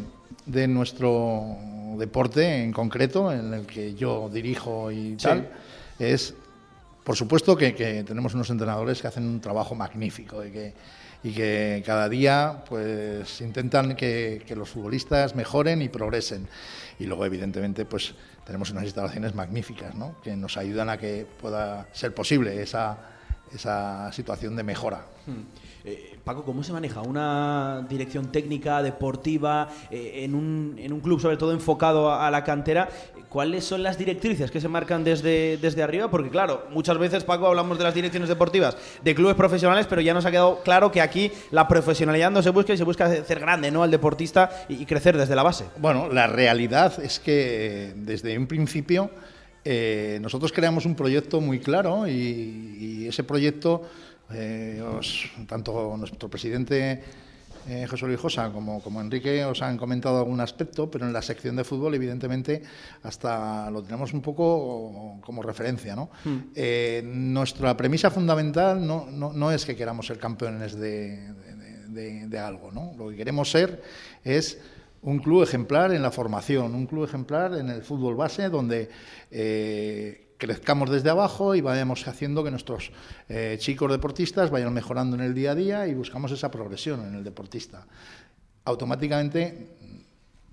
nuestro 0.67 1.57
deporte 1.97 2.63
en 2.63 2.71
concreto, 2.71 3.31
en 3.31 3.53
el 3.53 3.65
que 3.65 3.93
yo 3.93 4.29
dirijo 4.33 4.91
y 4.91 5.15
tal, 5.17 5.49
es, 5.99 6.33
por 7.03 7.15
supuesto, 7.15 7.55
que, 7.55 8.03
tenemos 8.07 8.33
unos 8.33 8.49
entrenadores 8.49 9.01
que 9.01 9.07
hacen 9.07 9.25
un 9.25 9.39
trabajo 9.39 9.75
magnífico 9.75 10.43
y 10.43 10.51
que 10.51 10.73
y 11.23 11.31
que 11.31 11.83
cada 11.85 12.09
día 12.09 12.63
pues 12.67 13.41
intentan 13.41 13.95
que, 13.95 14.43
los 14.55 14.69
futbolistas 14.69 15.35
mejoren 15.35 15.81
y 15.81 15.89
progresen. 15.89 16.47
Y 16.99 17.05
luego, 17.05 17.25
evidentemente, 17.25 17.85
pues 17.85 18.13
tenemos 18.45 18.71
unas 18.71 18.83
instalaciones 18.83 19.35
magníficas 19.35 19.95
¿no? 19.95 20.15
que 20.23 20.35
nos 20.35 20.57
ayudan 20.57 20.89
a 20.89 20.97
que 20.97 21.25
pueda 21.39 21.87
ser 21.91 22.13
posible 22.13 22.61
esa, 22.61 22.97
esa 23.53 24.11
situación 24.11 24.55
de 24.55 24.63
mejora. 24.63 25.05
Eh, 25.87 26.17
Paco, 26.21 26.43
¿cómo 26.43 26.65
se 26.65 26.73
maneja 26.73 27.01
una 27.01 27.85
dirección 27.87 28.29
técnica, 28.29 28.83
deportiva, 28.83 29.69
eh, 29.89 30.25
en, 30.25 30.35
un, 30.35 30.75
en, 30.77 30.91
un, 30.91 30.99
club 30.99 31.21
sobre 31.21 31.37
todo 31.37 31.53
enfocado 31.53 32.13
a, 32.13 32.29
la 32.29 32.43
cantera? 32.43 32.89
¿Cuáles 33.29 33.63
son 33.63 33.83
las 33.83 33.97
directrices 33.97 34.51
que 34.51 34.59
se 34.59 34.67
marcan 34.67 35.05
desde, 35.05 35.55
desde 35.55 35.83
arriba? 35.83 36.11
Porque 36.11 36.29
claro, 36.29 36.65
muchas 36.71 36.97
veces, 36.97 37.23
Paco, 37.23 37.47
hablamos 37.47 37.77
de 37.77 37.85
las 37.85 37.93
direcciones 37.93 38.27
deportivas 38.27 38.75
de 39.01 39.15
clubes 39.15 39.35
profesionales, 39.35 39.87
pero 39.87 40.01
ya 40.01 40.13
nos 40.13 40.25
ha 40.25 40.31
quedado 40.31 40.61
claro 40.61 40.91
que 40.91 40.99
aquí 40.99 41.31
la 41.51 41.69
profesionalidad 41.69 42.31
no 42.31 42.43
se 42.43 42.49
busca 42.49 42.73
y 42.73 42.77
se 42.77 42.83
busca 42.83 43.05
hacer 43.05 43.39
grande 43.39 43.71
¿no? 43.71 43.81
al 43.81 43.91
deportista 43.91 44.65
y, 44.67 44.85
crecer 44.85 45.17
desde 45.17 45.37
la 45.37 45.43
base. 45.43 45.67
Bueno, 45.77 46.09
la 46.09 46.27
realidad 46.27 47.01
es 47.01 47.17
que 47.17 47.93
desde 47.95 48.37
un 48.37 48.47
principio 48.47 49.09
eh, 49.63 50.19
nosotros 50.21 50.51
creamos 50.51 50.85
un 50.85 50.95
proyecto 50.95 51.39
muy 51.39 51.59
claro 51.59 52.09
y 52.09 53.05
ese 53.07 53.23
proyecto, 53.23 53.83
eh, 54.33 54.81
os, 54.81 55.31
tanto 55.47 55.95
nuestro 55.97 56.29
presidente 56.29 57.01
eh, 57.67 57.85
José 57.85 58.07
Luis 58.07 58.19
Josa 58.19 58.49
como, 58.51 58.81
como, 58.81 59.01
Enrique 59.01 59.43
os 59.43 59.61
han 59.61 59.77
comentado 59.77 60.19
algún 60.19 60.39
aspecto, 60.39 60.89
pero 60.89 61.05
en 61.05 61.11
la 61.11 61.21
sección 61.21 61.55
de 61.55 61.65
fútbol, 61.65 61.95
evidentemente, 61.95 62.63
hasta 63.03 63.69
lo 63.69 63.83
tenemos 63.83 64.13
un 64.13 64.21
poco 64.21 65.19
como 65.21 65.43
referencia. 65.43 65.95
¿no? 65.95 66.09
Mm. 66.23 66.37
Eh, 66.55 67.01
nuestra 67.05 67.75
premisa 67.75 68.09
fundamental 68.09 68.85
no, 68.85 69.07
no, 69.11 69.33
no, 69.33 69.51
es 69.51 69.65
que 69.65 69.75
queramos 69.75 70.07
ser 70.07 70.17
campeones 70.17 70.75
de, 70.75 71.33
de, 71.33 71.87
de, 71.89 72.27
de 72.27 72.39
algo, 72.39 72.71
¿no? 72.71 72.93
lo 72.97 73.09
que 73.09 73.17
queremos 73.17 73.51
ser 73.51 73.83
es 74.23 74.59
un 75.01 75.19
club 75.19 75.43
ejemplar 75.43 75.93
en 75.93 76.01
la 76.01 76.11
formación, 76.11 76.73
un 76.73 76.85
club 76.85 77.05
ejemplar 77.05 77.53
en 77.53 77.69
el 77.69 77.81
fútbol 77.81 78.15
base, 78.15 78.49
donde 78.49 78.89
eh, 79.31 80.26
crezcamos 80.37 80.89
desde 80.89 81.09
abajo 81.09 81.55
y 81.55 81.61
vayamos 81.61 82.07
haciendo 82.07 82.43
que 82.43 82.51
nuestros 82.51 82.91
eh, 83.29 83.57
chicos 83.59 83.91
deportistas 83.91 84.49
vayan 84.49 84.73
mejorando 84.73 85.15
en 85.15 85.23
el 85.23 85.33
día 85.33 85.51
a 85.51 85.55
día 85.55 85.87
y 85.87 85.93
buscamos 85.93 86.31
esa 86.31 86.51
progresión 86.51 87.05
en 87.05 87.15
el 87.15 87.23
deportista. 87.23 87.85
Automáticamente 88.65 89.77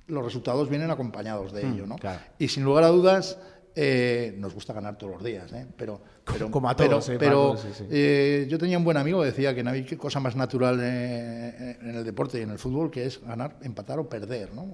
los 0.07 0.25
resultados 0.25 0.69
vienen 0.69 0.91
acompañados 0.91 1.53
de 1.53 1.67
ello, 1.67 1.87
¿no? 1.87 1.97
Claro. 1.97 2.21
Y 2.39 2.49
sin 2.49 2.65
lugar 2.65 2.85
a 2.85 2.89
dudas, 2.89 3.39
eh, 3.77 4.35
nos 4.39 4.55
gusta 4.55 4.73
ganar 4.73 4.97
todos 4.97 5.15
los 5.15 5.25
días, 5.25 5.53
¿eh? 5.53 5.67
pero, 5.77 6.01
pero, 6.25 6.51
como 6.51 6.69
a 6.69 6.77
todos, 6.77 7.07
pero, 7.07 7.17
eh, 7.17 7.19
pero 7.19 7.55
Paco, 7.55 7.63
sí, 7.63 7.69
sí. 7.77 7.85
Eh, 7.91 8.47
yo 8.49 8.59
tenía 8.59 8.79
un 8.79 8.85
buen 8.85 8.97
amigo 8.97 9.21
que 9.21 9.27
decía 9.27 9.55
que 9.55 9.65
no 9.65 9.71
hay 9.71 9.85
cosa 9.97 10.21
más 10.21 10.37
natural 10.37 10.79
eh, 10.81 11.79
en 11.81 11.97
el 11.97 12.05
deporte 12.05 12.39
y 12.39 12.43
en 12.43 12.51
el 12.51 12.59
fútbol 12.59 12.91
que 12.91 13.07
es 13.07 13.21
ganar, 13.21 13.57
empatar 13.63 13.99
o 13.99 14.09
perder, 14.09 14.55
¿no? 14.55 14.67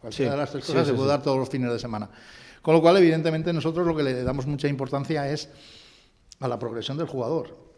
Cualquiera 0.00 0.30
Sí, 0.30 0.36
de 0.36 0.36
las 0.36 0.50
tres 0.50 0.64
cosas 0.64 0.86
se 0.86 0.94
puede 0.94 1.08
dar 1.08 1.22
todos 1.22 1.36
los 1.38 1.48
fines 1.48 1.70
de 1.70 1.78
semana. 1.78 2.08
Con 2.62 2.74
lo 2.74 2.80
cual, 2.80 2.96
evidentemente, 2.96 3.52
nosotros 3.52 3.86
lo 3.86 3.96
que 3.96 4.02
le 4.02 4.22
damos 4.22 4.46
mucha 4.46 4.68
importancia 4.68 5.30
es 5.30 5.48
a 6.40 6.48
la 6.48 6.58
progresión 6.58 6.96
del 6.96 7.06
jugador 7.06 7.68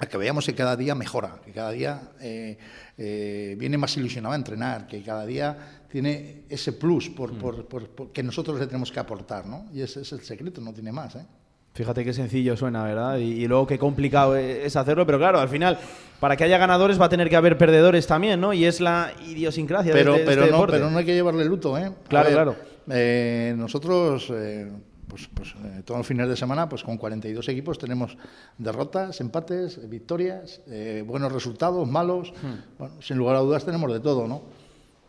a 0.00 0.06
que 0.06 0.16
veamos 0.16 0.46
que 0.46 0.54
cada 0.54 0.76
día 0.76 0.94
mejora, 0.94 1.40
que 1.44 1.50
cada 1.52 1.72
día 1.72 2.00
eh, 2.20 2.56
eh, 2.96 3.56
viene 3.58 3.76
más 3.78 3.96
ilusionado 3.96 4.32
a 4.32 4.36
entrenar, 4.36 4.86
que 4.86 5.02
cada 5.02 5.26
día 5.26 5.82
tiene 5.90 6.44
ese 6.48 6.72
plus 6.72 7.10
por, 7.10 7.32
Mm. 7.32 7.38
por, 7.38 7.66
por, 7.66 7.88
por 7.88 8.12
que 8.12 8.22
nosotros 8.22 8.60
le 8.60 8.66
tenemos 8.66 8.92
que 8.92 9.00
aportar, 9.00 9.46
¿no? 9.46 9.66
Y 9.72 9.80
ese 9.80 10.02
es 10.02 10.12
el 10.12 10.20
secreto, 10.20 10.60
no 10.60 10.72
tiene 10.72 10.92
más, 10.92 11.16
¿eh? 11.16 11.26
Fíjate 11.74 12.04
qué 12.04 12.12
sencillo 12.12 12.56
suena, 12.56 12.82
¿verdad? 12.82 13.18
Y, 13.18 13.44
y, 13.44 13.46
luego 13.46 13.66
qué 13.66 13.78
complicado 13.78 14.36
es 14.36 14.74
hacerlo, 14.74 15.06
pero 15.06 15.18
claro, 15.18 15.38
al 15.38 15.48
final, 15.48 15.78
para 16.18 16.36
que 16.36 16.44
haya 16.44 16.58
ganadores 16.58 17.00
va 17.00 17.04
a 17.06 17.08
tener 17.08 17.28
que 17.28 17.36
haber 17.36 17.56
perdedores 17.58 18.06
también, 18.06 18.40
¿no? 18.40 18.52
Y 18.52 18.64
es 18.64 18.80
la 18.80 19.12
idiosincrasia 19.26 19.92
pero, 19.92 20.12
de, 20.12 20.18
este, 20.20 20.30
pero 20.30 20.42
este 20.42 20.50
no, 20.52 20.56
deporte. 20.58 20.76
pero 20.78 20.90
no 20.90 20.98
hay 20.98 21.04
que 21.04 21.14
llevarle 21.14 21.44
luto, 21.44 21.76
¿eh? 21.78 21.92
Claro, 22.08 22.26
ver, 22.26 22.34
claro. 22.34 22.56
Eh, 22.90 23.54
nosotros, 23.56 24.28
eh, 24.30 24.70
pues, 25.06 25.28
pues 25.32 25.54
eh, 25.64 25.82
todos 25.84 25.98
los 25.98 26.06
fines 26.06 26.28
de 26.28 26.36
semana, 26.36 26.68
pues 26.68 26.82
con 26.82 26.96
42 26.96 27.48
equipos 27.48 27.78
tenemos 27.78 28.16
derrotas, 28.58 29.20
empates, 29.20 29.88
victorias, 29.88 30.60
buenos 31.04 31.32
resultados, 31.32 31.88
malos. 31.88 32.32
Hmm. 32.42 32.78
Bueno, 32.78 32.94
sin 33.00 33.16
lugar 33.16 33.36
a 33.36 33.40
dudas 33.40 33.64
tenemos 33.64 33.92
de 33.92 34.00
todo, 34.00 34.26
¿no? 34.26 34.42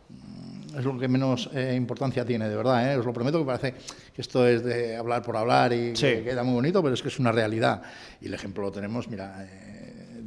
Mm, 0.08 0.78
Es 0.78 0.84
lo 0.84 0.96
que 0.98 1.08
menos 1.08 1.50
importancia 1.74 2.24
tiene, 2.24 2.48
de 2.48 2.54
verdad. 2.56 2.96
Os 2.98 3.04
lo 3.04 3.12
prometo 3.12 3.38
que 3.40 3.44
parece 3.44 3.74
que 4.14 4.22
esto 4.22 4.46
es 4.46 4.62
de 4.62 4.96
hablar 4.96 5.20
por 5.22 5.36
hablar 5.36 5.72
y 5.72 5.96
Sí. 5.96 6.06
que 6.06 6.22
queda 6.24 6.44
muy 6.44 6.54
bonito, 6.54 6.80
pero 6.80 6.94
es 6.94 7.02
que 7.02 7.08
es 7.08 7.18
una 7.18 7.32
realidad. 7.32 7.82
Y 8.20 8.26
el 8.26 8.34
ejemplo 8.34 8.62
lo 8.62 8.70
tenemos, 8.70 9.08
mira, 9.08 9.44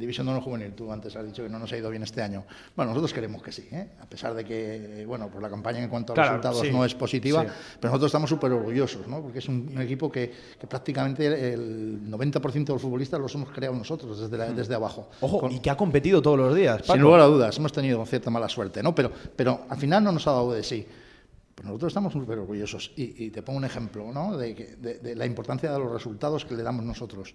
División 0.04 0.26
de 0.26 0.32
Honor 0.32 0.44
Juvenil, 0.44 0.72
tú 0.74 0.90
antes 0.92 1.14
has 1.16 1.24
dicho 1.26 1.42
que 1.42 1.48
no 1.48 1.58
nos 1.58 1.72
ha 1.72 1.76
ido 1.76 1.90
bien 1.90 2.02
este 2.02 2.22
año. 2.22 2.44
Bueno, 2.76 2.90
nosotros 2.92 3.12
queremos 3.12 3.42
que 3.42 3.50
sí, 3.52 3.68
¿eh? 3.72 3.88
a 4.00 4.06
pesar 4.06 4.34
de 4.34 4.44
que, 4.44 5.04
bueno, 5.06 5.28
pues 5.28 5.42
la 5.42 5.50
campaña 5.50 5.82
en 5.82 5.88
cuanto 5.88 6.12
a 6.12 6.14
Claro, 6.14 6.28
resultados 6.30 6.60
sí. 6.60 6.70
no 6.72 6.84
es 6.84 6.94
positiva, 6.94 7.42
Sí. 7.42 7.48
pero 7.80 7.90
nosotros 7.92 8.08
estamos 8.10 8.30
súper 8.30 8.52
orgullosos, 8.52 9.06
¿no? 9.08 9.20
Porque 9.22 9.40
es 9.40 9.48
un, 9.48 9.70
un 9.74 9.80
equipo 9.82 10.10
que, 10.10 10.32
que 10.60 10.66
prácticamente 10.66 11.26
el 11.54 12.00
90% 12.10 12.64
de 12.64 12.72
los 12.72 12.82
futbolistas 12.82 13.18
los 13.20 13.34
hemos 13.34 13.50
creado 13.50 13.74
nosotros 13.74 14.18
desde, 14.20 14.36
la- 14.38 14.52
desde 14.52 14.74
abajo. 14.74 15.08
Ojo, 15.20 15.40
Con- 15.40 15.52
y 15.52 15.58
que 15.60 15.70
ha 15.70 15.76
competido 15.76 16.22
todos 16.22 16.38
los 16.38 16.54
días. 16.54 16.80
Paco. 16.82 16.92
sin 16.94 17.02
lugar 17.02 17.20
a 17.20 17.24
dudas, 17.24 17.56
hemos 17.58 17.72
tenido 17.72 18.04
cierta 18.06 18.30
mala 18.30 18.48
suerte, 18.48 18.82
¿no? 18.82 18.94
Pero, 18.94 19.10
pero 19.36 19.66
al 19.68 19.78
final 19.78 20.04
no 20.04 20.12
nos 20.12 20.26
ha 20.26 20.32
dado 20.32 20.52
de 20.52 20.62
sí. 20.62 20.86
Pero 21.54 21.68
nosotros 21.68 21.90
estamos 21.92 22.12
súper 22.12 22.38
orgullosos. 22.38 22.90
Y, 22.96 23.26
y 23.26 23.30
te 23.30 23.40
pongo 23.42 23.58
un 23.58 23.64
ejemplo, 23.64 24.10
¿no? 24.12 24.36
De, 24.36 24.54
de- 24.54 24.98
de 24.98 25.14
la 25.14 25.24
importancia 25.24 25.72
de 25.72 25.78
los 25.78 25.92
resultados 25.92 26.44
que 26.44 26.54
le 26.54 26.62
damos 26.64 26.84
nosotros. 26.84 27.34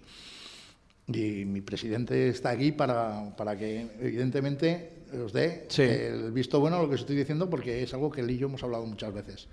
Y 1.12 1.44
mi 1.44 1.60
presidente 1.60 2.28
está 2.28 2.50
aquí 2.50 2.72
para, 2.72 3.34
para 3.36 3.56
que, 3.56 3.86
evidentemente, 4.00 5.02
os 5.24 5.32
dé 5.32 5.66
Sí. 5.68 5.82
el 5.82 6.30
visto 6.32 6.60
bueno 6.60 6.76
a 6.76 6.82
lo 6.82 6.88
que 6.88 6.94
os 6.94 7.00
estoy 7.00 7.16
diciendo, 7.16 7.50
porque 7.50 7.82
es 7.82 7.92
algo 7.94 8.10
que 8.10 8.20
él 8.20 8.30
y 8.30 8.38
yo 8.38 8.46
hemos 8.46 8.62
hablado 8.62 8.86
muchas 8.86 9.12
veces. 9.12 9.48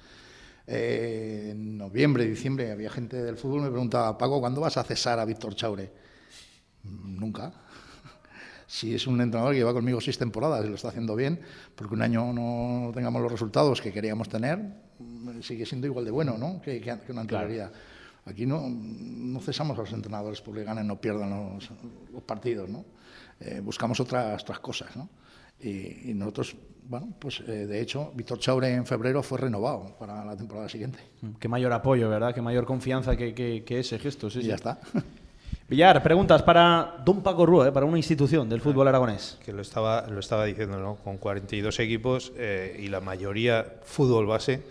Eh, 0.68 1.50
en 1.52 1.78
noviembre, 1.78 2.26
diciembre, 2.28 2.72
había 2.72 2.90
gente 2.90 3.24
del 3.24 3.38
fútbol 3.38 3.62
me 3.62 3.70
preguntaba, 3.70 4.18
Paco, 4.18 4.40
¿cuándo 4.40 4.62
vas 4.62 4.78
a 4.78 4.84
cesar 4.84 5.18
a 5.20 5.26
Víctor 5.26 5.56
Chaure? 5.56 5.90
"Mm, 6.84 7.20
Nunca. 7.20 7.52
Si 8.70 8.94
es 8.94 9.08
un 9.08 9.22
entrenador 9.22 9.54
que 9.54 9.60
lleva 9.60 9.72
conmigo 9.74 10.02
seis 10.02 10.18
temporadas 10.18 10.66
y 10.66 10.68
lo 10.68 10.76
está 10.76 10.90
haciendo 10.90 11.16
bien, 11.16 11.40
porque 11.74 11.94
un 11.96 12.02
año 12.02 12.34
no 12.34 12.92
tengamos 12.94 13.22
los 13.22 13.32
resultados 13.32 13.80
que 13.80 13.94
queríamos 13.94 14.28
tener, 14.28 14.60
sigue 15.42 15.66
siendo 15.66 15.88
igual 15.88 16.04
de 16.04 16.12
bueno 16.12 16.38
¿no? 16.38 16.62
que, 16.62 16.82
que- 16.82 16.98
que 17.06 17.12
una 17.14 17.22
anterioridad. 17.22 17.72
Aquí 18.28 18.46
no, 18.46 18.64
no 18.70 19.40
cesamos 19.40 19.78
a 19.78 19.82
los 19.82 19.94
entrenadores 19.94 20.42
porque 20.42 20.64
ganen 20.64 20.90
o 20.92 21.00
pierdan 21.00 21.30
los, 21.30 21.70
los 22.12 22.24
partidos, 22.24 22.70
¿no? 22.70 22.86
Eh, 23.40 23.62
buscamos 23.64 24.00
otras, 24.00 24.42
otras 24.44 24.60
cosas, 24.60 24.96
¿no? 24.96 25.10
Y, 25.60 26.12
y 26.12 26.14
nosotros, 26.14 26.56
bueno, 26.88 27.14
pues 27.20 27.40
eh, 27.48 27.66
de 27.66 27.82
hecho, 27.82 28.12
Víctor 28.16 28.40
Chaure 28.40 28.74
en 28.74 28.86
febrero 28.86 29.24
fue 29.24 29.38
renovado 29.40 29.96
para 29.98 30.24
la 30.26 30.36
temporada 30.36 30.70
siguiente. 30.70 31.00
Qué 31.40 31.48
mayor 31.48 31.72
apoyo, 31.74 32.10
¿verdad? 32.10 32.34
Qué 32.36 32.42
mayor 32.42 32.66
confianza 32.66 33.16
que, 33.16 33.34
que- 33.34 33.64
que 33.66 33.80
ese 33.80 33.98
gesto. 33.98 34.30
Sí, 34.30 34.40
y 34.40 34.42
sí. 34.44 34.48
ya 34.50 34.56
está. 34.56 34.80
Villar, 35.70 36.02
preguntas 36.02 36.44
para 36.44 36.96
Don 37.04 37.22
Paco 37.22 37.46
Rúa, 37.46 37.68
¿eh? 37.68 37.72
para 37.74 37.86
una 37.86 37.98
institución 37.98 38.48
del 38.48 38.62
fútbol 38.62 38.88
aragonés. 38.88 39.38
que 39.44 39.52
lo 39.52 39.62
estaba, 39.62 40.08
lo 40.08 40.20
estaba 40.20 40.46
diciendo, 40.46 40.80
¿no? 40.80 40.96
Con 40.96 41.18
42 41.18 41.80
equipos 41.80 42.32
eh, 42.38 42.78
y 42.80 42.88
la 42.88 43.02
mayoría 43.02 43.66
fútbol 43.84 44.26
base, 44.28 44.62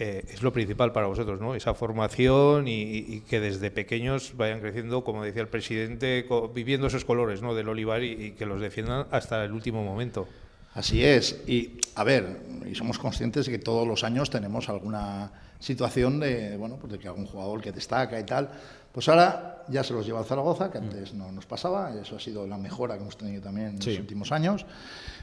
eh, 0.00 0.24
es 0.32 0.42
lo 0.42 0.52
principal 0.52 0.92
para 0.92 1.06
vosotros, 1.06 1.40
¿no? 1.40 1.54
Esa 1.54 1.74
formación 1.74 2.66
y, 2.66 2.80
y 2.82 3.20
que 3.20 3.38
desde 3.38 3.70
pequeños 3.70 4.32
vayan 4.36 4.60
creciendo, 4.60 5.04
como 5.04 5.22
decía 5.22 5.42
el 5.42 5.48
presidente, 5.48 6.26
viviendo 6.54 6.86
esos 6.86 7.04
colores, 7.04 7.42
¿no? 7.42 7.54
Del 7.54 7.68
olivar 7.68 8.02
y, 8.02 8.12
y 8.12 8.30
que 8.32 8.46
los 8.46 8.60
defiendan 8.60 9.06
hasta 9.10 9.44
el 9.44 9.52
último 9.52 9.84
momento. 9.84 10.26
Así 10.74 11.04
es. 11.04 11.42
Y, 11.46 11.78
a 11.96 12.04
ver, 12.04 12.40
y 12.64 12.74
somos 12.74 12.98
conscientes 12.98 13.46
de 13.46 13.52
que 13.52 13.58
todos 13.58 13.86
los 13.86 14.02
años 14.04 14.30
tenemos 14.30 14.68
alguna 14.68 15.30
situación 15.58 16.18
de, 16.20 16.56
bueno, 16.56 16.76
pues 16.76 16.92
de 16.92 16.98
que 16.98 17.08
algún 17.08 17.26
jugador 17.26 17.60
que 17.60 17.70
destaca 17.72 18.18
y 18.18 18.24
tal. 18.24 18.48
Pues 18.92 19.08
ahora 19.08 19.64
ya 19.68 19.84
se 19.84 19.92
los 19.92 20.06
lleva 20.06 20.20
al 20.20 20.24
Zaragoza, 20.24 20.70
que 20.70 20.78
antes 20.78 21.12
no 21.14 21.30
nos 21.30 21.44
pasaba. 21.46 21.92
Eso 22.00 22.16
ha 22.16 22.20
sido 22.20 22.46
la 22.46 22.56
mejora 22.56 22.94
que 22.94 23.02
hemos 23.02 23.16
tenido 23.16 23.42
también 23.42 23.68
en 23.68 23.82
Sí. 23.82 23.90
los 23.90 24.00
últimos 24.00 24.32
años. 24.32 24.64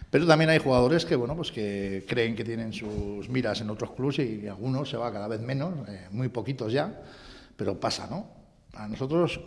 Pero 0.10 0.26
también 0.26 0.50
hay 0.50 0.60
jugadores 0.60 1.06
que, 1.06 1.16
bueno, 1.16 1.36
pues 1.36 1.52
que 1.52 2.06
creen 2.08 2.36
que 2.36 2.44
tienen 2.46 2.72
sus 2.72 3.28
miras 3.30 3.60
en 3.62 3.70
otros 3.70 3.92
clubes 3.92 4.20
y 4.20 4.48
algunos 4.48 4.90
se 4.90 4.96
va 4.98 5.12
cada 5.12 5.28
vez 5.28 5.42
menos, 5.42 5.74
eh, 5.90 6.08
muy 6.12 6.30
poquitos 6.30 6.72
ya, 6.72 7.02
pero 7.58 7.80
pasa, 7.80 8.08
¿no? 8.10 8.28
A 8.74 8.88
nosotros 8.88 9.42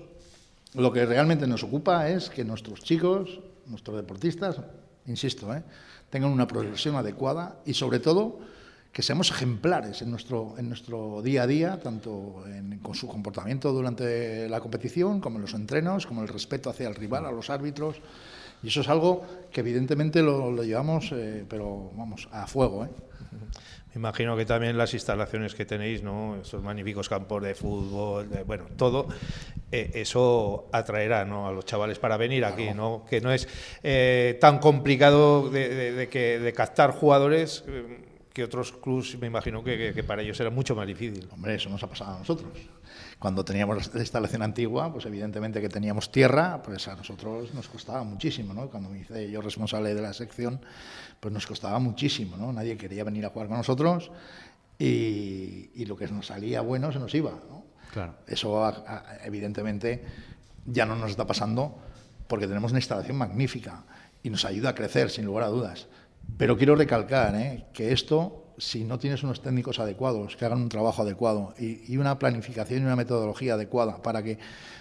lo 0.75 0.93
que 0.93 1.07
realmente 1.07 1.47
nos 1.47 1.63
ocupa 1.65 2.09
es 2.11 2.29
que 2.29 2.45
nuestros 2.45 2.81
chicos, 2.83 3.41
nuestros 3.67 3.97
deportistas, 3.97 4.61
insisto, 5.07 5.53
¿eh? 5.55 5.63
tengan 6.11 6.31
una 6.31 6.47
progresión 6.47 6.95
adecuada 6.97 7.57
y 7.65 7.73
sobre 7.75 7.99
todo 8.01 8.41
que 8.93 9.03
seamos 9.03 9.31
ejemplares 9.31 10.03
en 10.03 10.11
nuestro, 10.11 10.57
en 10.59 10.69
nuestro 10.69 11.23
día 11.23 11.45
a 11.45 11.47
día, 11.47 11.81
tanto 11.81 12.43
en- 12.49 12.81
con 12.81 12.95
su 12.97 13.07
comportamiento 13.07 13.73
durante 13.73 14.49
la 14.49 14.61
competición, 14.61 15.21
como 15.21 15.37
en 15.37 15.43
los 15.43 15.55
entrenos, 15.55 16.07
como 16.07 16.23
el 16.23 16.29
respeto 16.29 16.69
hacia 16.69 16.89
el 16.89 16.97
rival, 16.97 17.25
a 17.25 17.31
los 17.33 17.49
árbitros. 17.51 17.97
Y 18.63 18.69
eso 18.69 18.81
es 18.83 18.89
algo 18.89 19.25
que 19.51 19.61
evidentemente 19.61 20.23
lo, 20.23 20.51
lo 20.51 20.63
llevamos, 20.65 21.11
eh, 21.13 21.45
pero 21.49 21.91
vamos, 21.95 22.29
a 22.33 22.47
fuego. 22.47 22.85
¿eh? 22.85 22.89
Me 23.93 23.99
imagino 23.99 24.37
que 24.37 24.45
también 24.45 24.79
las 24.79 24.95
instalaciones 24.95 25.55
que 25.55 25.65
tenéis, 25.65 26.03
¿no? 26.03 26.37
Esos 26.41 26.63
magníficos 26.63 27.09
campos 27.09 27.43
de 27.43 27.55
fútbol, 27.57 28.29
de- 28.31 28.45
bueno, 28.45 28.67
todo, 28.77 29.09
eh, 29.73 29.91
eso 29.95 30.69
atraerá 30.73 31.25
¿no? 31.25 31.49
a 31.49 31.53
los 31.53 31.65
chavales 31.65 31.99
para 31.99 32.17
venir 32.17 32.45
aquí, 32.45 32.69
¿no? 32.75 33.05
Que 33.09 33.21
no 33.21 33.33
es 33.33 33.49
eh, 33.83 34.39
tan 34.41 34.59
complicado 34.59 35.51
de, 35.51 35.69
de- 35.69 35.93
de 35.93 36.09
que, 36.09 36.39
de 36.39 36.53
captar 36.53 36.93
jugadores. 36.93 37.65
eh, 37.67 38.07
que 38.33 38.45
otros 38.45 38.71
clubs 38.71 39.19
me 39.19 39.27
imagino 39.27 39.65
que, 39.65 39.93
que, 39.93 40.05
para 40.05 40.23
ellos 40.23 40.39
era 40.39 40.51
mucho 40.51 40.77
más 40.77 40.87
difícil. 40.87 41.27
Hombre, 41.33 41.57
eso 41.57 41.69
nos 41.69 41.83
ha 41.83 41.89
pasado 41.89 42.15
a 42.15 42.19
nosotros. 42.21 42.49
Cuando 43.21 43.45
teníamos 43.45 43.95
la 43.95 44.01
instalación 44.01 44.43
antigua, 44.43 44.93
pues 44.93 45.07
evidentemente 45.07 45.61
que 45.61 45.69
teníamos 45.69 46.11
tierra, 46.11 46.61
pues 46.63 46.89
a 46.89 46.97
nosotros 46.97 47.55
nos 47.55 47.69
costaba 47.69 48.03
muchísimo, 48.03 48.55
¿no? 48.55 48.69
Cuando 48.69 48.89
me 48.89 49.01
hice 49.01 49.31
yo 49.31 49.41
responsable 49.43 49.95
de 49.95 50.03
la 50.03 50.13
sección, 50.13 50.61
pues 51.21 51.33
nos 51.33 51.47
costaba 51.47 51.79
muchísimo, 51.79 52.37
¿no? 52.37 52.53
Nadie 52.53 52.77
quería 52.77 53.05
venir 53.05 53.27
a 53.27 53.29
jugar 53.29 53.47
con 53.47 53.59
nosotros 53.59 54.11
y, 54.79 55.71
y 55.75 55.85
lo 55.85 55.97
que 55.97 56.09
nos 56.09 56.27
salía 56.29 56.63
bueno 56.63 56.91
se 56.91 56.99
nos 56.99 57.15
iba, 57.15 57.33
¿no? 57.49 57.67
Claro. 57.93 58.15
Eso 58.27 58.73
evidentemente 59.23 60.03
ya 60.65 60.87
no 60.87 60.97
nos 60.97 61.11
está 61.11 61.27
pasando 61.27 61.79
porque 62.27 62.47
tenemos 62.47 62.71
una 62.71 62.79
instalación 62.79 63.17
magnífica 63.17 63.85
y 64.23 64.31
nos 64.31 64.45
ayuda 64.45 64.71
a 64.71 64.75
crecer, 64.75 65.11
sin 65.11 65.25
lugar 65.27 65.45
a 65.45 65.49
dudas. 65.49 65.89
Pero 66.37 66.57
quiero 66.57 66.77
recalcar 66.77 67.35
¿eh? 67.35 67.67
que 67.73 67.93
esto, 67.93 68.50
si 68.61 68.85
no 68.85 68.99
tienes 68.99 69.23
unos 69.23 69.41
técnicos 69.43 69.79
adecuados, 69.79 70.37
que 70.37 70.45
hagan 70.45 70.61
un 70.61 70.69
trabajo 70.69 71.03
adecuado 71.03 71.55
y, 71.59 71.97
una 71.97 72.19
planificación 72.19 72.83
y 72.83 72.85
una 72.85 72.95
metodología 72.95 73.55
adecuada 73.55 74.03
para 74.03 74.23
que, 74.23 74.39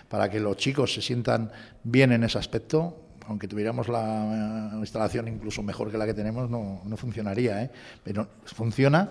para 0.10 0.30
que 0.30 0.40
los 0.40 0.58
chicos 0.58 0.94
se 0.94 1.02
sientan 1.02 1.52
bien 1.84 2.12
en 2.12 2.24
ese 2.24 2.38
aspecto, 2.38 2.98
aunque 3.26 3.48
tuviéramos 3.48 3.88
la 3.88 4.72
instalación 4.80 5.28
incluso 5.28 5.64
mejor 5.64 5.92
que 5.92 5.98
la 5.98 6.06
que 6.06 6.14
tenemos, 6.14 6.50
no, 6.50 6.82
no 6.84 6.98
funcionaría. 6.98 7.64
¿eh? 7.64 7.72
Pero 8.04 8.28
funciona 8.44 9.10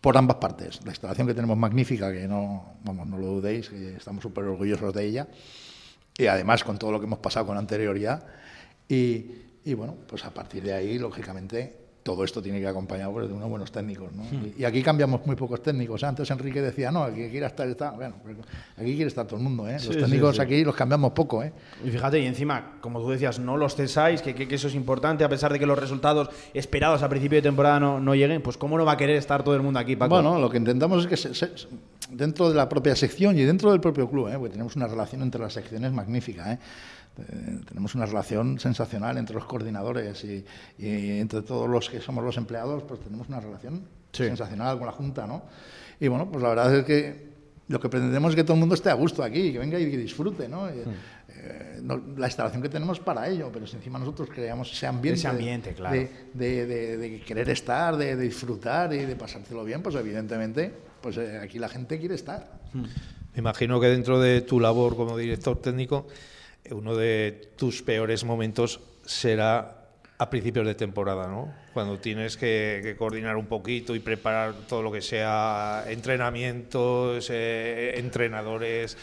por 0.00 0.16
ambas 0.16 0.36
partes. 0.36 0.80
La 0.84 0.90
instalación 0.90 1.26
que 1.26 1.34
tenemos 1.34 1.56
magnífica, 1.56 2.12
que 2.12 2.28
no, 2.28 2.74
vamos, 2.84 3.06
no 3.08 3.18
lo 3.18 3.26
dudéis, 3.26 3.68
que 3.70 3.96
estamos 3.96 4.22
súper 4.22 4.44
orgullosos 4.44 4.94
de 4.94 5.04
ella, 5.04 5.28
y 6.16 6.26
además 6.26 6.62
con 6.62 6.78
todo 6.78 6.92
lo 6.92 7.00
que 7.00 7.06
hemos 7.06 7.18
pasado 7.18 7.46
con 7.46 7.56
anterioridad. 7.56 8.24
Y, 8.88 9.26
y 9.64 9.74
bueno, 9.74 9.96
pues 10.06 10.24
a 10.24 10.30
partir 10.30 10.62
de 10.62 10.74
ahí, 10.74 10.98
lógicamente, 10.98 11.81
todo 12.02 12.24
esto 12.24 12.42
tiene 12.42 12.58
que 12.58 12.62
ir 12.62 12.68
acompañado 12.68 13.26
de 13.26 13.32
unos 13.32 13.48
buenos 13.48 13.70
técnicos. 13.70 14.12
¿no? 14.12 14.22
Hmm. 14.24 14.52
Y, 14.58 14.64
aquí 14.64 14.82
cambiamos 14.82 15.24
muy 15.24 15.36
pocos 15.36 15.62
técnicos. 15.62 16.02
Antes 16.02 16.30
Enrique 16.30 16.60
decía, 16.60 16.90
no, 16.90 17.04
aquí 17.04 17.28
quiere 17.28 17.46
estar, 17.46 17.68
está. 17.68 17.90
Bueno, 17.92 18.16
aquí 18.76 18.94
quiere 18.94 19.06
estar 19.06 19.26
todo 19.26 19.36
el 19.36 19.42
mundo. 19.42 19.68
¿eh? 19.68 19.78
Los 19.84 19.96
técnicos 19.96 20.38
aquí 20.40 20.64
los 20.64 20.74
cambiamos 20.74 21.12
poco. 21.12 21.42
¿eh? 21.42 21.52
Y 21.84 21.90
fíjate, 21.90 22.18
y 22.18 22.26
encima, 22.26 22.78
como 22.80 23.00
tú 23.00 23.10
decías, 23.10 23.38
no 23.38 23.56
los 23.56 23.76
cesáis, 23.76 24.20
que, 24.20 24.34
que, 24.34 24.52
eso 24.54 24.68
es 24.68 24.74
importante, 24.74 25.24
a 25.24 25.28
pesar 25.28 25.52
de 25.52 25.58
que 25.58 25.66
los 25.66 25.78
resultados 25.78 26.28
esperados 26.54 27.02
a 27.02 27.08
principio 27.08 27.38
de 27.38 27.42
temporada 27.42 27.78
no, 27.78 28.00
no, 28.00 28.14
lleguen, 28.14 28.42
pues 28.42 28.56
¿cómo 28.56 28.76
no 28.76 28.84
va 28.84 28.92
a 28.92 28.96
querer 28.96 29.16
estar 29.16 29.42
todo 29.42 29.54
el 29.54 29.62
mundo 29.62 29.78
aquí, 29.78 29.96
Paco? 29.96 30.14
Bueno, 30.14 30.38
lo 30.38 30.50
que 30.50 30.58
intentamos 30.58 31.06
es 31.06 31.08
que 31.08 31.46
dentro 32.12 32.48
de 32.48 32.54
la 32.54 32.68
propia 32.68 32.94
sección 32.94 33.38
y 33.38 33.42
dentro 33.42 33.70
del 33.70 33.80
propio 33.80 34.08
club, 34.08 34.28
¿eh? 34.28 34.36
porque 34.36 34.50
tenemos 34.50 34.76
una 34.76 34.86
relación 34.86 35.22
entre 35.22 35.40
las 35.40 35.52
secciones 35.52 35.92
magnífica. 35.92 36.52
¿eh? 36.52 36.58
Eh, 37.18 37.60
tenemos 37.68 37.94
una 37.94 38.06
relación 38.06 38.58
sensacional 38.58 39.18
entre 39.18 39.34
los 39.34 39.44
coordinadores 39.44 40.24
y, 40.24 40.44
entre 40.78 41.42
todos 41.42 41.68
los 41.68 41.90
que 41.90 42.00
somos 42.00 42.24
los 42.24 42.36
empleados, 42.36 42.82
pues 42.84 43.00
tenemos 43.00 43.28
una 43.28 43.40
relación 43.40 43.82
sensacional 44.12 44.78
con 44.78 44.86
la 44.86 44.92
Junta, 44.92 45.26
¿no? 45.26 45.42
Y 46.00 46.08
bueno, 46.08 46.30
pues 46.30 46.42
la 46.42 46.48
verdad 46.50 46.74
es 46.74 46.84
que 46.84 47.32
lo 47.68 47.80
que 47.80 47.88
pretendemos 47.88 48.30
es 48.30 48.36
que 48.36 48.44
todo 48.44 48.54
el 48.54 48.60
mundo 48.60 48.74
esté 48.74 48.90
a 48.90 48.94
gusto 48.94 49.22
aquí, 49.22 49.52
que 49.52 49.58
venga 49.58 49.78
y 49.78 49.90
que 49.90 49.96
disfrute, 49.96 50.48
¿no? 50.48 50.68
Eh, 50.68 50.84
eh, 51.28 51.82
la 52.16 52.26
instalación 52.26 52.62
que 52.62 52.68
tenemos 52.68 52.98
para 53.00 53.28
ello, 53.28 53.50
pero 53.52 53.66
si 53.66 53.76
encima 53.76 53.98
nosotros 53.98 54.28
creamos 54.32 54.72
ese 54.72 54.86
ambiente, 54.86 55.18
ese 55.18 55.28
ambiente 55.28 55.72
claro. 55.74 55.96
de, 56.34 56.66
de, 56.66 57.22
querer 57.26 57.48
estar, 57.50 57.96
de, 57.96 58.16
disfrutar 58.16 58.92
y 58.92 59.04
de 59.04 59.16
pasárselo 59.16 59.64
bien, 59.64 59.82
pues 59.82 59.94
evidentemente, 59.96 60.72
pues 61.00 61.18
aquí 61.18 61.58
la 61.58 61.68
gente 61.68 61.98
quiere 61.98 62.14
estar. 62.14 62.60
Me 62.74 63.38
imagino 63.38 63.80
que 63.80 63.86
dentro 63.86 64.20
de 64.20 64.42
tu 64.42 64.60
labor 64.60 64.96
como 64.96 65.16
director 65.16 65.60
técnico, 65.60 66.06
uno 66.70 66.96
de 66.96 67.50
tus 67.56 67.82
peores 67.82 68.24
momentos 68.24 68.80
será 69.04 69.78
a 70.18 70.30
principios 70.30 70.66
de 70.66 70.74
temporada, 70.76 71.26
¿no? 71.26 71.52
Cuando 71.74 71.98
tienes 71.98 72.36
que, 72.36 72.94
coordinar 72.96 73.36
un 73.36 73.46
poquito 73.46 73.94
y 73.94 73.98
preparar 73.98 74.54
todo 74.68 74.82
lo 74.82 74.92
que 74.92 75.02
sea 75.02 75.84
entrenamientos, 75.88 77.28
eh, 77.32 77.94
entrenadores, 77.96 78.96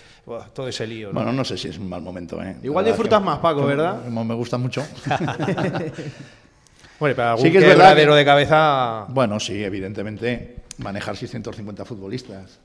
todo 0.54 0.70
ese 0.70 0.88
lío. 0.88 1.12
Bueno, 1.12 1.34
no 1.34 1.44
sé 1.44 1.58
si 1.58 1.68
es 1.68 1.78
un 1.78 1.90
mal 1.90 2.02
momento. 2.02 2.42
¿eh? 2.42 2.56
Igual 2.64 2.86
disfrutas 2.86 3.22
más, 3.22 3.40
Paco, 3.40 3.66
¿verdad? 3.66 4.06
Me 4.06 4.34
gusta 4.34 4.58
mucho. 4.58 4.86
bueno, 7.00 7.16
para 7.16 7.32
algún 7.32 7.46
sí 7.46 7.52
que 7.52 7.58
es 7.58 7.66
verdadero 7.66 8.16
de 8.16 8.24
cabeza. 8.24 9.06
Bueno, 9.10 9.42
sí, 9.42 9.62
evidentemente 9.62 10.60
manejar 10.80 11.18
650 11.18 11.86
futbolistas, 11.86 12.60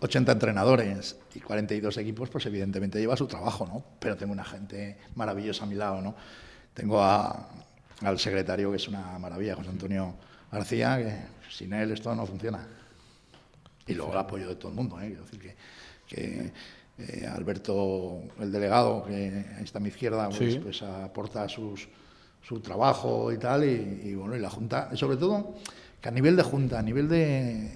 80 0.00 0.32
entrenadores 0.32 1.16
y 1.34 1.40
42 1.40 1.96
equipos, 1.98 2.30
pues 2.30 2.46
evidentemente 2.46 2.98
lleva 2.98 3.16
su 3.16 3.26
trabajo, 3.26 3.66
¿no? 3.66 3.84
Pero 3.98 4.16
tengo 4.16 4.32
una 4.32 4.44
gente 4.44 4.96
maravillosa 5.16 5.64
a 5.64 5.66
mi 5.66 5.74
lado, 5.74 6.00
¿no? 6.00 6.14
Tengo 6.72 7.02
al 7.02 8.18
secretario, 8.18 8.70
que 8.70 8.76
es 8.76 8.88
una 8.88 9.18
maravilla, 9.18 9.56
José 9.56 9.70
Antonio 9.70 10.14
García, 10.50 10.98
que 10.98 11.50
sin 11.50 11.72
él 11.72 11.90
esto 11.90 12.14
no 12.14 12.24
funciona. 12.24 12.66
Y 13.86 13.94
luego 13.94 14.12
el 14.12 14.18
apoyo 14.18 14.48
de 14.48 14.54
todo 14.54 14.68
el 14.68 14.76
mundo, 14.76 15.00
¿eh? 15.00 15.08
Quiero 15.08 15.22
decir 15.24 15.56
que, 16.06 16.52
eh, 16.98 17.26
Alberto, 17.26 18.22
el 18.38 18.52
delegado, 18.52 19.04
que 19.04 19.44
está 19.60 19.78
a 19.78 19.82
mi 19.82 19.88
izquierda, 19.88 20.28
pues, 20.28 20.56
pues 20.58 20.82
aporta 20.82 21.48
sus, 21.48 21.88
su 22.42 22.60
trabajo 22.60 23.32
y 23.32 23.38
tal, 23.38 23.64
y, 23.64 24.02
y 24.04 24.14
bueno, 24.14 24.36
y 24.36 24.38
la 24.38 24.50
Junta, 24.50 24.94
sobre 24.96 25.16
todo 25.16 25.56
que 26.00 26.08
a 26.08 26.12
nivel 26.12 26.36
de 26.36 26.42
junta, 26.42 26.78
a 26.78 26.82
nivel 26.82 27.08
de... 27.08 27.74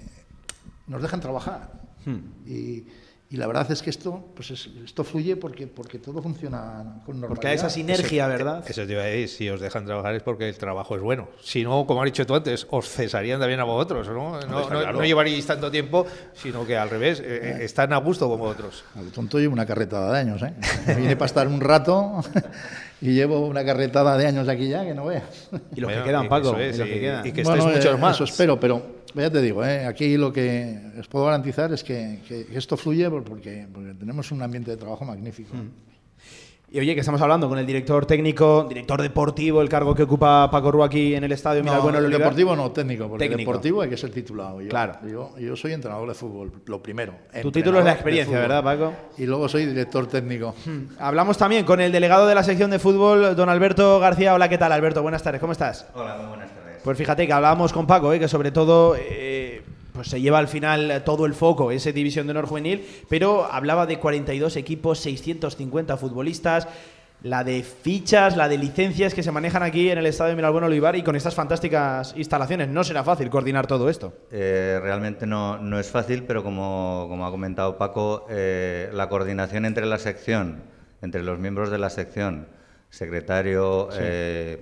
nos 0.87 1.01
dejan 1.01 1.19
trabajar. 1.19 1.71
Hmm. 2.05 2.19
Y, 2.45 2.85
y, 3.31 3.37
la 3.37 3.47
verdad 3.47 3.71
es 3.71 3.81
que 3.81 3.89
esto, 3.89 4.31
pues 4.35 4.51
esto 4.51 5.03
fluye 5.03 5.35
porque, 5.35 5.67
porque 5.67 5.99
todo 5.99 6.21
funciona 6.21 7.01
con 7.05 7.15
normalidad. 7.15 7.27
Porque 7.29 7.47
hay 7.47 7.55
esa 7.55 7.69
sinergia, 7.69 8.27
¿verdad? 8.27 8.63
Eso 8.67 8.85
te 8.85 8.93
iba 8.93 9.01
a 9.01 9.05
decir, 9.05 9.29
si 9.29 9.49
os 9.49 9.61
dejan 9.61 9.85
trabajar 9.85 10.15
es 10.15 10.23
porque 10.23 10.49
el 10.49 10.57
trabajo 10.57 10.95
es 10.95 11.01
bueno. 11.01 11.29
Si 11.41 11.63
no, 11.63 11.85
como 11.85 12.01
has 12.01 12.05
dicho 12.05 12.25
tú 12.25 12.35
antes, 12.35 12.67
os 12.69 12.89
cesarían 12.89 13.39
también 13.39 13.59
a 13.59 13.63
vosotros, 13.63 14.07
¿no? 14.07 14.39
No, 14.41 14.91
no, 14.91 15.03
llevaríais 15.03 15.45
tanto 15.45 15.71
tiempo, 15.71 16.05
sino 16.33 16.65
que 16.65 16.77
al 16.77 16.89
revés, 16.89 17.19
eh, 17.19 17.23
eh, 17.25 17.57
están 17.61 17.93
a 17.93 17.97
gusto 17.97 18.29
como 18.29 18.45
otros. 18.45 18.83
Al 18.95 19.11
tonto 19.11 19.39
llevo 19.39 19.53
una 19.53 19.65
carretada 19.65 20.13
de 20.13 20.19
años, 20.19 20.41
¿eh? 20.41 20.53
Vine 20.97 21.15
para 21.15 21.27
estar 21.27 21.47
un 21.47 21.61
rato 21.61 22.21
y 23.01 23.13
llevo 23.13 23.47
una 23.47 23.65
carretada 23.65 24.15
de 24.17 24.27
años 24.27 24.47
aquí 24.47 24.69
ya 24.69 24.85
que 24.85 24.93
no 24.93 25.05
veas. 25.05 25.49
Y 25.75 25.81
los 25.81 25.91
que 25.91 26.03
quedan, 26.03 26.29
Paco, 26.29 26.55
y, 26.59 26.71
que, 26.71 26.99
quedan. 26.99 27.25
y 27.25 27.31
que 27.31 27.41
estéis 27.41 27.65
muchos 27.65 27.99
más. 27.99 28.15
Eso 28.15 28.25
espero, 28.25 28.59
pero 28.59 29.00
ya 29.15 29.29
te 29.29 29.41
digo, 29.41 29.63
¿eh? 29.63 29.85
aquí 29.85 30.17
lo 30.17 30.31
que 30.31 30.77
os 30.99 31.07
puedo 31.07 31.25
garantizar 31.25 31.71
es 31.73 31.83
que, 31.83 32.19
que 32.27 32.47
esto 32.53 32.77
fluye 32.77 33.09
porque, 33.09 33.67
porque, 33.71 33.93
tenemos 33.93 34.31
un 34.31 34.41
ambiente 34.41 34.71
de 34.71 34.77
trabajo 34.77 35.05
magnífico. 35.05 35.55
Mm. 35.55 35.91
Y 36.73 36.79
oye, 36.79 36.93
que 36.93 37.01
estamos 37.01 37.21
hablando 37.21 37.49
con 37.49 37.59
el 37.59 37.65
director 37.65 38.05
técnico, 38.05 38.65
director 38.69 39.01
deportivo, 39.01 39.61
el 39.61 39.67
cargo 39.67 39.93
que 39.93 40.03
ocupa 40.03 40.49
Paco 40.49 40.71
Rú 40.71 40.83
aquí 40.85 41.13
en 41.13 41.25
el 41.25 41.33
estadio. 41.33 41.61
No, 41.63 41.81
bueno, 41.81 41.97
el 41.97 42.09
deportivo 42.09 42.55
no, 42.55 42.71
técnico, 42.71 43.09
porque 43.09 43.27
deportivo 43.27 43.81
hay 43.81 43.89
que 43.89 43.97
ser 43.97 44.09
titulado. 44.09 44.61
Yo, 44.61 44.69
claro. 44.69 44.93
Yo, 45.37 45.55
soy 45.57 45.73
entrenador 45.73 46.07
de 46.07 46.13
fútbol, 46.13 46.49
lo 46.65 46.81
primero. 46.81 47.13
Tu 47.41 47.51
título 47.51 47.79
es 47.79 47.85
la 47.85 47.91
experiencia, 47.91 48.39
¿verdad, 48.39 48.63
Paco? 48.63 48.93
Y 49.17 49.25
luego 49.25 49.49
soy 49.49 49.65
director 49.65 50.07
técnico. 50.07 50.55
Hmm. 50.65 50.95
Hablamos 50.97 51.37
también 51.37 51.65
con 51.65 51.81
el 51.81 51.91
delegado 51.91 52.25
de 52.25 52.35
la 52.35 52.43
sección 52.43 52.71
de 52.71 52.79
fútbol, 52.79 53.35
don 53.35 53.49
Alberto 53.49 53.99
García. 53.99 54.33
Hola, 54.33 54.47
¿qué 54.47 54.57
tal, 54.57 54.71
Alberto? 54.71 55.01
Buenas 55.01 55.23
tardes, 55.23 55.41
¿cómo 55.41 55.51
estás? 55.51 55.87
Hola, 55.93 56.15
muy 56.19 56.27
buenas 56.27 56.47
tardes. 56.47 56.60
Pues 56.83 56.97
fíjate 56.97 57.27
que 57.27 57.33
hablábamos 57.33 57.73
con 57.73 57.87
Paco, 57.87 58.13
¿eh? 58.13 58.19
que 58.19 58.27
sobre 58.27 58.51
todo... 58.51 58.95
Eh, 58.97 59.63
pues 59.93 60.07
se 60.07 60.21
lleva 60.21 60.39
al 60.39 60.47
final 60.47 61.03
todo 61.03 61.25
el 61.25 61.33
foco 61.33 61.69
ese 61.69 61.91
división 61.91 62.25
de 62.25 62.31
honor 62.31 62.45
juvenil, 62.45 62.87
pero 63.09 63.43
hablaba 63.51 63.85
de 63.85 63.99
42 63.99 64.55
equipos, 64.55 64.99
650 64.99 65.97
futbolistas, 65.97 66.69
la 67.23 67.43
de 67.43 67.61
fichas, 67.61 68.35
la 68.35 68.47
de 68.47 68.57
licencias 68.57 69.13
que 69.13 69.21
se 69.21 69.31
manejan 69.31 69.61
aquí 69.61 69.89
en 69.89 69.99
el 69.99 70.07
estadio 70.07 70.29
de 70.29 70.35
Miralbueno 70.37 70.67
Olivar 70.67 70.95
y 70.95 71.03
con 71.03 71.15
estas 71.15 71.35
fantásticas 71.35 72.13
instalaciones. 72.17 72.67
No 72.69 72.83
será 72.83 73.03
fácil 73.03 73.29
coordinar 73.29 73.67
todo 73.67 73.89
esto. 73.89 74.13
Eh, 74.31 74.79
realmente 74.81 75.27
no, 75.27 75.59
no, 75.59 75.79
es 75.79 75.89
fácil, 75.89 76.23
pero 76.23 76.43
como, 76.43 77.05
como 77.09 77.25
ha 77.25 77.31
comentado 77.31 77.77
Paco, 77.77 78.25
eh, 78.29 78.89
la 78.93 79.07
coordinación 79.07 79.65
entre 79.65 79.85
la 79.85 79.99
sección, 79.99 80.63
entre 81.01 81.21
los 81.21 81.37
miembros 81.37 81.69
de 81.69 81.77
la 81.77 81.89
sección, 81.89 82.47
secretario, 82.89 83.89
eh, 83.93 84.59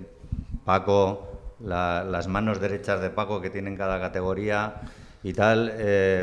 Paco, 0.64 1.29
las 1.64 2.28
manos 2.28 2.60
derechas 2.60 3.00
de 3.00 3.10
Paco 3.10 3.40
que 3.40 3.50
tienen 3.50 3.76
cada 3.76 4.00
categoría 4.00 4.80
y 5.22 5.32
tal, 5.32 5.72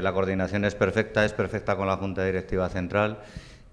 la 0.02 0.14
coordinación 0.14 0.66
es 0.66 0.76
perfecta, 0.76 1.26
es 1.26 1.34
perfecta 1.34 1.76
con 1.76 1.88
la 1.88 1.98
Junta 1.98 2.26
Directiva 2.26 2.70
Central 2.70 3.20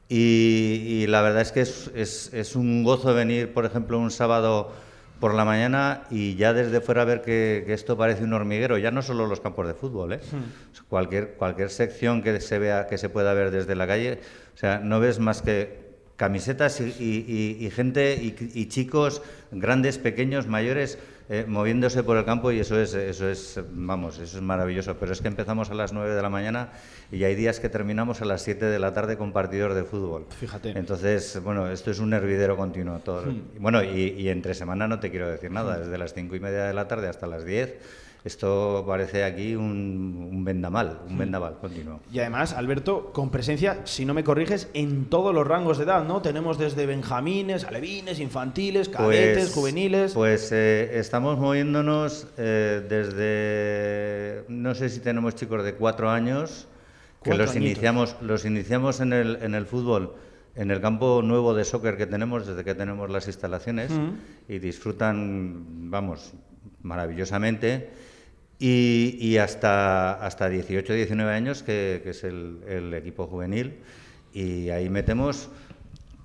y, 0.09 1.07
la 1.09 1.23
verdad 1.23 1.43
es 1.43 1.53
que 1.53 1.61
es, 1.63 2.31
es, 2.33 2.57
un 2.57 2.85
gozo 2.85 3.15
venir, 3.15 3.53
por 3.53 3.65
ejemplo, 3.65 3.99
un 3.99 4.11
sábado 4.11 4.73
por 5.19 5.35
la 5.35 5.45
mañana 5.45 6.03
y 6.11 6.35
ya 6.35 6.53
desde 6.53 6.81
fuera 6.81 7.05
ver 7.05 7.23
que, 7.23 7.65
esto 7.69 7.97
parece 7.97 8.25
un 8.25 8.33
hormiguero, 8.35 8.77
ya 8.77 8.91
no 8.91 9.01
solo 9.01 9.27
los 9.27 9.41
campos 9.41 9.67
de 9.67 9.75
fútbol, 9.75 10.13
¿eh? 10.13 10.21
Hmm. 10.31 10.85
cualquier, 10.89 11.35
cualquier 11.35 11.71
sección 11.71 12.23
que 12.23 12.41
se 12.41 12.59
vea, 12.59 12.87
que 12.87 12.99
se 12.99 13.09
pueda 13.09 13.33
ver 13.33 13.51
desde 13.51 13.75
la 13.75 13.87
calle, 13.87 14.21
o 14.55 14.59
sea, 14.59 14.79
no 14.79 15.01
ves 15.01 15.19
más 15.21 15.41
que 15.41 15.83
camisetas 16.17 16.81
y, 16.81 17.71
gente 17.75 18.15
y, 18.23 18.67
chicos 18.67 19.23
grandes, 19.51 19.99
pequeños, 19.99 20.47
mayores 20.47 20.99
eh, 21.29 21.47
moviéndose 21.49 22.03
por 22.03 22.19
el 22.19 22.25
campo 22.25 22.53
y 22.53 22.61
eso 22.61 22.79
es, 22.79 22.93
eso 22.95 23.29
es, 23.29 23.59
vamos, 23.71 24.19
eso 24.19 24.37
es 24.37 24.43
maravilloso. 24.43 24.97
Pero 24.99 25.13
es 25.13 25.23
que 25.23 25.29
empezamos 25.29 25.71
a 25.71 25.75
las 25.75 25.93
9 25.93 26.15
de 26.15 26.23
la 26.23 26.29
mañana 26.29 26.73
y 27.11 27.25
hay 27.25 27.35
días 27.35 27.61
que 27.61 27.69
terminamos 27.69 28.21
a 28.21 28.27
las 28.27 28.43
7 28.43 28.67
de 28.67 28.79
la 28.79 28.93
tarde 28.93 29.17
con 29.17 29.33
partidos 29.33 29.75
de 29.75 29.85
fútbol. 29.85 30.27
Fíjate. 30.39 30.79
Entonces, 30.79 31.41
bueno, 31.43 31.71
esto 31.71 31.91
es 31.91 31.99
un 31.99 32.13
hervidero 32.13 32.57
continuo. 32.57 32.99
Todo. 32.99 33.23
Hmm. 33.23 33.43
Bueno, 33.59 33.83
y, 33.83 34.29
entre 34.29 34.55
semana 34.55 34.87
no 34.87 35.01
te 35.01 35.11
quiero 35.11 35.31
decir 35.31 35.51
nada, 35.51 35.77
hmm. 35.77 35.81
desde 35.81 35.99
las 35.99 36.13
5 36.13 36.37
y 36.37 36.41
media 36.41 36.65
de 36.65 36.75
la 36.75 36.89
tarde 36.89 37.09
hasta 37.09 37.27
las 37.27 37.45
10 37.45 38.04
esto 38.25 38.85
parece 38.87 39.23
aquí 39.23 39.55
un, 39.55 40.29
un 40.33 40.45
vendamal, 40.45 41.01
un 41.09 41.19
vendaval 41.19 41.59
continuo. 41.59 42.01
Y 42.11 42.19
además, 42.21 42.55
Alberto, 42.55 43.13
con 43.13 43.31
presencia, 43.31 43.83
si 43.85 44.07
no 44.07 44.15
me 44.15 44.25
corriges, 44.25 44.69
en 44.73 45.05
todos 45.07 45.35
los 45.35 45.47
rangos 45.47 45.77
de 45.77 45.85
edad, 45.85 46.05
¿no? 46.07 46.23
Tenemos 46.23 46.57
desde 46.59 46.87
benjamines, 46.87 47.65
alevines, 47.65 48.21
infantiles, 48.21 48.89
cadetes, 48.89 49.45
Pues- 49.45 49.55
juveniles. 49.55 50.13
Pues 50.15 50.51
eh, 50.53 50.99
estamos 50.99 51.39
moviéndonos 51.39 52.27
eh, 52.39 52.83
desde, 52.89 54.45
no 54.49 54.75
sé 54.75 54.89
si 54.89 55.01
tenemos 55.01 55.35
chicos 55.35 55.63
de 55.63 55.75
cuatro 55.75 56.09
años, 56.09 56.67
que 57.23 57.31
Cuatro 57.31 57.45
los 57.47 57.55
añitos. 57.57 57.71
iniciamos, 57.73 58.17
los 58.23 58.45
iniciamos 58.47 59.01
en 59.01 59.13
el, 59.13 59.39
en 59.43 59.55
el 59.55 59.67
fútbol, 59.67 60.15
en 60.57 60.71
el 60.71 60.81
campo 60.81 61.21
nuevo 61.23 61.53
de 61.55 61.65
soccer 61.65 61.97
que 61.99 62.07
tenemos 62.07 62.47
desde 62.47 62.65
que 62.65 62.75
tenemos 62.75 63.11
las 63.11 63.27
instalaciones 63.27 63.91
y 64.49 64.59
disfrutan, 64.61 65.91
vamos, 65.91 66.33
maravillosamente. 66.83 67.91
Y, 68.59 69.17
y 69.21 69.39
hasta, 69.39 70.15
hasta 70.25 70.49
18, 70.49 70.93
19 70.93 71.33
años, 71.33 71.63
que, 71.63 72.03
es 72.05 72.25
el, 72.25 72.61
el 72.69 72.95
equipo 72.95 73.27
juvenil, 73.27 73.81
y 74.33 74.71
ahí 74.71 74.89
metemos 74.89 75.51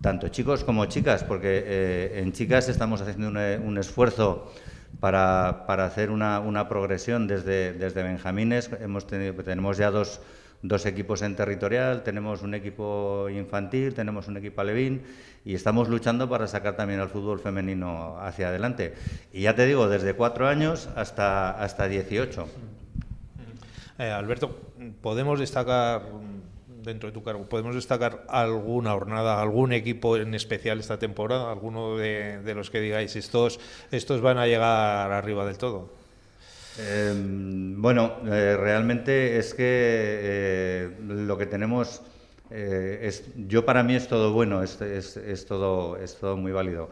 tanto 0.02 0.30
chicos 0.30 0.64
como 0.64 0.86
chicas, 0.86 1.24
porque 1.24 1.64
eh, 1.66 2.22
en 2.22 2.32
chicas 2.32 2.70
estamos 2.70 3.02
haciendo 3.02 3.28
un, 3.30 3.38
eh, 3.38 3.60
un 3.64 3.78
esfuerzo 3.78 4.52
para, 5.00 5.66
para 5.68 5.86
hacer 5.86 6.10
una, 6.12 6.40
una 6.40 6.68
progresión 6.68 7.28
desde, 7.28 7.74
desde 7.74 8.04
Benjamines. 8.04 8.70
Hemos 8.80 9.08
tenido, 9.08 9.34
tenemos 9.44 9.78
ya 9.78 9.92
dos, 9.92 10.22
dos 10.62 10.86
equipos 10.86 11.22
en 11.22 11.36
territorial, 11.36 12.04
tenemos 12.04 12.42
un 12.42 12.54
equipo 12.54 13.30
infantil, 13.30 13.94
tenemos 13.94 14.28
un 14.28 14.38
equipo 14.38 14.62
alevín 14.62 15.04
y 15.46 15.56
estamos 15.56 15.88
luchando 15.88 16.30
para 16.30 16.48
sacar 16.48 16.76
también 16.76 17.00
al 17.00 17.10
fútbol 17.10 17.40
femenino 17.40 18.18
hacia 18.20 18.50
adelante. 18.50 18.94
Y 19.32 19.42
ya 19.42 19.56
te 19.56 19.66
digo, 19.66 19.88
desde 19.88 20.14
cuatro 20.14 20.48
años 20.48 20.90
hasta, 20.96 21.52
hasta 21.52 21.88
18. 21.88 22.48
Eh, 24.00 24.10
Alberto, 24.12 24.58
¿podemos 25.02 25.40
destacar, 25.40 26.04
dentro 26.84 27.10
de 27.10 27.14
tu 27.14 27.24
cargo, 27.24 27.48
podemos 27.48 27.76
destacar 27.76 28.26
alguna 28.30 28.92
jornada, 28.92 29.42
algún 29.42 29.74
equipo 29.74 30.18
en 30.18 30.34
especial 30.34 30.80
esta 30.80 31.00
temporada? 31.00 31.52
¿Alguno 31.52 31.98
de, 31.98 32.40
de 32.40 32.56
los 32.56 32.70
que 32.70 32.80
digáis, 32.80 33.16
estos, 33.16 33.60
estos 33.92 34.22
van 34.22 34.38
a 34.38 34.48
llegar 34.48 35.12
arriba 35.12 35.46
del 35.46 35.58
todo? 35.58 35.99
Eh, 36.82 37.14
bueno, 37.78 38.14
eh, 38.26 38.56
realmente 38.58 39.38
es 39.38 39.54
que 39.54 39.64
eh, 39.66 40.90
lo 41.08 41.38
que 41.38 41.46
tenemos, 41.46 42.02
eh, 42.52 43.00
es, 43.04 43.24
yo 43.48 43.66
para 43.66 43.84
mí 43.84 43.96
es 43.96 44.08
todo 44.08 44.32
bueno, 44.32 44.64
es, 44.64 44.78
todo, 45.48 45.98
es 45.98 46.16
todo 46.16 46.38
muy 46.38 46.52
válido. 46.52 46.90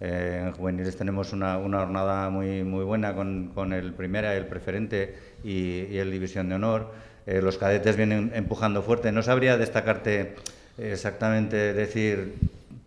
En 0.00 0.52
juveniles 0.52 0.96
tenemos 0.96 1.32
una, 1.32 1.56
una 1.56 1.78
jornada 1.80 2.28
muy, 2.28 2.62
muy 2.62 2.84
buena 2.84 3.14
con, 3.14 3.52
con 3.54 3.72
el 3.72 3.94
primera, 3.94 4.34
el 4.36 4.46
preferente 4.46 5.14
y, 5.42 5.96
el 5.96 6.10
división 6.10 6.48
de 6.48 6.56
honor. 6.56 6.92
Los 7.26 7.56
cadetes 7.56 7.96
vienen 7.96 8.32
empujando 8.34 8.82
fuerte. 8.82 9.12
No 9.12 9.22
sabría 9.22 9.56
destacarte 9.56 10.34
exactamente, 10.76 11.72
decir 11.72 12.34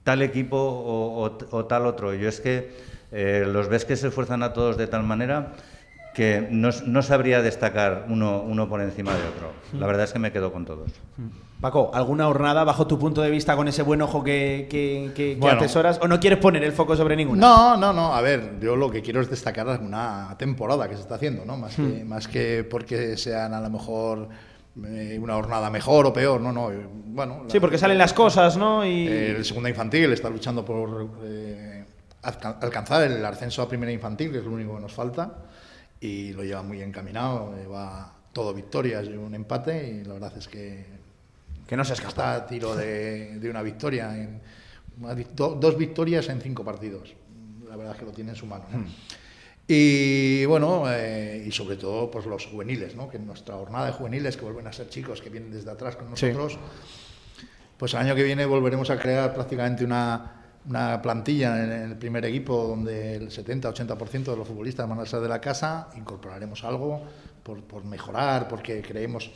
tal 0.03 0.21
equipo 0.21 0.57
o, 0.57 1.23
o- 1.51 1.65
tal 1.65 1.87
otro. 1.87 2.13
Yo 2.13 2.29
es 2.29 2.39
que 2.39 2.69
los 3.47 3.67
ves 3.69 3.85
que 3.85 3.95
se 3.95 4.09
esfuerzan 4.09 4.43
a 4.43 4.53
todos 4.53 4.77
de 4.77 4.85
tal 4.87 5.03
manera 5.03 5.53
que 6.17 6.47
no, 6.49 6.69
no 6.87 7.03
sabría 7.03 7.43
destacar 7.43 8.07
uno, 8.09 8.41
uno 8.41 8.67
por 8.67 8.81
encima 8.81 9.13
de 9.13 9.19
otro. 9.19 9.51
La 9.79 9.85
verdad 9.85 10.05
es 10.05 10.13
que 10.13 10.17
me 10.17 10.31
quedo 10.31 10.51
con 10.51 10.65
todos. 10.65 10.89
Paco, 11.61 11.91
¿alguna 11.93 12.25
jornada 12.25 12.63
bajo 12.63 12.87
tu 12.87 12.97
punto 12.97 13.21
de 13.21 13.29
vista 13.29 13.55
con 13.55 13.67
ese 13.67 13.83
buen 13.83 14.01
ojo 14.01 14.23
que, 14.23 14.65
que, 14.67 15.11
que- 15.13 15.33
que 15.35 15.39
Bueno. 15.39 15.57
atesoras? 15.59 15.99
¿O 16.01 16.07
no 16.07 16.19
quieres 16.19 16.39
poner 16.39 16.63
el 16.63 16.71
foco 16.71 16.95
sobre 16.95 17.15
ninguna? 17.15 17.39
No, 17.39 17.77
no, 17.77 17.93
no. 17.93 18.15
A 18.15 18.21
ver, 18.21 18.55
yo 18.59 18.75
lo 18.75 18.89
que 18.89 19.03
quiero 19.03 19.21
es 19.21 19.29
destacar 19.29 19.69
alguna 19.69 20.33
temporada 20.39 20.89
que 20.89 20.95
se 20.95 21.01
está 21.01 21.15
haciendo, 21.15 21.45
¿no? 21.45 21.55
Más, 21.55 21.75
que, 21.75 22.03
más 22.03 22.27
que 22.27 22.63
porque 22.67 23.15
sean 23.15 23.53
a 23.53 23.61
lo 23.61 23.69
mejor 23.69 24.27
eh, 24.87 25.19
una 25.21 25.35
jornada 25.35 25.69
mejor 25.69 26.07
o 26.07 26.13
peor, 26.13 26.41
no, 26.41 26.51
no. 26.51 26.71
eh, 26.71 26.79
Bueno, 26.91 27.43
Sí, 27.47 27.57
la- 27.57 27.61
porque 27.61 27.77
salen 27.77 27.99
las 27.99 28.13
cosas, 28.13 28.57
¿no? 28.57 28.83
Y... 28.83 29.05
El 29.07 29.45
segunda 29.45 29.69
infantil 29.69 30.11
está 30.13 30.31
luchando 30.31 30.65
por 30.65 31.09
eh, 31.23 31.85
alca- 32.23 32.57
alcanzar 32.59 33.03
el 33.03 33.23
ascenso 33.23 33.61
a 33.61 33.69
primera 33.69 33.91
infantil, 33.91 34.31
que 34.31 34.39
es 34.39 34.43
lo 34.45 34.51
único 34.51 34.73
que 34.75 34.81
nos 34.81 34.93
falta, 34.93 35.31
y 35.99 36.33
lo 36.33 36.43
lleva 36.43 36.61
muy 36.63 36.81
encaminado, 36.81 37.55
eh, 37.57 37.65
va 37.67 38.13
todo 38.33 38.53
victorias 38.53 39.05
y 39.07 39.13
un 39.13 39.33
empate, 39.33 39.87
y 39.89 40.03
la 40.03 40.13
verdad 40.13 40.33
es 40.37 40.47
que, 40.47 40.85
que 41.67 41.75
no 41.75 41.83
se 41.83 41.93
escapa. 41.93 42.09
está 42.09 42.35
a 42.35 42.45
tiro 42.47 42.75
de, 42.75 43.39
de 43.39 43.49
una 43.49 43.61
victoria, 43.63 44.15
en, 44.15 44.39
una 45.01 45.15
do- 45.15 45.55
dos 45.55 45.77
victorias 45.77 46.29
en 46.29 46.39
cinco 46.41 46.63
partidos. 46.63 47.13
La 47.67 47.75
verdad 47.75 47.93
es 47.95 47.99
que 47.99 48.05
lo 48.05 48.11
tiene 48.11 48.31
en 48.31 48.35
su 48.35 48.45
mano. 48.45 48.65
¿no? 48.71 48.85
Y 49.67 50.45
bueno, 50.45 50.85
eh, 50.87 51.43
y 51.45 51.51
sobre 51.51 51.75
todo 51.75 52.09
pues 52.09 52.25
los 52.25 52.45
juveniles, 52.45 52.95
¿no? 52.95 53.09
que 53.09 53.17
en 53.17 53.25
nuestra 53.27 53.55
jornada 53.55 53.87
de 53.87 53.91
juveniles, 53.91 54.37
que 54.37 54.43
vuelven 54.45 54.65
a 54.67 54.71
ser 54.73 54.87
chicos 54.89 55.21
que 55.21 55.29
vienen 55.29 55.51
desde 55.51 55.69
atrás 55.71 55.95
con 55.97 56.15
Sí. 56.15 56.27
nosotros, 56.27 56.57
pues 57.77 57.93
el 57.93 57.99
año 57.99 58.15
que 58.15 58.23
viene 58.23 58.45
volveremos 58.45 58.89
a 58.89 58.97
crear 58.97 59.33
prácticamente 59.33 59.83
una, 59.83 60.46
una 60.69 61.01
plantilla 61.01 61.63
en 61.63 61.91
el 61.91 61.97
primer 61.97 62.25
equipo 62.25 62.67
donde 62.67 63.15
el 63.15 63.29
70-80% 63.29 64.23
de 64.23 64.35
los 64.35 64.47
futbolistas 64.47 64.87
van 64.87 64.99
a 64.99 65.05
ser 65.05 65.21
de 65.21 65.29
la 65.29 65.39
casa, 65.39 65.89
incorporaremos 65.95 66.63
algo 66.63 67.01
por, 67.43 67.63
por 67.63 67.85
mejorar, 67.85 68.47
porque 68.47 68.81
creemos 68.81 69.31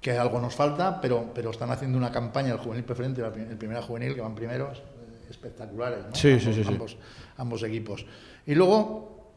que 0.00 0.12
algo 0.12 0.40
nos 0.40 0.54
falta, 0.54 1.00
pero, 1.00 1.30
pero 1.34 1.50
están 1.50 1.70
haciendo 1.70 1.98
una 1.98 2.12
campaña 2.12 2.52
el 2.52 2.58
juvenil 2.58 2.84
preferente, 2.84 3.22
el 3.22 3.56
primera 3.56 3.82
juvenil, 3.82 4.14
que 4.14 4.20
van 4.20 4.34
primeros, 4.34 4.78
eh, 4.78 5.26
espectaculares, 5.30 6.04
¿no? 6.06 6.14
Sí, 6.14 6.32
ambos, 6.32 6.44
sí, 6.44 6.52
sí, 6.52 6.62
sí. 6.64 6.68
Ambos, 6.68 6.96
ambos 7.38 7.62
equipos. 7.62 8.06
Y 8.46 8.54
luego, 8.54 9.32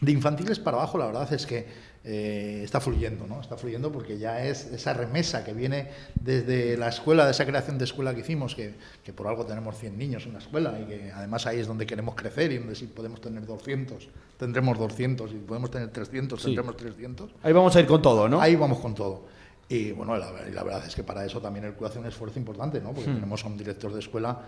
de 0.00 0.12
infantiles 0.12 0.58
para 0.58 0.78
abajo, 0.78 0.98
la 0.98 1.06
verdad 1.06 1.30
es 1.32 1.44
que 1.44 1.66
eh, 2.04 2.60
está 2.62 2.80
fluyendo, 2.80 3.26
¿no? 3.26 3.40
Está 3.40 3.56
fluyendo 3.56 3.90
porque 3.90 4.18
ya 4.18 4.44
es 4.44 4.66
esa 4.66 4.92
remesa 4.92 5.42
que 5.42 5.54
viene 5.54 5.88
desde 6.20 6.76
la 6.76 6.88
escuela, 6.88 7.24
de 7.24 7.30
esa 7.30 7.46
creación 7.46 7.78
de 7.78 7.84
escuela 7.84 8.14
que 8.14 8.20
hicimos, 8.20 8.54
que, 8.54 8.74
que 9.02 9.12
por 9.14 9.26
algo 9.26 9.46
tenemos 9.46 9.78
100 9.78 9.96
niños 9.96 10.26
en 10.26 10.34
la 10.34 10.38
escuela 10.38 10.78
y 10.80 10.84
que 10.84 11.12
además 11.12 11.46
ahí 11.46 11.60
es 11.60 11.66
donde 11.66 11.86
queremos 11.86 12.14
crecer 12.14 12.52
y 12.52 12.58
donde 12.58 12.74
si 12.74 12.86
podemos 12.86 13.22
tener 13.22 13.46
200, 13.46 14.08
tendremos 14.38 14.78
200 14.78 15.32
y 15.32 15.34
podemos 15.36 15.70
tener 15.70 15.88
300, 15.88 16.42
tendremos 16.42 16.76
300. 16.76 17.30
Ahí 17.42 17.52
vamos 17.54 17.74
a 17.74 17.80
ir 17.80 17.86
con 17.86 18.02
todo, 18.02 18.28
¿no? 18.28 18.40
Ahí 18.40 18.54
vamos 18.54 18.80
con 18.80 18.94
todo. 18.94 19.24
Y 19.66 19.92
bueno, 19.92 20.14
la, 20.18 20.30
la 20.30 20.62
verdad 20.62 20.84
es 20.86 20.94
que 20.94 21.02
para 21.02 21.24
eso 21.24 21.40
también 21.40 21.64
el 21.64 21.72
club 21.72 21.86
hace 21.88 21.98
un 21.98 22.04
esfuerzo 22.04 22.38
importante, 22.38 22.80
¿no? 22.82 22.90
Hmm. 22.90 22.94
Porque 22.96 23.10
tenemos 23.12 23.42
a 23.44 23.48
un 23.48 23.56
director 23.56 23.90
de 23.92 24.00
escuela 24.00 24.42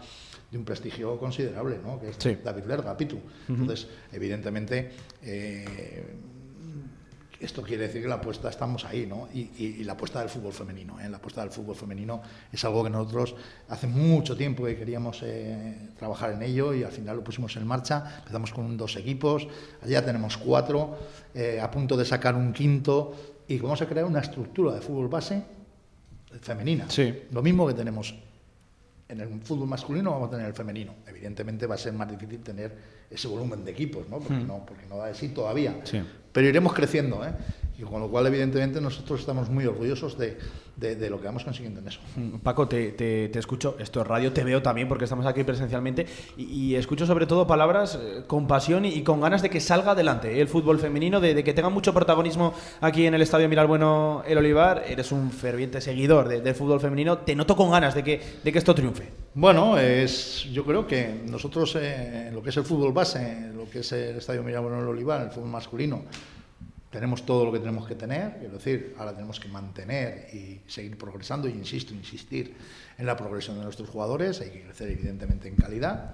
de 0.50 0.58
un 0.58 0.64
prestigio 0.64 1.18
considerable, 1.18 1.78
¿no? 1.82 1.98
Que 1.98 2.10
es 2.10 2.16
Sí. 2.18 2.36
David 2.44 2.64
Lerga, 2.64 2.94
Pitu. 2.96 3.18
Entonces, 3.48 3.88
evidentemente, 4.12 4.90
eh, 5.22 6.04
esto 7.40 7.62
quiere 7.62 7.86
decir 7.86 8.02
que 8.02 8.08
la 8.08 8.16
apuesta 8.16 8.48
estamos 8.48 8.84
ahí, 8.84 9.06
¿no? 9.06 9.28
Y, 9.34 9.40
y- 9.58 9.76
y 9.80 9.84
la 9.84 9.92
apuesta 9.92 10.20
del 10.20 10.28
fútbol 10.28 10.52
femenino, 10.52 10.98
¿eh? 11.00 11.08
La 11.08 11.18
apuesta 11.18 11.42
del 11.42 11.50
fútbol 11.50 11.76
femenino 11.76 12.22
es 12.52 12.64
algo 12.64 12.82
que 12.84 12.90
nosotros 12.90 13.34
hace 13.68 13.86
mucho 13.86 14.36
tiempo 14.36 14.64
que 14.64 14.76
queríamos 14.76 15.20
eh, 15.22 15.90
trabajar 15.98 16.32
en 16.32 16.42
ello 16.42 16.72
y 16.74 16.82
al 16.84 16.92
final 16.92 17.16
lo 17.16 17.24
pusimos 17.24 17.54
en 17.56 17.66
marcha. 17.66 18.16
Empezamos 18.18 18.52
con 18.52 18.76
dos 18.76 18.96
equipos, 18.96 19.46
allá 19.82 20.04
tenemos 20.04 20.36
cuatro, 20.36 20.98
eh, 21.34 21.60
a 21.60 21.70
punto 21.70 21.96
de 21.96 22.04
sacar 22.04 22.34
un 22.34 22.52
quinto 22.52 23.14
y 23.48 23.58
vamos 23.58 23.80
a 23.82 23.86
crear 23.86 24.06
una 24.06 24.20
estructura 24.20 24.74
de 24.74 24.80
fútbol 24.80 25.08
base 25.08 25.42
femenina. 26.40 26.86
Sí. 26.90 27.22
Lo 27.32 27.42
mismo 27.42 27.66
que 27.66 27.74
tenemos 27.74 28.14
en 29.08 29.20
el 29.20 29.40
fútbol 29.42 29.68
masculino 29.68 30.10
vamos 30.10 30.28
a 30.28 30.30
tener 30.32 30.46
el 30.46 30.54
femenino. 30.54 30.94
Evidentemente 31.06 31.66
va 31.66 31.76
a 31.76 31.78
ser 31.78 31.92
más 31.92 32.10
difícil 32.10 32.40
tener 32.40 32.76
ese 33.10 33.28
volumen 33.28 33.64
de 33.64 33.70
equipos, 33.70 34.08
¿no? 34.08 34.18
Porque, 34.18 34.44
no, 34.44 34.66
porque 34.66 34.86
no 34.86 34.96
da 34.96 35.06
de 35.06 35.14
sí 35.14 35.28
todavía. 35.28 35.72
Hmm. 35.72 35.86
Sí. 35.86 36.02
Pero 36.32 36.48
iremos 36.48 36.72
creciendo, 36.72 37.24
¿eh? 37.24 37.32
Y 37.78 37.82
con 37.82 38.00
lo 38.00 38.08
cual, 38.08 38.26
evidentemente, 38.26 38.80
nosotros 38.80 39.20
estamos 39.20 39.50
muy 39.50 39.66
orgullosos 39.66 40.16
de, 40.16 40.38
de- 40.76 40.96
de 40.96 41.10
lo 41.10 41.20
que 41.20 41.26
vamos 41.26 41.44
consiguiendo 41.44 41.80
en 41.80 41.88
eso. 41.88 42.00
Mm, 42.16 42.38
Paco, 42.38 42.66
te, 42.66 42.92
te- 42.92 43.28
te 43.28 43.38
escucho, 43.38 43.76
esto 43.78 44.00
es 44.00 44.06
radio, 44.06 44.32
te 44.32 44.44
veo 44.44 44.62
también 44.62 44.88
porque 44.88 45.04
estamos 45.04 45.26
aquí 45.26 45.44
presencialmente 45.44 46.06
y, 46.38 46.44
y 46.44 46.74
escucho 46.76 47.04
sobre 47.04 47.26
todo 47.26 47.46
palabras 47.46 47.98
eh, 48.00 48.22
con 48.26 48.46
pasión 48.46 48.86
y, 48.86 48.88
y 48.94 49.02
con 49.02 49.20
ganas 49.20 49.42
de 49.42 49.50
que 49.50 49.60
salga 49.60 49.90
adelante 49.90 50.32
eh, 50.36 50.40
el 50.40 50.48
fútbol 50.48 50.78
femenino, 50.78 51.20
de, 51.20 51.34
de 51.34 51.44
que 51.44 51.52
tenga 51.52 51.68
mucho 51.68 51.92
protagonismo 51.92 52.54
aquí 52.80 53.04
en 53.06 53.12
el 53.12 53.20
Estadio 53.20 53.46
Mirar 53.46 53.66
Bueno 53.66 54.22
El 54.26 54.38
Olivar. 54.38 54.82
Eres 54.88 55.12
un 55.12 55.30
ferviente 55.30 55.82
seguidor 55.82 56.28
de- 56.28 56.40
del 56.40 56.54
fútbol 56.54 56.80
femenino, 56.80 57.18
te 57.18 57.34
noto 57.34 57.56
con 57.56 57.70
ganas 57.70 57.94
de 57.94 58.02
que, 58.02 58.22
de 58.42 58.52
que 58.52 58.58
esto 58.58 58.74
triunfe. 58.74 59.10
Bueno, 59.34 59.76
es, 59.76 60.44
yo 60.50 60.64
creo 60.64 60.86
que 60.86 61.20
nosotros 61.28 61.76
eh, 61.76 62.28
en 62.28 62.34
lo 62.34 62.42
que 62.42 62.48
es 62.48 62.56
el 62.56 62.64
fútbol 62.64 62.94
base, 62.94 63.20
en 63.20 63.54
lo 63.58 63.68
que 63.68 63.80
es 63.80 63.92
el 63.92 64.16
Estadio 64.16 64.42
Mirabón 64.42 64.78
el 64.78 64.88
Olivar, 64.88 65.20
el 65.20 65.30
fútbol 65.30 65.50
masculino, 65.50 66.04
tenemos 66.90 67.26
todo 67.26 67.44
lo 67.44 67.52
que 67.52 67.58
tenemos 67.58 67.86
que 67.86 67.94
tener, 67.94 68.38
quiero 68.38 68.54
decir, 68.54 68.94
ahora 68.98 69.12
tenemos 69.12 69.40
que 69.40 69.48
mantener 69.48 70.28
y 70.32 70.60
seguir 70.66 70.96
progresando, 70.96 71.48
y 71.48 71.52
insisto, 71.52 71.92
insistir 71.92 72.54
en 72.98 73.06
la 73.06 73.16
progresión 73.16 73.58
de 73.58 73.64
nuestros 73.64 73.88
jugadores, 73.88 74.40
hay 74.40 74.50
que 74.50 74.62
crecer 74.62 74.90
evidentemente 74.90 75.48
en 75.48 75.56
calidad, 75.56 76.10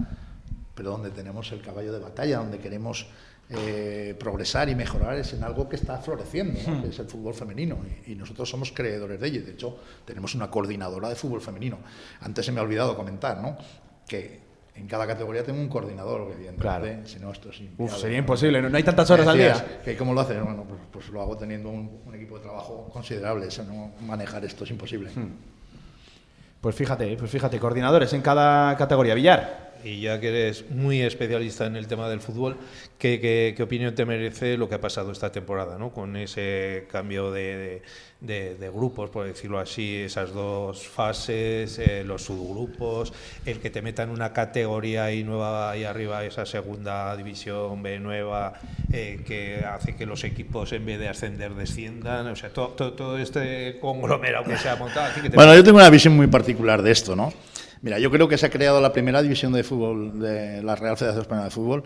pero 0.74 0.90
donde 0.90 1.10
tenemos 1.10 1.52
el 1.52 1.60
caballo 1.60 1.92
de 1.92 1.98
batalla, 1.98 2.38
donde 2.38 2.58
queremos 2.58 3.06
eh, 3.50 4.16
progresar 4.18 4.70
y 4.70 4.74
mejorar 4.74 5.18
es 5.18 5.34
en 5.34 5.44
algo 5.44 5.68
que 5.68 5.76
está 5.76 5.98
floreciendo, 5.98 6.58
¿no? 6.66 6.82
que 6.82 6.88
es 6.88 6.98
el 6.98 7.06
fútbol 7.06 7.34
femenino, 7.34 7.78
y, 8.06 8.12
y 8.12 8.14
nosotros 8.14 8.48
somos 8.48 8.72
creedores 8.72 9.20
de 9.20 9.28
ello, 9.28 9.44
de 9.44 9.52
hecho 9.52 9.78
tenemos 10.06 10.34
una 10.34 10.50
coordinadora 10.50 11.10
de 11.10 11.16
fútbol 11.16 11.42
femenino. 11.42 11.78
Antes 12.20 12.46
se 12.46 12.52
me 12.52 12.60
ha 12.60 12.62
olvidado 12.62 12.96
comentar, 12.96 13.42
¿no? 13.42 13.58
que 14.08 14.51
en 14.74 14.86
cada 14.86 15.06
categoría 15.06 15.44
tengo 15.44 15.60
un 15.60 15.68
coordinador, 15.68 16.32
evidentemente. 16.32 16.60
Claro. 16.62 17.06
Si 17.06 17.18
no, 17.18 17.30
esto 17.32 17.50
es 17.50 17.60
Uf, 17.78 17.96
sería 17.96 18.18
imposible, 18.18 18.62
no, 18.62 18.68
no 18.70 18.76
hay 18.76 18.82
tantas 18.82 19.10
horas 19.10 19.26
al 19.26 19.36
día. 19.36 19.80
que 19.84 19.96
¿Cómo 19.96 20.14
lo 20.14 20.20
haces? 20.20 20.42
Bueno, 20.42 20.64
pues, 20.66 20.80
pues 20.90 21.08
lo 21.08 21.20
hago 21.20 21.36
teniendo 21.36 21.68
un, 21.68 22.00
un 22.06 22.14
equipo 22.14 22.36
de 22.38 22.44
trabajo 22.44 22.88
considerable. 22.92 23.46
Eso 23.46 23.64
no, 23.64 23.92
manejar 24.06 24.44
esto 24.44 24.64
es 24.64 24.70
imposible. 24.70 25.10
Hmm. 25.14 25.32
Pues 26.60 26.76
fíjate, 26.76 27.16
pues 27.16 27.30
fíjate, 27.30 27.58
coordinadores 27.58 28.12
en 28.12 28.22
cada 28.22 28.76
categoría. 28.76 29.14
Villar. 29.14 29.71
Y 29.85 30.01
ya 30.01 30.20
que 30.20 30.28
eres 30.28 30.70
muy 30.70 31.01
especialista 31.03 31.66
en 31.66 31.76
el 31.76 31.87
tema 31.87 32.09
del 32.09 32.20
fútbol, 32.20 32.57
¿qué, 32.99 33.20
qué- 33.20 33.55
qué 33.57 33.62
opinión 33.62 33.95
te 33.95 34.05
merece 34.05 34.57
lo 34.57 34.68
que 34.68 34.76
ha 34.76 34.80
pasado 34.80 35.11
esta 35.12 35.33
temporada, 35.33 35.78
¿no? 35.78 35.91
con 35.91 36.16
ese 36.16 36.87
cambio 36.91 37.30
de, 37.33 37.83
de- 38.20 38.55
de 38.55 38.70
grupos, 38.70 39.11
por 39.11 39.26
decirlo 39.26 39.59
así, 39.59 39.97
esas 39.97 40.33
dos 40.33 40.87
fases, 40.87 41.78
eh, 41.78 42.05
los 42.05 42.22
subgrupos, 42.24 43.12
el 43.45 43.59
que 43.59 43.70
te 43.70 43.83
metan 43.83 44.11
una 44.11 44.33
categoría 44.33 45.05
ahí 45.05 45.24
nueva 45.24 45.70
ahí 45.72 45.85
arriba, 45.85 46.24
esa 46.24 46.47
segunda 46.47 47.16
división 47.16 47.83
B 47.83 47.99
nueva, 47.99 48.55
eh, 48.93 49.20
que 49.26 49.64
hace 49.64 49.97
que 49.97 50.07
los 50.07 50.22
equipos 50.24 50.72
en 50.72 50.87
vez 50.87 51.01
de 51.01 51.09
ascender 51.09 51.55
desciendan, 51.55 52.26
o 52.28 52.37
sea, 52.37 52.51
todo, 52.51 52.68
todo, 52.68 52.93
todo 52.93 53.18
este 53.18 53.78
conglomerado 53.80 54.45
que 54.45 54.57
se 54.57 54.68
ha 54.68 54.76
montado. 54.76 55.07
así 55.07 55.20
que 55.20 55.30
te- 55.30 55.37
Bueno, 55.37 55.55
yo 55.57 55.64
tengo 55.64 55.78
una 55.78 55.91
visión 55.91 56.14
muy 56.14 56.28
particular 56.28 56.83
de 56.83 56.93
esto, 56.93 57.16
¿no? 57.16 57.33
Mira, 57.83 57.99
yo 57.99 58.11
creo 58.12 58.28
que 58.28 58.39
se 58.39 58.47
ha 58.47 58.51
creado 58.51 58.80
la 58.80 58.93
primera 58.93 59.20
división 59.22 59.53
de 59.53 59.64
fútbol 59.64 60.20
de 60.20 60.62
la 60.62 60.76
Real 60.76 60.97
Federación 60.97 61.22
Española 61.22 61.45
de 61.47 61.51
Fútbol. 61.51 61.83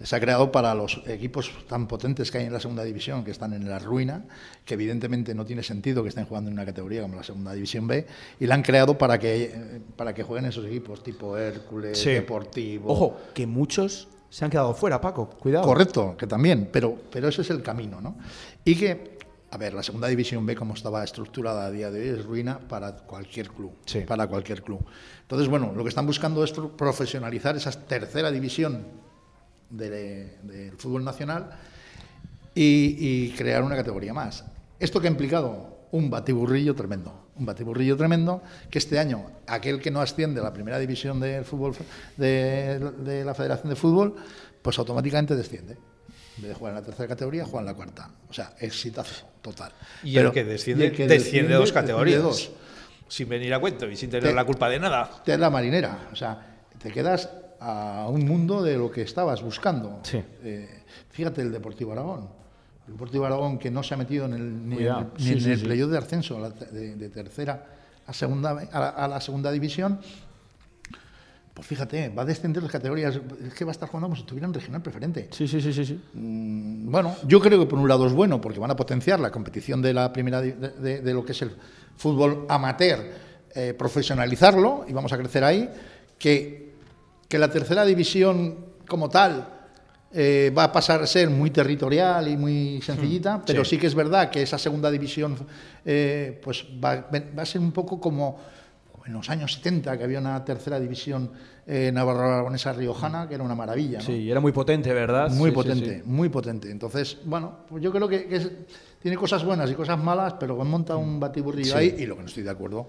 Se 0.00 0.16
ha 0.16 0.20
creado 0.20 0.50
para 0.50 0.74
los 0.74 1.02
equipos 1.08 1.50
tan 1.68 1.86
potentes 1.86 2.30
que 2.30 2.38
hay 2.38 2.46
en 2.46 2.52
la 2.52 2.60
segunda 2.60 2.84
división, 2.84 3.24
que 3.24 3.32
están 3.32 3.52
en 3.52 3.68
la 3.68 3.78
ruina, 3.80 4.24
que 4.64 4.74
evidentemente 4.74 5.34
no 5.34 5.44
tiene 5.44 5.62
sentido 5.62 6.02
que 6.02 6.08
estén 6.08 6.24
jugando 6.24 6.48
en 6.48 6.54
una 6.54 6.64
categoría 6.64 7.02
como 7.02 7.16
la 7.16 7.24
segunda 7.24 7.52
división 7.52 7.86
B, 7.86 8.06
y 8.38 8.46
la 8.46 8.54
han 8.54 8.62
creado 8.62 8.96
para 8.96 9.18
que, 9.18 9.42
eh, 9.42 9.80
para 9.96 10.14
que 10.14 10.22
jueguen 10.22 10.48
esos 10.48 10.64
equipos 10.64 11.02
tipo 11.02 11.36
Hércules, 11.36 11.98
Sí. 11.98 12.10
Deportivo. 12.10 12.90
Ojo, 12.90 13.18
que 13.34 13.46
muchos 13.46 14.08
se 14.30 14.44
han 14.44 14.50
quedado 14.50 14.72
fuera, 14.72 15.00
Paco. 15.00 15.28
Cuidado. 15.28 15.64
Correcto, 15.66 16.16
que 16.16 16.26
también, 16.26 16.70
pero, 16.72 16.96
pero 17.10 17.28
ese 17.28 17.42
es 17.42 17.50
el 17.50 17.60
camino, 17.60 18.00
¿no? 18.00 18.16
Y 18.64 18.76
que, 18.76 19.18
a 19.52 19.56
ver, 19.56 19.74
la 19.74 19.82
segunda 19.82 20.06
división 20.08 20.46
B, 20.46 20.54
como 20.54 20.74
estaba 20.74 21.02
estructurada 21.02 21.66
a 21.66 21.70
día 21.70 21.90
de 21.90 22.00
hoy, 22.00 22.18
es 22.20 22.24
ruina 22.24 22.58
para 22.58 22.92
cualquier 22.98 23.48
club. 23.48 23.72
Sí. 23.84 24.00
Para 24.00 24.26
cualquier 24.28 24.62
club. 24.62 24.84
Entonces, 25.22 25.48
bueno, 25.48 25.72
lo 25.74 25.82
que 25.82 25.88
están 25.88 26.06
buscando 26.06 26.44
es 26.44 26.52
pro- 26.52 26.76
profesionalizar 26.76 27.56
esa 27.56 27.70
tercera 27.72 28.30
división 28.30 28.84
de- 29.70 30.36
del 30.42 30.76
fútbol 30.76 31.04
nacional 31.04 31.50
y, 32.54 32.96
y 32.98 33.30
crear 33.36 33.62
una 33.62 33.76
categoría 33.76 34.12
más. 34.14 34.44
¿Esto 34.78 35.00
que 35.00 35.08
ha 35.08 35.10
implicado? 35.10 35.78
Un 35.92 36.10
batiburrillo 36.10 36.74
tremendo. 36.74 37.26
Un 37.36 37.46
batiburrillo 37.46 37.96
tremendo 37.96 38.42
que 38.70 38.78
este 38.78 38.98
año 38.98 39.26
aquel 39.46 39.80
que 39.80 39.90
no 39.90 40.00
asciende 40.00 40.40
a 40.40 40.44
la 40.44 40.52
primera 40.52 40.78
división 40.78 41.18
del 41.20 41.44
fútbol 41.44 41.74
de, 42.16 42.78
de 42.98 43.24
la 43.24 43.34
Federación 43.34 43.70
de 43.70 43.76
Fútbol, 43.76 44.14
pues 44.62 44.78
automáticamente 44.78 45.34
desciende. 45.34 45.72
En 46.36 46.42
vez 46.42 46.48
de 46.50 46.54
jugar 46.54 46.72
en 46.74 46.80
la 46.80 46.86
tercera 46.86 47.08
categoría, 47.08 47.44
juega 47.44 47.60
en 47.60 47.66
la 47.66 47.74
cuarta. 47.74 48.10
O 48.28 48.32
sea, 48.32 48.54
exitazo 48.60 49.26
total. 49.42 49.72
Y 50.02 50.14
Pero- 50.14 50.28
el 50.28 50.34
que 50.34 50.44
desciende, 50.44 50.84
y 50.84 50.88
el 50.88 50.94
que 50.96 51.06
desciende 51.08 51.54
dos 51.54 51.64
desciende 51.66 51.88
categorías. 51.88 52.22
dos. 52.22 52.50
Sin 53.08 53.28
venir 53.28 53.52
a 53.54 53.58
cuento 53.58 53.88
y 53.90 53.96
sin 53.96 54.08
tener 54.10 54.28
Te- 54.30 54.34
la 54.34 54.44
culpa 54.44 54.68
de 54.68 54.78
nada. 54.78 55.10
Te 55.24 55.36
la 55.36 55.50
marinera. 55.50 56.08
O 56.12 56.16
sea, 56.16 56.38
te 56.78 56.90
quedas 56.90 57.28
a 57.58 58.06
un 58.08 58.24
mundo 58.24 58.62
de 58.62 58.76
lo 58.78 58.90
que 58.90 59.02
estabas 59.02 59.42
buscando. 59.42 60.00
Sí. 60.04 60.22
Eh, 60.42 60.82
fíjate 61.10 61.42
el 61.42 61.50
Deportivo 61.52 61.92
Aragón. 61.92 62.28
El 62.86 62.92
Deportivo 62.94 63.26
Aragón 63.26 63.58
que 63.58 63.70
no 63.70 63.82
se 63.82 63.94
ha 63.94 63.96
metido 63.96 64.26
en 64.26 64.32
el, 64.34 64.68
ni, 64.68 64.76
en 64.76 64.82
el- 64.86 65.06
ni 65.18 65.24
Sí, 65.24 65.32
en 65.32 65.40
sí, 65.40 65.50
el 65.50 65.58
sí. 65.58 65.64
playoff 65.64 65.90
de 65.90 65.98
ascenso 65.98 66.50
de 66.50 67.08
tercera 67.08 67.66
a 68.06 68.12
segunda 68.12 68.50
a 68.72 68.80
la, 68.80 68.88
a 68.90 69.08
la 69.08 69.20
segunda 69.20 69.50
división. 69.52 70.00
Pues 71.54 71.66
fíjate, 71.66 72.08
va 72.10 72.22
a 72.22 72.24
descender 72.24 72.62
las 72.62 72.72
categorías. 72.72 73.18
Es 73.46 73.54
que 73.54 73.64
va 73.64 73.70
a 73.70 73.72
estar 73.72 73.88
jugando 73.88 74.06
como 74.06 74.16
si 74.16 74.22
estuviera 74.22 74.46
en 74.46 74.54
regional 74.54 74.82
preferente. 74.82 75.28
Sí, 75.32 75.46
sí, 75.48 75.60
sí, 75.60 75.72
sí. 75.72 75.84
sí. 75.84 76.00
Mm, 76.14 76.90
Bueno, 76.90 77.14
yo 77.26 77.40
creo 77.40 77.58
que 77.58 77.66
por 77.66 77.78
un 77.78 77.88
lado 77.88 78.06
es 78.06 78.12
bueno 78.12 78.40
porque 78.40 78.58
van 78.60 78.70
a 78.70 78.76
potenciar 78.76 79.20
la 79.20 79.30
competición 79.30 79.82
de 79.82 79.92
la 79.92 80.12
primera 80.12 80.40
de, 80.40 80.52
de- 80.52 81.00
de 81.02 81.14
lo 81.14 81.24
que 81.24 81.32
es 81.32 81.42
el 81.42 81.50
fútbol 81.96 82.46
amateur, 82.48 83.00
eh, 83.54 83.74
profesionalizarlo 83.76 84.84
y 84.88 84.92
vamos 84.92 85.12
a 85.12 85.18
crecer 85.18 85.44
ahí. 85.44 85.68
Que, 86.18 86.72
que 87.28 87.38
la 87.38 87.50
tercera 87.50 87.84
división 87.84 88.56
como 88.86 89.08
tal 89.08 89.48
eh, 90.12 90.52
va 90.56 90.64
a 90.64 90.72
pasar 90.72 91.02
a 91.02 91.06
ser 91.06 91.30
muy 91.30 91.50
territorial 91.50 92.28
y 92.28 92.36
muy 92.36 92.80
sencillita, 92.82 93.42
pero 93.46 93.64
sí. 93.64 93.76
que 93.78 93.86
es 93.86 93.94
verdad 93.94 94.30
que 94.30 94.42
esa 94.42 94.58
segunda 94.58 94.90
división 94.90 95.36
eh, 95.84 96.40
pues 96.42 96.64
va, 96.82 97.08
va 97.36 97.42
a 97.42 97.46
ser 97.46 97.60
un 97.60 97.72
poco 97.72 98.00
como 98.00 98.38
en 99.06 99.12
los 99.12 99.28
años 99.30 99.54
70 99.54 99.96
que 99.98 100.04
había 100.04 100.18
una 100.18 100.44
tercera 100.44 100.78
división 100.78 101.30
eh, 101.66 101.90
navarro-aragonesa 101.92 102.72
riojana 102.72 103.28
que 103.28 103.34
era 103.34 103.44
una 103.44 103.54
maravilla. 103.54 103.98
¿no? 103.98 104.04
Sí, 104.04 104.30
era 104.30 104.40
muy 104.40 104.52
potente, 104.52 104.92
¿verdad? 104.92 105.30
Muy 105.30 105.50
Sí, 105.50 105.50
sí, 105.50 105.54
potente, 105.54 105.96
sí. 105.98 106.02
muy 106.04 106.28
potente. 106.28 106.70
Entonces, 106.70 107.18
bueno, 107.24 107.60
pues 107.68 107.82
yo 107.82 107.92
creo 107.92 108.08
que, 108.08 108.26
que 108.26 108.36
es- 108.36 108.50
tiene 109.00 109.16
cosas 109.16 109.44
buenas 109.44 109.70
y 109.70 109.74
cosas 109.74 109.98
malas, 109.98 110.34
pero 110.38 110.56
monta 110.64 110.96
un 110.96 111.18
batiburrillo 111.20 111.72
Sí. 111.72 111.78
ahí 111.78 111.94
y 111.98 112.06
lo 112.06 112.16
que 112.16 112.22
no 112.22 112.28
estoy 112.28 112.42
de 112.42 112.50
acuerdo 112.50 112.88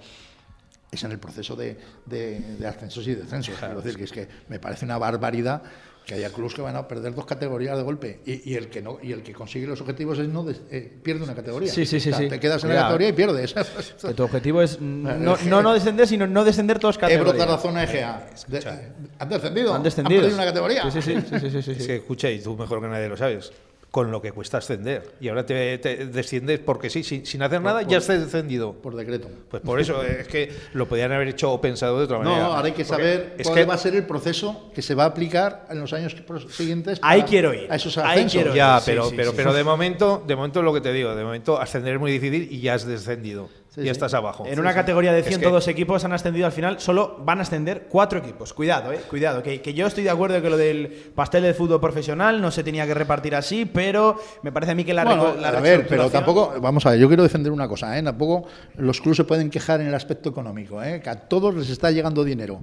es 0.91 1.01
en 1.05 1.11
el 1.11 1.19
proceso 1.19 1.55
de, 1.55 1.77
de- 2.05 2.39
de 2.59 2.67
ascensos 2.67 3.07
y 3.07 3.15
descensos. 3.15 3.55
Quiero 3.57 3.81
decir 3.81 3.97
que 3.97 4.03
es 4.03 4.11
que 4.11 4.27
me 4.49 4.59
parece 4.59 4.83
una 4.85 4.97
barbaridad 4.97 5.61
que 6.05 6.15
haya 6.15 6.29
clubes 6.31 6.53
que 6.53 6.61
van 6.61 6.75
a 6.75 6.87
perder 6.87 7.13
dos 7.13 7.25
categorías 7.25 7.77
de 7.77 7.83
golpe 7.83 8.19
y, 8.25 8.51
y 8.51 8.55
el 8.55 8.69
que 8.69 8.81
no 8.81 8.97
y 9.01 9.11
el 9.11 9.21
que 9.23 9.33
consigue 9.33 9.67
los 9.67 9.79
objetivos 9.81 10.17
es 10.19 10.27
no 10.27 10.43
des- 10.43 10.61
eh, 10.71 10.91
pierde 11.03 11.23
una 11.23 11.35
categoría. 11.35 11.71
Sí, 11.71 11.85
sí, 11.85 11.99
sí, 11.99 12.09
O 12.09 12.13
sea, 12.13 12.21
sí. 12.23 12.29
Te 12.29 12.39
quedas 12.39 12.63
en 12.63 12.69
la 12.69 12.75
categoría 12.81 13.09
y 13.09 13.13
pierdes. 13.13 13.53
Que 14.01 14.13
tu 14.13 14.23
objetivo 14.23 14.61
es 14.61 14.79
no, 14.81 15.37
no, 15.45 15.61
no 15.61 15.73
descender, 15.73 16.07
sino 16.07 16.25
no 16.27 16.43
descender 16.43 16.79
todas 16.79 16.97
Ebro, 16.97 17.07
categorías. 17.07 17.37
Tarazona, 17.37 17.83
Egea. 17.83 18.29
De- 18.47 18.91
¿Han 19.19 19.29
descendido? 19.29 19.73
Han 19.75 19.83
descendido. 19.83 20.21
perdido 20.21 20.35
una 20.37 20.45
categoría? 20.45 20.91
Sí, 20.91 21.01
sí, 21.01 21.01
sí. 21.01 21.21
sí, 21.29 21.39
sí, 21.39 21.49
sí, 21.49 21.61
sí, 21.61 21.71
Es 21.71 21.87
que 21.87 21.95
escucha, 21.97 22.29
y 22.29 22.39
tú 22.41 22.57
mejor 22.57 22.81
que 22.81 22.87
nadie 22.87 23.07
lo 23.07 23.15
sabes, 23.17 23.51
con 23.91 24.09
lo 24.09 24.21
que 24.21 24.31
cuesta 24.31 24.59
ascender. 24.59 25.15
Y 25.19 25.27
ahora 25.27 25.45
te, 25.45 25.77
te 25.79 26.05
desciendes 26.05 26.59
porque 26.59 26.89
sí, 26.89 27.03
sin, 27.03 27.25
sin 27.25 27.41
hacer 27.43 27.61
nada, 27.61 27.81
ya 27.81 27.97
has 27.97 28.07
descendido. 28.07 28.71
Por 28.71 28.95
decreto. 28.95 29.27
Pues 29.49 29.61
por 29.61 29.81
eso 29.81 30.01
es 30.01 30.27
que 30.29 30.49
lo 30.71 30.87
podían 30.87 31.11
haber 31.11 31.27
hecho 31.27 31.51
o 31.51 31.59
pensado 31.59 31.97
de 31.97 32.05
otra 32.05 32.19
No, 32.19 32.23
manera. 32.23 32.45
ahora 32.45 32.67
hay 32.67 32.71
que 32.71 32.85
saber 32.85 33.35
es 33.37 33.45
cuál 33.45 33.59
que 33.59 33.65
va 33.65 33.73
a 33.73 33.77
ser 33.77 33.93
el 33.95 34.05
proceso 34.05 34.71
que 34.73 34.81
se 34.81 34.95
va 34.95 35.03
a 35.03 35.07
aplicar 35.07 35.67
en 35.69 35.81
los 35.81 35.91
años 35.91 36.15
siguientes. 36.49 36.99
Ahí 37.01 37.23
quiero 37.23 37.53
ir. 37.53 37.69
A 37.69 37.75
esos 37.75 37.97
Ahí 37.97 38.25
quiero 38.27 38.51
ir. 38.51 38.55
ya, 38.55 38.79
Sí, 38.79 38.91
pero, 38.91 39.09
sí, 39.09 39.13
pero, 39.17 39.31
sí. 39.31 39.37
pero 39.37 39.53
de 39.53 39.63
momento, 39.65 40.23
de 40.25 40.35
momento 40.37 40.61
lo 40.61 40.73
que 40.73 40.79
te 40.79 40.93
digo, 40.93 41.13
de 41.13 41.23
momento 41.25 41.59
ascender 41.59 41.95
es 41.95 41.99
muy 41.99 42.13
difícil 42.13 42.47
y 42.49 42.61
ya 42.61 42.75
has 42.75 42.85
descendido. 42.85 43.49
Sí, 43.73 43.83
sí. 43.83 43.89
estás 43.89 44.13
abajo. 44.13 44.43
En 44.45 44.59
una 44.59 44.73
categoría 44.73 45.13
de 45.13 45.21
Es 45.21 45.27
102 45.27 45.65
equipos 45.69 46.03
han 46.03 46.11
ascendido 46.11 46.45
al 46.45 46.51
final, 46.51 46.81
solo 46.81 47.15
van 47.23 47.39
a 47.39 47.43
ascender 47.43 47.87
cuatro 47.89 48.19
equipos. 48.19 48.53
Cuidado, 48.53 48.91
eh, 48.91 48.99
cuidado. 49.09 49.41
Que, 49.41 49.61
que 49.61 49.73
yo 49.73 49.87
estoy 49.87 50.03
de 50.03 50.09
acuerdo 50.09 50.41
que 50.41 50.49
lo 50.49 50.57
del 50.57 50.89
pastel 51.15 51.43
de 51.43 51.53
fútbol 51.53 51.79
profesional 51.79 52.41
no 52.41 52.51
se 52.51 52.65
tenía 52.65 52.85
que 52.85 52.93
repartir 52.93 53.33
así, 53.33 53.65
pero 53.65 54.19
me 54.43 54.51
parece 54.51 54.73
a 54.73 54.75
mí 54.75 54.83
que 54.83 54.93
la, 54.93 55.05
Bueno, 55.05 55.35
la 55.35 55.49
a 55.49 55.61
ver, 55.61 55.87
pero 55.87 56.09
tampoco, 56.09 56.53
vamos 56.59 56.85
a 56.85 56.89
ver, 56.89 56.99
yo 56.99 57.07
quiero 57.07 57.23
defender 57.23 57.49
una 57.53 57.69
cosa, 57.69 57.97
¿eh? 57.97 58.03
Tampoco 58.03 58.45
los 58.75 58.99
clubes 58.99 59.15
se 59.15 59.23
pueden 59.23 59.49
quejar 59.49 59.79
en 59.79 59.87
el 59.87 59.95
aspecto 59.95 60.27
económico, 60.27 60.83
¿eh? 60.83 60.99
Que 61.01 61.09
a 61.09 61.15
todos 61.15 61.55
les 61.55 61.69
está 61.69 61.91
llegando 61.91 62.25
dinero, 62.25 62.61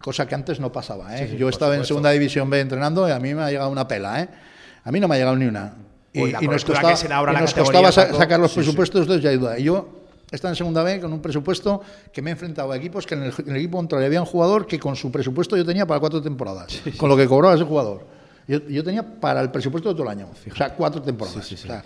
cosa 0.00 0.26
que 0.26 0.34
antes 0.34 0.58
no 0.58 0.72
pasaba, 0.72 1.16
¿eh? 1.16 1.36
yo 1.38 1.48
estaba 1.48 1.76
en 1.76 1.84
segunda 1.84 2.10
división 2.10 2.50
B 2.50 2.58
entrenando 2.58 3.06
y 3.06 3.12
a 3.12 3.20
mí 3.20 3.32
me 3.32 3.42
ha 3.42 3.50
llegado 3.50 3.70
una 3.70 3.86
pela, 3.86 4.20
¿eh? 4.20 4.28
A 4.82 4.90
mí 4.90 4.98
no 4.98 5.06
me 5.06 5.14
ha 5.14 5.18
llegado 5.18 5.36
ni 5.36 5.46
una. 5.46 5.76
Y, 6.12 6.20
Uy, 6.20 6.32
la 6.32 6.42
y 6.42 6.48
nos 6.48 6.64
costaba, 6.64 6.90
que 6.90 6.96
se 6.96 7.06
da 7.06 7.16
ahora 7.18 7.30
y 7.30 7.34
la 7.36 7.40
nos 7.42 7.54
costaba 7.54 7.92
sacar 7.92 8.40
los 8.40 8.52
presupuestos, 8.52 9.08
hay 9.08 9.36
duda. 9.36 9.56
Y 9.56 9.62
yo 9.62 10.01
estaba 10.32 10.50
en 10.50 10.56
segunda 10.56 10.82
B 10.82 11.00
con 11.00 11.12
un 11.12 11.20
presupuesto 11.20 11.82
que 12.12 12.22
me 12.22 12.30
he 12.30 12.32
enfrentado 12.32 12.72
a 12.72 12.76
equipos 12.76 13.06
que 13.06 13.14
en 13.14 13.24
el, 13.24 13.34
en 13.38 13.50
el 13.50 13.56
equipo 13.56 13.76
contrario 13.76 14.06
había 14.06 14.20
un 14.20 14.26
jugador 14.26 14.66
que 14.66 14.78
con 14.78 14.96
su 14.96 15.12
presupuesto 15.12 15.56
yo 15.56 15.64
tenía 15.64 15.86
para 15.86 16.00
cuatro 16.00 16.20
temporadas, 16.20 16.80
con 16.96 17.08
lo 17.08 17.16
que 17.16 17.28
cobraba 17.28 17.54
ese 17.54 17.64
jugador. 17.64 18.06
Yo, 18.48 18.58
yo 18.66 18.82
tenía 18.82 19.02
para 19.20 19.40
el 19.40 19.50
presupuesto 19.50 19.90
de 19.90 19.94
todo 19.94 20.04
el 20.04 20.08
año, 20.08 20.28
o 20.50 20.54
sea, 20.54 20.74
cuatro 20.74 21.00
temporadas. 21.00 21.52
O 21.52 21.56
sea, 21.56 21.84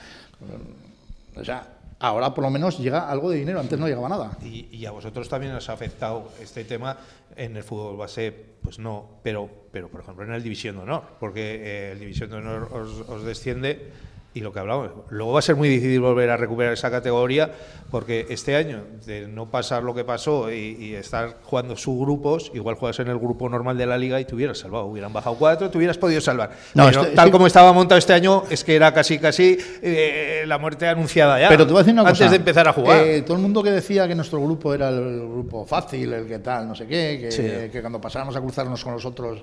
o 1.37 1.45
sea, 1.45 1.69
ahora 1.99 2.33
por 2.33 2.45
lo 2.45 2.51
menos 2.51 2.79
llega 2.79 3.11
algo 3.11 3.31
de 3.31 3.39
dinero, 3.39 3.61
antes 3.61 3.79
no 3.79 3.87
llegaba 3.87 4.09
nada. 4.09 4.39
Y, 4.43 4.69
y 4.71 4.87
a 4.87 4.91
vosotros 4.91 5.29
también 5.29 5.53
os 5.53 5.69
ha 5.69 5.75
afectado 5.75 6.31
este 6.41 6.65
tema 6.65 6.97
en 7.37 7.57
el 7.57 7.63
fútbol 7.63 7.97
base, 7.97 8.33
pues 8.63 8.79
no, 8.79 9.07
pero, 9.23 9.49
pero 9.71 9.89
por 9.89 10.01
ejemplo 10.01 10.25
en 10.25 10.33
el 10.33 10.43
División 10.43 10.77
de 10.77 10.83
Honor, 10.83 11.03
porque 11.21 11.57
eh, 11.63 11.93
el 11.93 11.99
División 12.01 12.31
de 12.31 12.37
Honor 12.37 12.71
os, 12.73 13.09
os 13.09 13.25
desciende 13.25 13.93
y 14.37 14.41
lo 14.41 14.53
que 14.53 14.59
hablamos, 14.59 14.91
luego 15.09 15.33
va 15.33 15.39
a 15.39 15.43
ser 15.43 15.57
muy 15.57 15.67
difícil 15.67 15.99
volver 15.99 16.29
a 16.29 16.37
recuperar 16.37 16.75
esa 16.75 16.91
categoría, 16.91 17.51
porque 17.91 18.27
este 18.29 18.55
año, 18.55 18.83
de 19.07 19.27
no 19.27 19.51
pasar 19.51 19.83
lo 19.83 19.95
que 19.95 20.05
pasó 20.05 20.53
y, 20.53 20.77
y 20.79 20.95
estar 20.95 21.39
jugando 21.43 21.75
subgrupos, 21.75 22.51
igual 22.53 22.75
juegas 22.75 22.99
en 23.01 23.09
el 23.09 23.19
grupo 23.19 23.49
normal 23.49 23.79
de 23.79 23.87
la 23.87 23.97
liga 23.97 24.21
y 24.21 24.27
te 24.27 24.35
hubieras 24.35 24.59
salvado, 24.59 24.85
hubieran 24.85 25.11
bajado 25.11 25.37
cuatro, 25.37 25.71
te 25.71 25.79
hubieras 25.79 25.97
podido 25.97 26.21
salvar. 26.21 26.51
No, 26.75 26.85
Pero 26.85 27.07
tal 27.15 27.31
como 27.31 27.47
estaba 27.47 27.73
montado 27.73 27.99
este 27.99 28.13
año, 28.13 28.43
es 28.51 28.63
que 28.63 28.77
era 28.77 28.93
casi, 28.93 29.19
casi 29.19 29.57
eh, 29.81 30.45
la 30.47 30.59
muerte 30.59 30.87
anunciada 30.87 31.41
ya. 31.41 31.49
Pero 31.49 31.67
te 31.67 31.73
voy 31.73 31.81
a 31.81 31.83
decir 31.85 31.95
una 31.95 32.03
antes 32.03 32.19
cosa. 32.19 32.31
de 32.31 32.37
empezar 32.37 32.69
a 32.69 32.75
jugar. 32.75 33.05
Eh, 33.07 33.23
todo 33.23 33.37
el 33.39 33.43
mundo 33.43 33.63
que 33.63 33.71
decía 33.71 34.07
que 34.07 34.15
nuestro 34.15 34.39
grupo 34.39 34.75
era 34.75 34.91
el 34.91 35.21
grupo 35.21 35.65
fácil, 35.65 36.13
el 36.13 36.27
que 36.27 36.41
tal, 36.41 36.69
no 36.69 36.75
sé 36.75 36.87
qué, 36.87 37.19
que, 37.23 37.31
Sí. 37.33 37.43
que 37.73 37.81
cuando 37.81 37.99
pasáramos 38.03 38.37
a 38.37 38.41
cruzarnos 38.43 38.85
con 38.85 38.93
los 38.93 39.05
otros. 39.07 39.43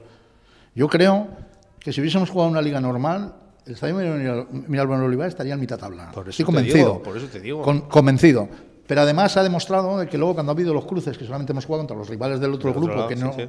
Yo 0.76 0.88
creo 0.88 1.30
que 1.80 1.92
si 1.92 2.00
hubiésemos 2.00 2.30
jugado 2.30 2.52
una 2.52 2.62
liga 2.62 2.80
normal, 2.80 3.34
el 3.66 3.74
Estadio 3.74 3.96
Miral- 3.96 4.48
Miralbón 4.68 5.02
Olivar 5.02 5.28
estaría 5.30 5.54
en 5.54 5.60
mitad 5.60 5.78
tabla. 5.78 6.12
Por 6.12 6.24
eso 6.24 6.30
Estoy 6.32 6.44
te 6.44 6.46
convencido. 6.46 6.78
digo, 6.78 7.04
por 7.04 7.18
eso 7.18 7.28
te 7.28 7.40
digo. 7.40 7.62
Con- 7.62 7.82
convencido. 7.82 8.48
Pero 8.86 9.02
además 9.02 9.36
ha 9.38 9.44
demostrado 9.44 10.06
que 10.08 10.18
luego 10.18 10.34
cuando 10.34 10.52
ha 10.52 10.56
habido 10.56 10.74
los 10.74 10.86
cruces, 10.86 11.18
que 11.18 11.26
solamente 11.26 11.54
hemos 11.54 11.66
jugado 11.66 11.82
contra 11.82 11.98
los 11.98 12.10
rivales 12.10 12.40
del 12.40 12.54
otro 12.54 12.74
grupo, 12.74 12.94
lado, 12.94 13.08
que 13.08 13.16
no, 13.16 13.34
sí. 13.34 13.48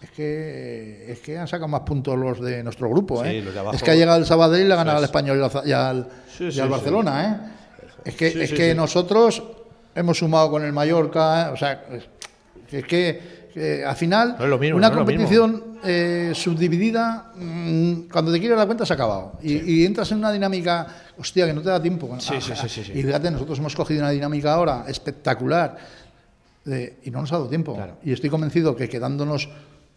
Es 0.00 0.10
que, 0.12 1.12
es 1.12 1.18
que 1.20 1.36
han 1.36 1.48
sacado 1.48 1.66
más 1.68 1.80
puntos 1.80 2.16
los 2.16 2.40
de 2.40 2.62
nuestro 2.62 2.88
grupo. 2.88 3.22
Sí, 3.24 3.30
¿eh? 3.30 3.42
los 3.42 3.52
de 3.52 3.60
abajo. 3.60 3.76
es 3.76 3.82
que 3.82 3.90
ha 3.90 3.94
llegado 3.96 4.16
el 4.18 4.24
Sabadell 4.26 4.62
y 4.62 4.68
le 4.68 4.72
ha 4.72 4.76
ganado 4.76 4.98
al. 4.98 5.04
Español 5.04 5.38
y 5.66 5.72
al, 5.72 6.08
y. 6.38 6.60
Barcelona. 6.60 7.24
¿eh? 7.24 7.52
Es 8.04 8.14
que, 8.14 8.44
es 8.44 8.52
que 8.52 8.74
nosotros 8.74 9.42
hemos 9.94 10.16
sumado 10.18 10.50
con 10.50 10.64
el 10.64 10.72
Mallorca. 10.72 11.48
¿eh? 11.48 11.52
O 11.52 11.56
sea, 11.56 11.84
es 12.70 12.84
que, 12.84 13.37
que 13.52 13.84
al 13.84 13.96
final 13.96 14.36
No 14.38 14.44
es 14.44 14.50
lo 14.50 14.58
mismo, 14.58 14.76
una 14.76 14.88
no 14.90 14.96
competición 14.96 15.64
eh, 15.84 16.32
subdividida, 16.34 17.32
mm, 17.36 18.08
cuando 18.10 18.32
te 18.32 18.38
quieres 18.40 18.56
dar 18.58 18.66
cuenta 18.66 18.84
se 18.86 18.92
ha 18.92 18.96
acabado. 18.96 19.32
Y, 19.42 19.80
y 19.82 19.84
entras 19.86 20.10
en 20.12 20.18
una 20.18 20.32
dinámica, 20.32 20.86
hostia, 21.18 21.46
que 21.46 21.52
no 21.54 21.62
te 21.62 21.68
da 21.70 21.80
tiempo. 21.80 22.14
Sí, 22.20 22.34
Ah, 22.36 22.40
sí. 22.40 22.80
Y 22.94 23.02
fíjate, 23.02 23.30
nosotros 23.30 23.58
hemos 23.58 23.74
cogido 23.76 24.00
una 24.00 24.10
dinámica 24.10 24.52
ahora 24.54 24.84
espectacular 24.88 25.76
de- 26.64 26.98
y 27.04 27.10
no 27.10 27.20
nos 27.20 27.32
ha 27.32 27.36
dado 27.36 27.48
tiempo. 27.48 27.76
Y 28.04 28.12
estoy 28.12 28.30
convencido 28.30 28.74
que 28.76 28.88
quedándonos 28.88 29.48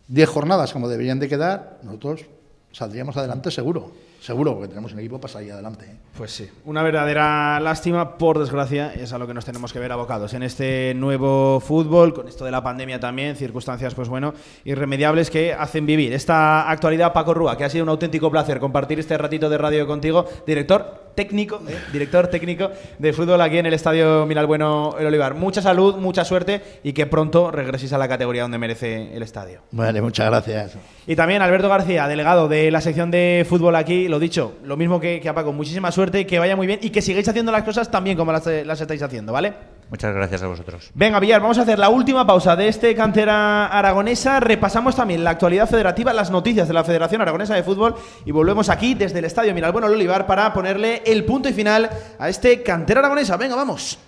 10 0.07 0.29
jornadas 0.29 0.71
como 0.73 0.87
deberían 0.87 1.19
de 1.19 1.27
quedar, 1.27 1.79
nosotros 1.83 2.25
saldríamos 2.71 3.15
adelante 3.17 3.49
seguro. 3.51 3.91
Seguro, 4.21 4.53
porque 4.53 4.67
tenemos 4.67 4.93
un 4.93 4.99
equipo 4.99 5.19
para 5.19 5.33
salir 5.33 5.51
adelante. 5.51 5.85
¿eh? 5.85 5.95
Pues 6.15 6.29
sí, 6.29 6.47
una 6.65 6.83
verdadera 6.83 7.59
lástima, 7.59 8.19
por 8.19 8.37
desgracia, 8.37 8.93
es 8.93 9.13
a 9.13 9.17
lo 9.17 9.25
que 9.25 9.33
nos 9.33 9.45
tenemos 9.45 9.73
que 9.73 9.79
ver 9.79 9.91
abocados 9.91 10.35
en 10.35 10.43
este 10.43 10.93
nuevo 10.95 11.59
fútbol, 11.59 12.13
con 12.13 12.27
esto 12.27 12.45
de 12.45 12.51
la 12.51 12.61
pandemia 12.61 12.99
también, 12.99 13.35
circunstancias, 13.35 13.95
pues 13.95 14.09
bueno, 14.09 14.35
irremediables 14.63 15.31
que 15.31 15.53
hacen 15.53 15.87
vivir 15.87 16.13
esta 16.13 16.69
actualidad. 16.69 17.13
Paco 17.13 17.33
Rúa, 17.33 17.57
que 17.57 17.63
ha 17.63 17.69
sido 17.71 17.83
un 17.83 17.89
auténtico 17.89 18.29
placer 18.29 18.59
compartir 18.59 18.99
este 18.99 19.17
ratito 19.17 19.49
de 19.49 19.57
radio 19.57 19.87
contigo, 19.87 20.27
director 20.45 21.09
técnico, 21.15 21.59
¿eh? 21.67 21.77
director 21.91 22.27
técnico 22.27 22.69
de 22.99 23.13
fútbol 23.13 23.41
aquí 23.41 23.57
en 23.57 23.65
el 23.65 23.73
Estadio 23.73 24.27
Miralbueno 24.27 24.95
El 24.99 25.07
Olivar. 25.07 25.33
Mucha 25.33 25.63
salud, 25.63 25.95
mucha 25.95 26.25
suerte 26.25 26.61
y 26.83 26.93
que 26.93 27.07
pronto 27.07 27.49
regreséis 27.49 27.93
a 27.93 27.97
la 27.97 28.07
categoría 28.07 28.43
donde 28.43 28.57
merece 28.57 29.15
el 29.15 29.23
estadio. 29.23 29.61
Vale, 29.71 30.01
muchas 30.01 30.27
gracias. 30.27 30.77
Y 31.07 31.15
también 31.15 31.41
Alberto 31.41 31.69
García, 31.69 32.07
delegado 32.07 32.47
de 32.47 32.69
la 32.71 32.81
sección 32.81 33.11
de 33.11 33.45
fútbol 33.49 33.75
aquí, 33.75 34.07
lo 34.11 34.19
dicho, 34.19 34.53
lo 34.63 34.77
mismo 34.77 34.99
que, 34.99 35.19
que 35.19 35.29
a 35.29 35.33
Paco, 35.33 35.51
muchísima 35.53 35.91
suerte, 35.91 36.27
que 36.27 36.37
vaya 36.37 36.55
muy 36.55 36.67
bien 36.67 36.79
y 36.83 36.91
que 36.91 37.01
sigáis 37.01 37.27
haciendo 37.27 37.51
las 37.51 37.63
cosas 37.63 37.89
tan 37.89 38.03
bien 38.03 38.15
como 38.15 38.31
las, 38.31 38.45
las 38.45 38.79
estáis 38.79 39.01
haciendo, 39.01 39.33
¿vale? 39.33 39.53
Muchas 39.89 40.13
gracias 40.13 40.41
a 40.43 40.47
vosotros. 40.47 40.89
Venga, 40.93 41.19
Villar, 41.19 41.41
vamos 41.41 41.57
a 41.57 41.63
hacer 41.63 41.77
la 41.77 41.89
última 41.89 42.25
pausa 42.25 42.55
de 42.55 42.69
este 42.69 42.95
cantera 42.95 43.65
aragonesa. 43.67 44.39
Repasamos 44.39 44.95
también 44.95 45.23
la 45.23 45.31
actualidad 45.31 45.67
federativa, 45.67 46.13
las 46.13 46.31
noticias 46.31 46.67
de 46.67 46.73
la 46.73 46.83
Federación 46.83 47.21
Aragonesa 47.21 47.55
de 47.55 47.63
Fútbol 47.63 47.95
y 48.25 48.31
volvemos 48.31 48.69
aquí 48.69 48.93
desde 48.93 49.19
el 49.19 49.25
Estadio 49.25 49.53
Miralbueno 49.53 49.87
Olivar 49.87 50.27
para 50.27 50.53
ponerle 50.53 51.01
el 51.05 51.25
punto 51.25 51.49
y 51.49 51.53
final 51.53 51.89
a 52.19 52.29
este 52.29 52.63
cantera 52.63 52.99
aragonesa. 53.01 53.35
Venga, 53.35 53.55
vamos. 53.55 53.99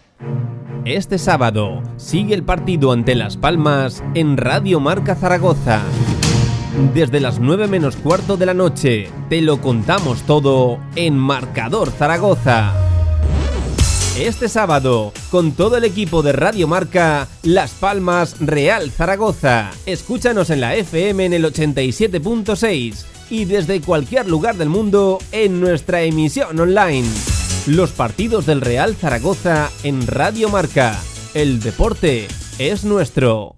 Este 0.85 1.17
sábado 1.17 1.81
sigue 1.97 2.33
el 2.33 2.43
partido 2.43 2.91
ante 2.91 3.15
Las 3.15 3.35
Palmas 3.35 4.03
en 4.15 4.37
Radio 4.37 4.79
Marca 4.79 5.15
Zaragoza. 5.15 5.81
Desde 6.93 7.19
las 7.19 7.39
9 7.39 7.67
menos 7.67 7.95
cuarto 7.95 8.36
de 8.36 8.47
la 8.47 8.55
noche 8.55 9.07
te 9.30 9.41
lo 9.41 9.61
contamos 9.61 10.24
todo 10.24 10.80
en 10.95 11.15
Marcador 11.15 11.91
Zaragoza. 11.91 12.74
Este 14.17 14.49
sábado, 14.49 15.13
con 15.30 15.51
todo 15.51 15.78
el 15.78 15.84
equipo 15.84 16.24
de 16.24 16.32
Radio 16.34 16.67
Marca, 16.67 17.28
Las 17.43 17.71
Palmas 17.71 18.38
Real 18.39 18.89
Zaragoza. 18.89 19.69
Escúchanos 19.86 20.49
en 20.49 20.61
la 20.61 20.76
FM 20.76 21.26
en 21.26 21.34
el 21.34 21.45
87.6 21.45 23.05
y 23.30 23.45
desde 23.45 23.82
cualquier 23.82 24.28
lugar 24.28 24.55
del 24.55 24.69
mundo 24.69 25.19
en 25.32 25.59
nuestra 25.61 26.01
emisión 26.01 26.59
online. 26.59 27.07
Los 27.67 27.91
partidos 27.91 28.47
del 28.47 28.61
Real 28.61 28.95
Zaragoza 28.95 29.69
en 29.84 30.05
Radio 30.07 30.49
Marca. 30.49 30.99
El 31.36 31.59
deporte 31.59 32.28
es 32.57 32.84
nuestro. 32.84 33.57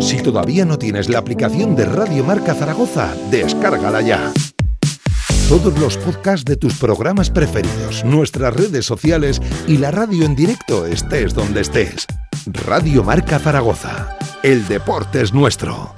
Si 0.00 0.22
todavía 0.22 0.64
no 0.64 0.78
tienes 0.78 1.08
la 1.08 1.18
aplicación 1.18 1.74
de 1.74 1.84
Radio 1.84 2.24
Marca 2.24 2.54
Zaragoza, 2.54 3.14
descárgala 3.30 4.02
ya. 4.02 4.32
Todos 5.48 5.78
los 5.78 5.96
podcasts 5.96 6.44
de 6.44 6.56
tus 6.56 6.74
programas 6.74 7.30
preferidos, 7.30 8.04
nuestras 8.04 8.54
redes 8.54 8.84
sociales 8.84 9.40
y 9.66 9.78
la 9.78 9.90
radio 9.90 10.24
en 10.24 10.36
directo 10.36 10.86
estés 10.86 11.34
donde 11.34 11.60
estés. 11.60 12.06
Radio 12.46 13.02
Marca 13.02 13.38
Zaragoza. 13.38 14.16
El 14.42 14.66
deporte 14.68 15.22
es 15.22 15.32
nuestro. 15.32 15.94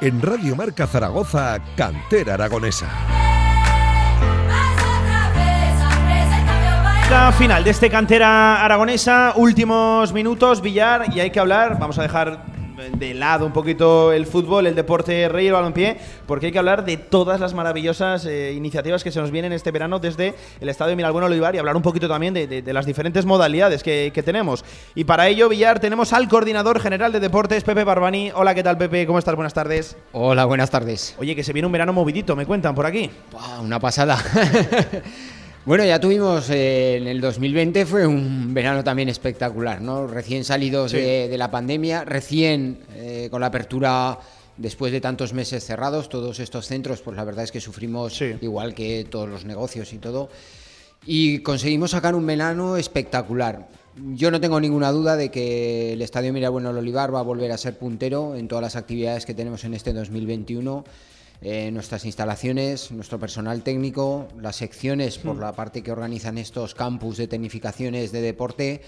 En 0.00 0.22
Radio 0.22 0.54
Marca 0.54 0.86
Zaragoza, 0.86 1.58
Cantera 1.76 2.34
Aragonesa. 2.34 2.86
La 7.10 7.32
final 7.32 7.64
de 7.64 7.70
este 7.70 7.90
cantera 7.90 8.64
aragonesa, 8.64 9.32
últimos 9.34 10.12
minutos, 10.12 10.60
Villar, 10.60 11.06
y 11.12 11.18
hay 11.18 11.30
que 11.30 11.40
hablar, 11.40 11.78
vamos 11.80 11.98
a 11.98 12.02
dejar 12.02 12.44
de 12.78 13.12
lado 13.14 13.44
un 13.44 13.52
poquito 13.52 14.12
el 14.12 14.24
fútbol, 14.26 14.66
el 14.68 14.74
deporte 14.76 15.28
rey 15.28 15.48
el 15.48 15.52
balompié, 15.52 15.96
porque 16.26 16.46
hay 16.46 16.52
que 16.52 16.58
hablar 16.60 16.84
de 16.84 16.96
todas 16.96 17.40
las 17.40 17.52
maravillosas 17.52 18.24
eh, 18.24 18.52
iniciativas 18.52 19.02
que 19.02 19.10
se 19.10 19.18
nos 19.20 19.30
vienen 19.32 19.52
este 19.52 19.70
verano 19.72 19.98
desde 19.98 20.34
el 20.60 20.68
Estadio 20.68 20.94
Miralbueno 20.94 21.26
Olivar 21.26 21.54
y 21.54 21.58
hablar 21.58 21.74
un 21.76 21.82
poquito 21.82 22.06
también 22.08 22.34
de, 22.34 22.46
de- 22.46 22.62
de 22.62 22.72
las 22.72 22.86
diferentes 22.86 23.24
modalidades 23.26 23.82
que, 23.82 24.12
que 24.14 24.22
tenemos. 24.22 24.64
Y 24.94 25.04
para 25.04 25.26
ello, 25.28 25.48
Villar, 25.48 25.80
tenemos 25.80 26.12
al 26.12 26.28
coordinador 26.28 26.78
general 26.80 27.10
de 27.10 27.18
deportes, 27.20 27.64
Pepe 27.64 27.82
Barbani. 27.82 28.30
Hola, 28.34 28.54
¿qué 28.54 28.62
tal, 28.62 28.78
Pepe? 28.78 29.06
¿Cómo 29.06 29.18
estás? 29.18 29.34
Buenas 29.34 29.54
tardes. 29.54 29.96
Hola, 30.12 30.44
buenas 30.44 30.70
tardes. 30.70 31.16
Oye, 31.18 31.34
que 31.34 31.42
se 31.42 31.52
viene 31.52 31.66
un 31.66 31.72
verano 31.72 31.92
movidito, 31.92 32.36
me 32.36 32.46
cuentan 32.46 32.74
por 32.76 32.86
aquí. 32.86 33.10
Una 33.60 33.80
pasada. 33.80 34.16
bueno, 35.68 35.84
ya 35.84 36.00
tuvimos 36.00 36.48
eh, 36.48 36.96
en 36.96 37.06
el 37.06 37.20
2020 37.20 37.84
fue 37.84 38.06
un 38.06 38.54
verano 38.54 38.82
también 38.82 39.10
espectacular, 39.10 39.82
¿no? 39.82 40.06
Recién 40.06 40.42
salidos 40.44 40.92
Sí. 40.92 40.96
de, 40.96 41.28
de 41.28 41.38
la 41.38 41.50
pandemia, 41.50 42.04
recién 42.06 42.78
eh, 42.94 43.28
con 43.30 43.42
la 43.42 43.48
apertura 43.48 44.18
después 44.56 44.92
de 44.92 45.00
tantos 45.02 45.34
meses 45.34 45.62
cerrados, 45.64 46.08
todos 46.08 46.40
estos 46.40 46.66
centros, 46.66 47.02
pues 47.02 47.16
la 47.18 47.24
verdad 47.24 47.44
es 47.44 47.52
que 47.52 47.60
sufrimos 47.60 48.18
igual 48.40 48.74
que 48.74 49.06
todos 49.08 49.28
los 49.28 49.44
negocios 49.44 49.92
y 49.92 49.98
todo. 49.98 50.30
Y 51.04 51.40
conseguimos 51.40 51.90
sacar 51.92 52.14
un 52.14 52.26
verano 52.26 52.76
espectacular. 52.78 53.68
Yo 54.14 54.30
no 54.30 54.40
tengo 54.40 54.58
ninguna 54.60 54.90
duda 54.90 55.16
de 55.16 55.30
que 55.30 55.92
el 55.92 56.02
Estadio 56.02 56.32
Mirabueno 56.32 56.70
Olivar 56.70 57.14
va 57.14 57.20
a 57.20 57.22
volver 57.24 57.52
a 57.52 57.58
ser 57.58 57.76
puntero 57.76 58.36
en 58.36 58.48
todas 58.48 58.62
las 58.62 58.74
actividades 58.76 59.26
que 59.26 59.34
tenemos 59.34 59.64
en 59.64 59.74
este 59.74 59.92
2021. 59.92 60.84
Eh, 61.40 61.70
nuestras 61.70 62.04
instalaciones, 62.04 62.90
nuestro 62.90 63.18
personal 63.20 63.62
técnico, 63.62 64.26
las 64.40 64.56
secciones 64.56 65.18
por 65.18 65.36
la 65.36 65.52
parte 65.52 65.82
que 65.82 65.92
organizan 65.92 66.36
estos 66.36 66.74
campus 66.74 67.16
de 67.16 67.28
tecnificaciones 67.28 68.10
de 68.10 68.20
deporte, 68.20 68.82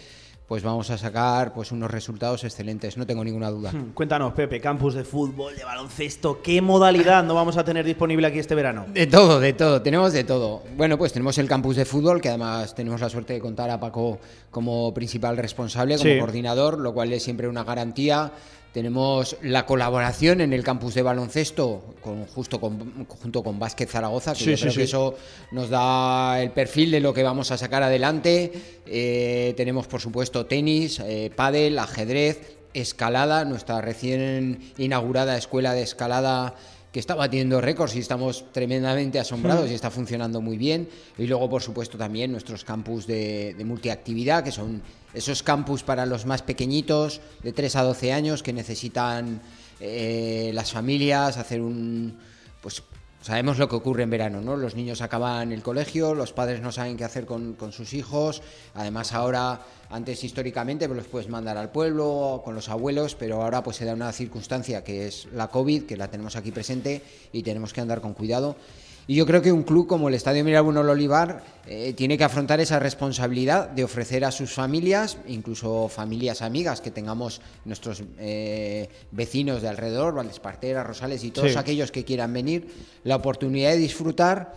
pues 0.49 0.65
vamos 0.65 0.91
a 0.91 0.99
sacar 0.99 1.53
pues 1.55 1.71
unos 1.71 1.89
resultados 1.89 2.43
excelentes, 2.43 2.97
no 2.97 3.07
tengo 3.07 3.23
ninguna 3.23 3.51
duda. 3.51 3.71
Hmm, 3.71 3.93
Cuéntanos, 3.95 4.33
Pepe, 4.33 4.61
campus 4.61 4.95
de 4.95 5.05
fútbol, 5.05 5.55
de 5.55 5.63
baloncesto, 5.63 6.43
¿qué 6.43 6.61
modalidad 6.61 7.23
no 7.23 7.37
vamos 7.37 7.57
a 7.57 7.63
tener 7.65 7.85
disponible 7.87 8.27
aquí 8.27 8.41
este 8.41 8.57
verano? 8.57 8.85
De 8.93 9.07
todo, 9.07 9.39
de 9.39 9.53
todo, 9.53 9.81
tenemos 9.81 10.13
de 10.13 10.25
todo. 10.25 10.65
Bueno, 10.77 10.99
pues 10.99 11.13
tenemos 11.13 11.39
el 11.39 11.47
campus 11.47 11.77
de 11.77 11.85
fútbol, 11.85 12.21
que 12.21 12.31
además 12.31 12.75
tenemos 12.75 13.01
la 13.01 13.09
suerte 13.09 13.35
de 13.35 13.39
contar 13.39 13.71
a 13.71 13.79
Paco 13.79 14.19
como 14.51 14.93
principal 14.93 15.37
responsable, 15.37 15.97
como 15.99 16.11
Sí. 16.11 16.19
coordinador, 16.19 16.81
lo 16.81 16.93
cual 16.93 17.13
es 17.13 17.23
siempre 17.23 17.47
una 17.47 17.63
garantía. 17.63 18.33
Tenemos 18.73 19.37
la 19.43 19.66
colaboración 19.66 20.41
en 20.41 20.53
el 20.53 20.62
campus 20.62 20.95
de 20.95 21.03
baloncesto, 21.03 21.97
con, 22.01 22.25
justo 22.27 22.61
con, 22.61 23.05
junto 23.07 23.43
con 23.43 23.59
Básquet 23.59 23.89
Zaragoza, 23.89 24.33
que 24.33 24.39
Sí, 24.45 24.51
yo 24.51 24.57
sí, 24.57 24.61
creo 24.62 24.73
sí. 24.73 24.79
que 24.79 24.85
eso 24.85 25.14
nos 25.51 25.71
da 25.71 26.41
el 26.41 26.53
perfil 26.53 26.93
de 26.93 27.01
lo 27.01 27.12
que 27.12 27.25
vamos 27.25 27.51
a 27.51 27.59
sacar 27.59 27.83
adelante. 27.83 28.53
Eh, 28.87 29.55
tenemos, 29.57 29.89
por 29.89 30.01
supuesto, 30.01 30.47
tenis, 30.47 31.01
eh, 31.01 31.33
pádel, 31.35 31.79
ajedrez, 31.81 32.59
escalada, 32.73 33.45
nuestra 33.45 33.81
recién 33.81 34.73
inaugurada 34.79 35.37
escuela 35.37 35.75
de 35.75 35.83
escalada 35.83 36.55
que 36.93 36.99
está 36.99 37.14
batiendo 37.14 37.61
récords 37.61 37.95
y 37.95 38.01
estamos 38.01 38.45
tremendamente 38.53 39.20
asombrados 39.20 39.70
y 39.70 39.74
está 39.74 39.91
funcionando 39.91 40.41
muy 40.41 40.59
bien. 40.59 40.88
Y 41.18 41.26
luego, 41.26 41.49
por 41.49 41.62
supuesto, 41.62 41.97
también 41.97 42.32
nuestros 42.32 42.64
campus 42.64 43.07
de, 43.07 43.55
multiactividad, 43.64 44.43
que 44.43 44.51
son 44.51 44.82
esos 45.14 45.43
campus 45.43 45.82
para 45.82 46.05
los 46.05 46.26
más 46.26 46.43
pequeñitos, 46.43 47.20
de 47.43 47.53
3 47.53 47.76
a 47.76 47.82
12 47.84 48.12
años, 48.12 48.43
que 48.43 48.53
necesitan 48.53 49.41
eh, 49.78 50.51
las 50.55 50.72
familias 50.72 51.36
hacer 51.36 51.61
un... 51.61 52.18
Pues 52.61 52.82
sabemos 53.21 53.59
lo 53.59 53.68
que 53.68 53.77
ocurre 53.77 54.03
en 54.03 54.11
verano, 54.11 54.41
¿no? 54.41 54.57
Los 54.57 54.75
niños 54.75 55.03
acaban 55.03 55.53
el 55.53 55.62
colegio, 55.62 56.14
los 56.14 56.33
padres 56.33 56.61
no 56.61 56.73
saben 56.73 56.97
qué 56.97 57.05
hacer 57.05 57.27
con, 57.27 57.55
con 57.55 57.73
sus 57.73 57.93
hijos, 57.93 58.43
además 58.75 59.12
ahora 59.12 59.61
antes 59.91 60.23
históricamente 60.25 60.87
pues, 60.87 60.99
los 60.99 61.07
puedes 61.09 61.29
mandar 61.29 61.57
al 61.57 61.71
pueblo 61.71 62.43
con 62.45 62.55
los 62.55 62.68
abuelos, 62.68 63.14
pero 63.14 63.43
ahora 63.43 63.62
pues 63.62 63.77
se 63.77 63.85
da 63.85 63.95
una 63.95 64.12
circunstancia 64.12 64.85
que 64.85 65.07
es 65.07 65.29
la 65.33 65.49
COVID, 65.49 65.85
que 65.85 65.97
la 65.97 66.09
tenemos 66.09 66.37
aquí 66.37 66.53
presente 66.53 67.03
y 67.33 67.43
tenemos 67.43 67.73
que 67.73 67.81
andar 67.81 68.01
con 68.01 68.14
cuidado. 68.14 68.57
Y 69.11 69.17
yo 69.17 69.27
creo 69.27 69.43
que 69.43 69.51
un 69.51 69.65
club 69.65 69.89
como 69.89 70.09
el 70.09 70.15
Estadio 70.15 70.45
Mirabuno 70.45 70.83
Olivar 70.83 71.43
eh, 71.67 71.95
tiene 71.95 72.17
que 72.17 72.23
afrontar 72.23 72.61
esa 72.61 72.79
responsabilidad 72.79 73.69
de 73.69 73.83
ofrecer 73.83 74.25
a 74.25 74.31
sus 74.31 74.53
familias, 74.53 75.19
incluso 75.27 75.89
familias 75.89 76.43
amigas 76.43 76.81
que 76.81 76.93
tengamos 76.93 77.41
nuestros 77.65 78.05
eh, 78.21 78.89
vecinos 79.11 79.63
de 79.63 79.69
alrededor, 79.69 80.15
Valdespartera, 80.15 80.85
Rosales 80.85 81.25
y 81.25 81.33
todos 81.33 81.57
aquellos 81.57 81.91
que 81.91 82.05
quieran 82.05 82.33
venir, 82.33 82.69
la 83.03 83.17
oportunidad 83.17 83.71
de 83.71 83.79
disfrutar 83.79 84.55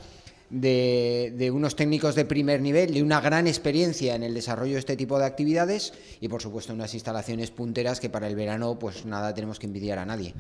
de, 0.54 1.52
unos 1.54 1.76
técnicos 1.76 2.16
de 2.16 2.26
primer 2.26 2.62
nivel, 2.62 2.94
de 2.94 3.02
una 3.02 3.20
gran 3.20 3.48
experiencia 3.48 4.16
en 4.16 4.24
el 4.24 4.34
desarrollo 4.34 4.74
de 4.74 4.80
este 4.80 4.96
tipo 4.96 5.18
de 5.18 5.26
actividades 5.26 5.94
y, 6.22 6.28
por 6.28 6.42
supuesto, 6.42 6.74
unas 6.74 6.94
instalaciones 6.94 7.52
punteras 7.52 8.00
que 8.00 8.10
para 8.10 8.28
el 8.28 8.36
verano, 8.36 8.78
pues 8.78 9.06
nada 9.06 9.34
tenemos 9.34 9.60
que 9.60 9.66
envidiar 9.66 10.00
a 10.00 10.06
nadie. 10.06 10.34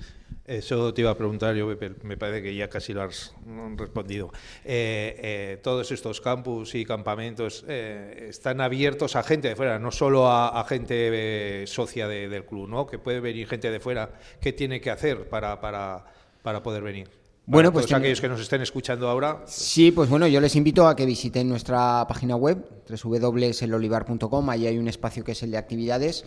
Eso 0.45 0.93
te 0.93 1.01
iba 1.01 1.09
a 1.09 1.17
preguntar 1.17 1.55
yo, 1.55 1.67
me 2.03 2.17
parece 2.17 2.43
que 2.43 2.53
ya 2.53 2.69
casi 2.69 2.93
lo 2.93 3.03
has 3.03 3.33
respondido. 3.77 4.31
Eh, 4.65 5.15
eh, 5.19 5.59
todos 5.63 5.91
estos 5.91 6.19
campus 6.21 6.75
y 6.75 6.85
campamentos 6.85 7.63
eh, 7.67 8.27
están 8.29 8.59
abiertos 8.59 9.15
a 9.15 9.23
gente 9.23 9.47
de 9.47 9.55
fuera, 9.55 9.79
no 9.79 9.91
solo 9.91 10.29
a, 10.29 10.63
gente 10.67 11.65
socia 11.65 12.07
del 12.07 12.45
club, 12.45 12.67
¿no? 12.67 12.85
Que 12.85 12.99
puede 12.99 13.19
venir 13.19 13.47
gente 13.47 13.71
de 13.71 13.79
fuera. 13.79 14.11
¿Qué 14.41 14.53
tiene 14.53 14.81
que 14.81 14.91
hacer 14.91 15.29
para, 15.29 15.59
para, 15.61 16.05
para 16.41 16.61
poder 16.61 16.83
venir? 16.83 17.22
Bueno, 17.45 17.73
pues 17.73 17.91
aquellos 17.91 18.21
que 18.21 18.29
nos 18.29 18.39
estén 18.39 18.61
escuchando 18.61 19.09
ahora. 19.09 19.41
Sí, 19.45 19.91
pues 19.91 20.09
bueno, 20.09 20.27
yo 20.27 20.39
les 20.39 20.55
invito 20.55 20.87
a 20.87 20.95
que 20.95 21.05
visiten 21.05 21.49
nuestra 21.49 22.05
página 22.07 22.35
web, 22.35 22.65
www.elolivar.com, 22.89 24.49
ahí 24.49 24.67
hay 24.67 24.77
un 24.77 24.87
espacio 24.87 25.23
que 25.23 25.33
es 25.33 25.43
el 25.43 25.51
de 25.51 25.57
actividades. 25.57 26.23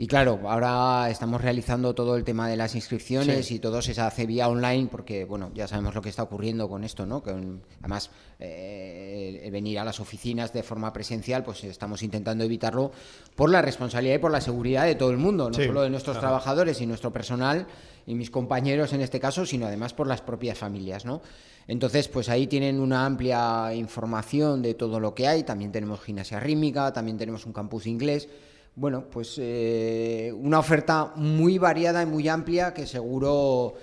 Y 0.00 0.06
claro, 0.06 0.40
ahora 0.46 1.10
estamos 1.10 1.42
realizando 1.42 1.94
todo 1.94 2.16
el 2.16 2.24
tema 2.24 2.48
de 2.48 2.56
las 2.56 2.74
inscripciones 2.74 3.50
y 3.50 3.58
todo 3.58 3.82
se 3.82 4.00
hace 4.00 4.24
vía 4.24 4.48
online 4.48 4.88
porque, 4.90 5.26
bueno, 5.26 5.50
ya 5.54 5.68
sabemos 5.68 5.94
lo 5.94 6.00
que 6.00 6.08
está 6.08 6.22
ocurriendo 6.22 6.70
con 6.70 6.84
esto, 6.84 7.04
¿no? 7.04 7.22
Que 7.22 7.32
además, 7.80 8.10
eh, 8.38 9.46
venir 9.52 9.78
a 9.78 9.84
las 9.84 10.00
oficinas 10.00 10.54
de 10.54 10.62
forma 10.62 10.90
presencial, 10.90 11.44
pues 11.44 11.64
estamos 11.64 12.02
intentando 12.02 12.44
evitarlo 12.44 12.92
por 13.34 13.50
la 13.50 13.60
responsabilidad 13.60 14.14
y 14.14 14.20
por 14.20 14.30
la 14.30 14.40
seguridad 14.40 14.86
de 14.86 14.94
todo 14.94 15.10
el 15.10 15.18
mundo, 15.18 15.50
no 15.50 15.54
solo 15.54 15.82
de 15.82 15.90
nuestros 15.90 16.18
trabajadores 16.18 16.80
y 16.80 16.86
nuestro 16.86 17.12
personal, 17.12 17.66
y 18.06 18.14
mis 18.14 18.30
compañeros 18.30 18.92
en 18.92 19.00
este 19.00 19.20
caso, 19.20 19.46
sino 19.46 19.66
además 19.66 19.94
por 19.94 20.06
las 20.06 20.20
propias 20.20 20.58
familias, 20.58 21.04
¿no? 21.04 21.22
Entonces, 21.66 22.08
pues 22.08 22.28
ahí 22.28 22.46
tienen 22.46 22.80
una 22.80 23.06
amplia 23.06 23.72
información 23.74 24.62
de 24.62 24.74
todo 24.74 24.98
lo 24.98 25.14
que 25.14 25.28
hay, 25.28 25.44
también 25.44 25.70
tenemos 25.70 26.00
gimnasia 26.00 26.40
rítmica, 26.40 26.92
también 26.92 27.16
tenemos 27.16 27.46
un 27.46 27.52
campus 27.52 27.86
inglés, 27.86 28.28
bueno, 28.74 29.04
pues 29.10 29.36
eh, 29.38 30.32
una 30.36 30.58
oferta 30.58 31.12
muy 31.16 31.58
variada 31.58 32.02
y 32.02 32.06
muy 32.06 32.28
amplia 32.28 32.72
que 32.72 32.86
seguro 32.86 33.74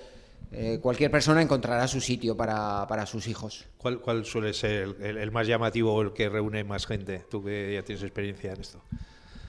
eh, 0.52 0.80
cualquier 0.82 1.12
persona 1.12 1.42
encontrará 1.42 1.88
su 1.88 2.02
sitio 2.02 2.36
para, 2.36 3.06
sus 3.06 3.28
hijos. 3.28 3.66
¿Cuál, 3.78 4.00
¿Cuál, 4.00 4.26
suele 4.26 4.54
ser 4.54 4.96
el, 5.00 5.18
el, 5.18 5.32
más 5.32 5.46
llamativo 5.46 5.94
o 5.94 6.02
el 6.02 6.14
que 6.14 6.30
reúne 6.30 6.64
más 6.64 6.86
gente? 6.88 7.26
Tú 7.30 7.44
que 7.44 7.74
ya 7.74 7.84
tienes 7.84 8.04
experiencia 8.04 8.54
en 8.54 8.62
esto. 8.62 8.82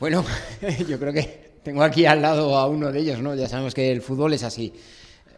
Bueno, 0.00 0.24
yo 0.88 0.98
creo 0.98 1.12
que 1.12 1.47
tengo 1.68 1.82
aquí 1.82 2.06
al 2.06 2.22
lado 2.22 2.56
a 2.56 2.66
uno 2.66 2.90
de 2.90 2.98
ellos, 2.98 3.20
¿no? 3.20 3.34
Ya 3.34 3.46
sabemos 3.46 3.74
que 3.74 3.92
el 3.92 4.00
fútbol 4.00 4.32
es 4.32 4.42
así. 4.42 4.72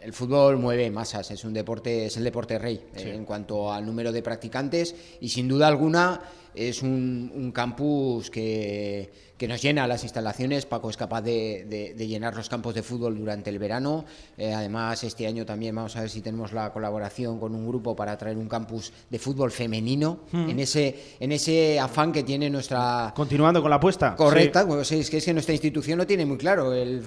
El 0.00 0.12
fútbol 0.12 0.58
mueve 0.58 0.88
masas, 0.88 1.28
es 1.32 1.42
un 1.42 1.52
deporte, 1.52 2.06
es 2.06 2.16
el 2.18 2.22
deporte 2.22 2.56
rey 2.56 2.80
eh, 2.94 3.14
en 3.16 3.24
cuanto 3.24 3.72
al 3.72 3.84
número 3.84 4.12
de 4.12 4.22
practicantes 4.22 4.94
y 5.20 5.28
sin 5.28 5.48
duda 5.48 5.66
alguna 5.66 6.20
es 6.54 6.82
un 6.82 7.52
campus 7.54 8.30
que 8.30 9.10
que 9.40 9.48
nos 9.48 9.62
llena 9.62 9.86
las 9.86 10.02
instalaciones. 10.02 10.66
Paco 10.66 10.90
es 10.90 10.98
capaz 10.98 11.22
de, 11.22 11.94
llenar 11.96 12.36
los 12.36 12.50
campos 12.50 12.74
de 12.74 12.82
fútbol 12.82 13.16
durante 13.16 13.48
el 13.48 13.58
verano. 13.58 14.04
Eh, 14.36 14.52
además, 14.52 15.02
este 15.02 15.26
año 15.26 15.46
también 15.46 15.74
vamos 15.74 15.96
a 15.96 16.02
ver 16.02 16.10
si 16.10 16.20
tenemos 16.20 16.52
la 16.52 16.70
colaboración 16.70 17.40
con 17.40 17.54
un 17.54 17.66
grupo 17.66 17.96
para 17.96 18.18
traer 18.18 18.36
un 18.36 18.50
campus 18.50 18.92
de 19.08 19.18
fútbol 19.18 19.50
femenino 19.50 20.24
hmm. 20.30 20.50
en, 20.50 20.60
ese, 20.60 21.16
en 21.18 21.32
ese 21.32 21.80
afán 21.80 22.12
que 22.12 22.22
tiene 22.22 22.50
nuestra... 22.50 23.14
Continuando 23.16 23.62
con 23.62 23.70
la 23.70 23.76
apuesta. 23.76 24.14
Correcta. 24.14 24.66
es, 24.82 25.08
que 25.08 25.16
es 25.16 25.24
que 25.24 25.32
nuestra 25.32 25.54
institución 25.54 25.96
lo 25.96 26.06
tiene 26.06 26.26
muy 26.26 26.36
claro. 26.36 26.74
El, 26.74 27.02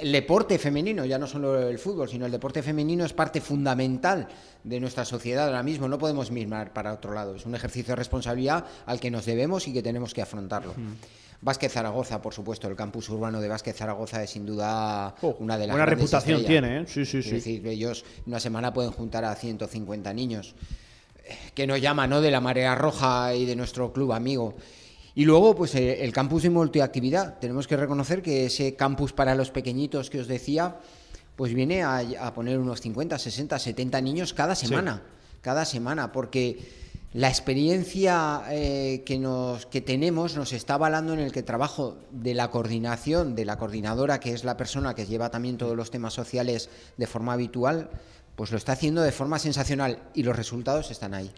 el 0.00 0.12
deporte 0.12 0.60
femenino, 0.60 1.04
ya 1.04 1.18
no 1.18 1.26
solo 1.26 1.68
el 1.68 1.80
fútbol, 1.80 2.08
sino 2.08 2.26
el 2.26 2.30
deporte 2.30 2.62
femenino 2.62 3.04
es 3.04 3.12
parte 3.12 3.40
fundamental 3.40 4.28
de 4.64 4.80
nuestra 4.80 5.04
sociedad 5.04 5.46
ahora 5.46 5.62
mismo. 5.62 5.88
No 5.88 5.98
podemos 5.98 6.30
mirar 6.30 6.72
para 6.72 6.92
otro 6.92 7.14
lado. 7.14 7.34
Es 7.34 7.46
un 7.46 7.54
ejercicio 7.54 7.92
de 7.92 7.96
responsabilidad 7.96 8.64
al 8.86 9.00
que 9.00 9.10
nos 9.10 9.26
debemos 9.26 9.66
y 9.68 9.72
que 9.72 9.82
tenemos 9.82 10.14
que 10.14 10.22
afrontarlo. 10.22 10.74
Hmm. 10.76 10.94
Vázquez 11.42 11.72
Zaragoza, 11.72 12.22
por 12.22 12.32
supuesto, 12.32 12.68
el 12.68 12.76
campus 12.76 13.08
urbano 13.08 13.40
de 13.40 13.48
Vázquez 13.48 13.76
Zaragoza 13.76 14.22
es 14.22 14.30
sin 14.30 14.46
duda 14.46 15.12
oh, 15.22 15.36
una 15.40 15.58
de 15.58 15.66
las 15.66 15.74
Buena 15.74 15.86
reputación 15.86 16.44
tiene, 16.44 16.80
¿eh? 16.80 16.84
Sí, 16.86 17.04
sí, 17.04 17.20
sí. 17.20 17.30
Es 17.30 17.34
decir, 17.34 17.66
ellos 17.66 18.04
una 18.26 18.38
semana 18.38 18.72
pueden 18.72 18.92
juntar 18.92 19.24
a 19.24 19.34
150 19.34 20.12
niños. 20.14 20.54
Que 21.54 21.66
nos 21.66 21.80
llama, 21.80 22.06
¿no? 22.06 22.20
De 22.20 22.30
la 22.30 22.40
Marea 22.40 22.76
Roja 22.76 23.34
y 23.34 23.44
de 23.44 23.56
nuestro 23.56 23.92
club 23.92 24.12
amigo. 24.12 24.54
Y 25.14 25.24
luego, 25.24 25.54
pues 25.54 25.74
eh, 25.74 26.04
el 26.04 26.12
campus 26.12 26.44
de 26.44 26.50
multiactividad. 26.50 27.38
Tenemos 27.38 27.66
que 27.66 27.76
reconocer 27.76 28.22
que 28.22 28.46
ese 28.46 28.76
campus 28.76 29.12
para 29.12 29.34
los 29.34 29.50
pequeñitos 29.50 30.10
que 30.10 30.20
os 30.20 30.28
decía, 30.28 30.76
pues 31.36 31.54
viene 31.54 31.82
a, 31.82 32.32
poner 32.34 32.58
unos 32.58 32.80
50, 32.80 33.18
60, 33.18 33.58
70 33.58 34.00
niños 34.00 34.32
cada 34.34 34.54
semana. 34.54 35.02
Cada 35.40 35.64
semana, 35.64 36.12
porque 36.12 36.58
la 37.14 37.28
experiencia 37.28 38.42
eh, 38.50 39.02
que, 39.04 39.18
nos, 39.18 39.66
que 39.66 39.80
tenemos 39.80 40.36
nos 40.36 40.52
está 40.52 40.74
avalando 40.74 41.12
en 41.12 41.18
el 41.18 41.32
que 41.32 41.42
trabajo 41.42 41.98
de 42.10 42.32
la 42.34 42.50
coordinación, 42.50 43.34
de 43.34 43.44
la 43.44 43.58
coordinadora, 43.58 44.20
que 44.20 44.32
es 44.32 44.44
la 44.44 44.56
persona 44.56 44.94
que 44.94 45.04
lleva 45.04 45.30
también 45.30 45.58
todos 45.58 45.76
los 45.76 45.90
temas 45.90 46.14
sociales 46.14 46.70
de 46.96 47.06
forma 47.06 47.32
habitual, 47.32 47.90
pues 48.36 48.50
lo 48.50 48.56
está 48.56 48.72
haciendo 48.72 49.02
de 49.02 49.12
forma 49.12 49.38
sensacional 49.38 49.98
y 50.14 50.22
los 50.22 50.36
resultados 50.36 50.90
están 50.90 51.12
ahí. 51.12 51.30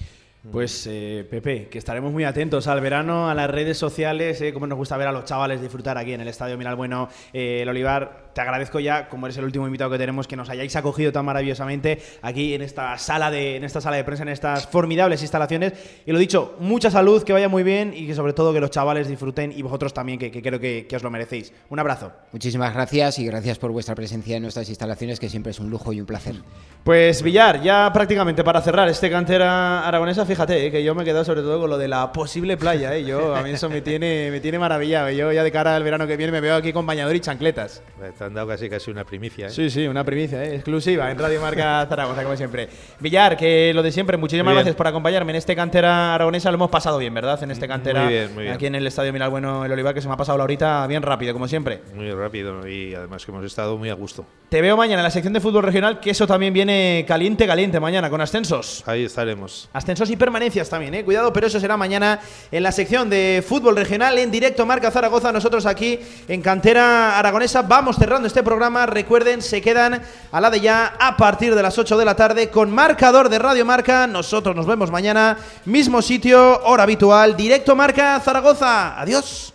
Pues 0.53 0.86
eh, 0.86 1.26
Pepe, 1.28 1.68
que 1.68 1.78
estaremos 1.78 2.12
muy 2.12 2.24
atentos 2.24 2.66
al 2.66 2.80
verano, 2.82 3.30
a 3.30 3.34
las 3.34 3.49
redes 3.49 3.78
sociales, 3.78 4.40
eh, 4.42 4.53
como 4.53 4.66
nos 4.66 4.76
gusta 4.76 4.97
ver 4.99 5.09
a 5.09 5.12
los 5.12 5.24
chavales 5.24 5.61
disfrutar 5.61 5.97
aquí 5.97 6.12
en 6.12 6.20
el 6.20 6.28
Estadio 6.28 6.59
Miral 6.59 6.76
Bueno, 6.76 7.09
eh, 7.32 7.61
el 7.62 7.68
Olivar. 7.68 8.24
Te 8.35 8.41
agradezco 8.41 8.80
ya, 8.80 9.09
como 9.09 9.26
eres 9.26 9.39
el 9.39 9.45
último 9.45 9.66
invitado 9.66 9.91
que 9.91 9.99
tenemos, 9.99 10.26
que 10.26 10.35
nos 10.35 10.51
hayáis 10.51 10.74
acogido 10.74 11.12
tan 11.12 11.24
maravillosamente 11.24 12.03
aquí 12.20 12.55
en 12.55 12.62
esta 12.62 12.99
sala 12.99 13.30
de, 13.30 13.57
en 13.57 13.64
esta 13.64 13.80
sala 13.80 13.97
de 13.97 14.05
prensa, 14.05 14.24
en 14.24 14.30
estas 14.30 14.66
formidables 14.66 15.22
instalaciones. 15.22 15.72
Y 16.05 16.11
lo 16.11 16.18
dicho, 16.18 16.57
mucha 16.59 16.91
salud, 16.91 17.22
que 17.22 17.32
vaya 17.32 17.49
muy 17.49 17.62
bien 17.62 17.93
y 17.95 18.09
que 18.09 18.14
sobre 18.14 18.32
todo 18.32 18.53
que 18.53 18.61
los 18.61 18.70
chavales 18.70 19.07
disfruten 19.07 19.53
y 19.53 19.62
vosotros 19.62 19.95
también, 19.95 20.18
que, 20.18 20.30
creo 20.30 20.59
que, 20.59 20.87
que 20.89 20.97
os 20.97 21.03
lo 21.05 21.11
merecéis. 21.11 21.53
Un 21.70 21.78
abrazo. 21.78 22.11
Muchísimas 22.32 22.74
gracias 22.74 23.20
y 23.20 23.26
gracias 23.26 23.59
por 23.59 23.70
vuestra 23.70 23.95
presencia 23.95 24.37
en 24.37 24.43
nuestras 24.43 24.68
instalaciones, 24.68 25.20
que 25.20 25.28
siempre 25.28 25.53
es 25.53 25.61
un 25.61 25.70
lujo 25.70 25.93
y 25.93 26.01
un 26.01 26.07
placer. 26.07 26.35
Pues 26.82 27.22
Villar, 27.22 27.62
ya 27.62 27.91
prácticamente 27.93 28.43
para 28.43 28.61
cerrar 28.61 28.89
este 28.89 29.11
cantera 29.11 29.87
aragonesa, 29.87 30.26
fíjate, 30.26 30.66
eh, 30.66 30.70
que 30.70 30.82
yo 30.82 30.95
me 30.95 31.03
he 31.03 31.05
quedado 31.05 31.24
sobre 31.24 31.43
todo 31.43 31.61
con 31.61 31.70
lo 31.70 31.78
de 31.78 31.89
la 31.89 32.12
posible 32.12 32.57
playa. 32.57 32.95
Eh. 32.97 33.05
Yo, 33.05 33.35
a 33.35 33.43
mí 33.43 33.51
eso 33.51 33.70
me 33.70 33.80
tiene, 33.80 34.30
me 34.30 34.41
tiene 34.41 34.59
maravillado. 34.59 35.11
Yo 35.11 35.32
ya 35.32 35.45
de 35.45 35.53
cara 35.53 35.76
al 35.76 35.85
verano 35.85 36.07
que 36.07 36.16
viene 36.16 36.32
me 36.32 36.41
veo 36.41 36.57
aquí 36.57 36.72
con 36.72 36.85
bañador 36.85 37.14
y 37.14 37.20
chancletas. 37.20 37.82
Te 38.25 38.29
han 38.29 38.33
dado 38.33 38.49
casi 38.49 38.70
casi 38.70 38.91
una 38.91 39.05
primicia. 39.05 39.49
¿eh? 39.49 39.51
Sí, 39.51 39.68
sí, 39.68 39.87
una 39.87 40.03
primicia, 40.03 40.43
¿eh? 40.43 40.55
exclusiva 40.55 41.11
en 41.11 41.18
Radio 41.18 41.43
Marca 41.43 41.85
Zaragoza, 41.87 42.22
como 42.22 42.35
siempre. 42.39 42.70
Villar, 42.99 43.37
que 43.37 43.70
lo 43.75 43.83
de 43.83 43.93
siempre, 43.93 44.16
muchísimas 44.16 44.55
gracias 44.55 44.75
por 44.75 44.87
acompañarme 44.87 45.33
en 45.33 45.37
este 45.37 45.55
cantera 45.55 46.14
aragonesa. 46.14 46.51
Lo 46.51 46.55
hemos 46.55 46.70
pasado 46.70 46.97
bien, 46.97 47.12
¿verdad? 47.12 47.43
En 47.43 47.51
este 47.51 47.68
cantera, 47.68 48.09
aquí 48.51 48.64
en 48.64 48.77
el 48.77 48.87
Estadio 48.87 49.12
Miral 49.12 49.29
Bueno, 49.29 49.66
el 49.66 49.72
Olivar, 49.72 49.93
que 49.93 50.01
se 50.01 50.09
me 50.09 50.14
ha 50.14 50.16
pasado 50.16 50.39
la 50.39 50.45
horita 50.45 50.87
bien 50.87 51.03
rápido, 51.03 51.35
como 51.35 51.47
siempre. 51.47 51.83
Muy 51.95 52.11
rápido 52.12 52.66
y 52.66 52.95
además 52.95 53.27
que 53.27 53.31
hemos 53.31 53.45
estado 53.45 53.77
muy 53.77 53.91
a 53.91 53.95
gusto. 53.95 54.25
Te 54.49 54.62
veo 54.62 54.75
mañana 54.75 55.01
en 55.01 55.05
la 55.05 55.11
sección 55.11 55.35
de 55.35 55.43
fútbol 55.43 55.64
regional, 55.64 56.01
que 56.01 56.09
eso 56.09 56.27
también 56.27 56.55
viene 56.55 57.05
caliente, 57.07 57.47
caliente 57.47 57.79
mañana, 57.79 58.09
con 58.09 58.22
ascensos. 58.22 58.85
Ahí 58.87 59.05
estaremos. 59.05 59.68
Ascensos 59.75 60.09
y 60.09 60.16
permanencias 60.16 60.70
también, 60.70 60.95
¿eh? 60.95 61.05
Cuidado, 61.05 61.31
pero 61.31 61.49
eso 61.49 61.61
será 61.61 61.77
mañana 61.77 62.20
en 62.51 62.62
la 62.62 62.72
sección 62.72 63.11
de 63.11 63.45
fútbol 63.47 63.77
regional 63.77 64.16
en 64.16 64.31
directo 64.31 64.64
Marca 64.64 64.91
Zaragoza. 64.91 65.31
Nosotros 65.31 65.66
aquí 65.66 65.99
en 66.27 66.41
Cantera 66.41 67.18
Aragonesa 67.18 67.61
vamos 67.62 67.99
este 68.23 68.43
programa. 68.43 68.87
Recuerden, 68.87 69.43
se 69.43 69.61
quedan 69.61 70.01
a 70.31 70.41
la 70.41 70.51
de 70.51 70.61
ya 70.61 70.95
a 71.01 71.17
partir 71.17 71.55
de 71.55 71.62
las 71.62 71.77
8 71.79 71.97
de 71.97 72.05
la 72.05 72.15
tarde 72.15 72.51
con 72.51 72.71
marcador 72.71 73.29
de 73.29 73.39
Radio 73.39 73.65
Marca. 73.65 74.07
Nosotros 74.07 74.55
nos 74.55 74.67
vemos 74.67 74.91
mañana, 74.91 75.37
mismo 75.65 76.01
sitio, 76.01 76.62
hora 76.65 76.85
habitual, 76.85 77.37
directo 77.37 77.75
Marca 77.75 78.21
Zaragoza. 78.21 79.01
Adiós. 79.01 79.53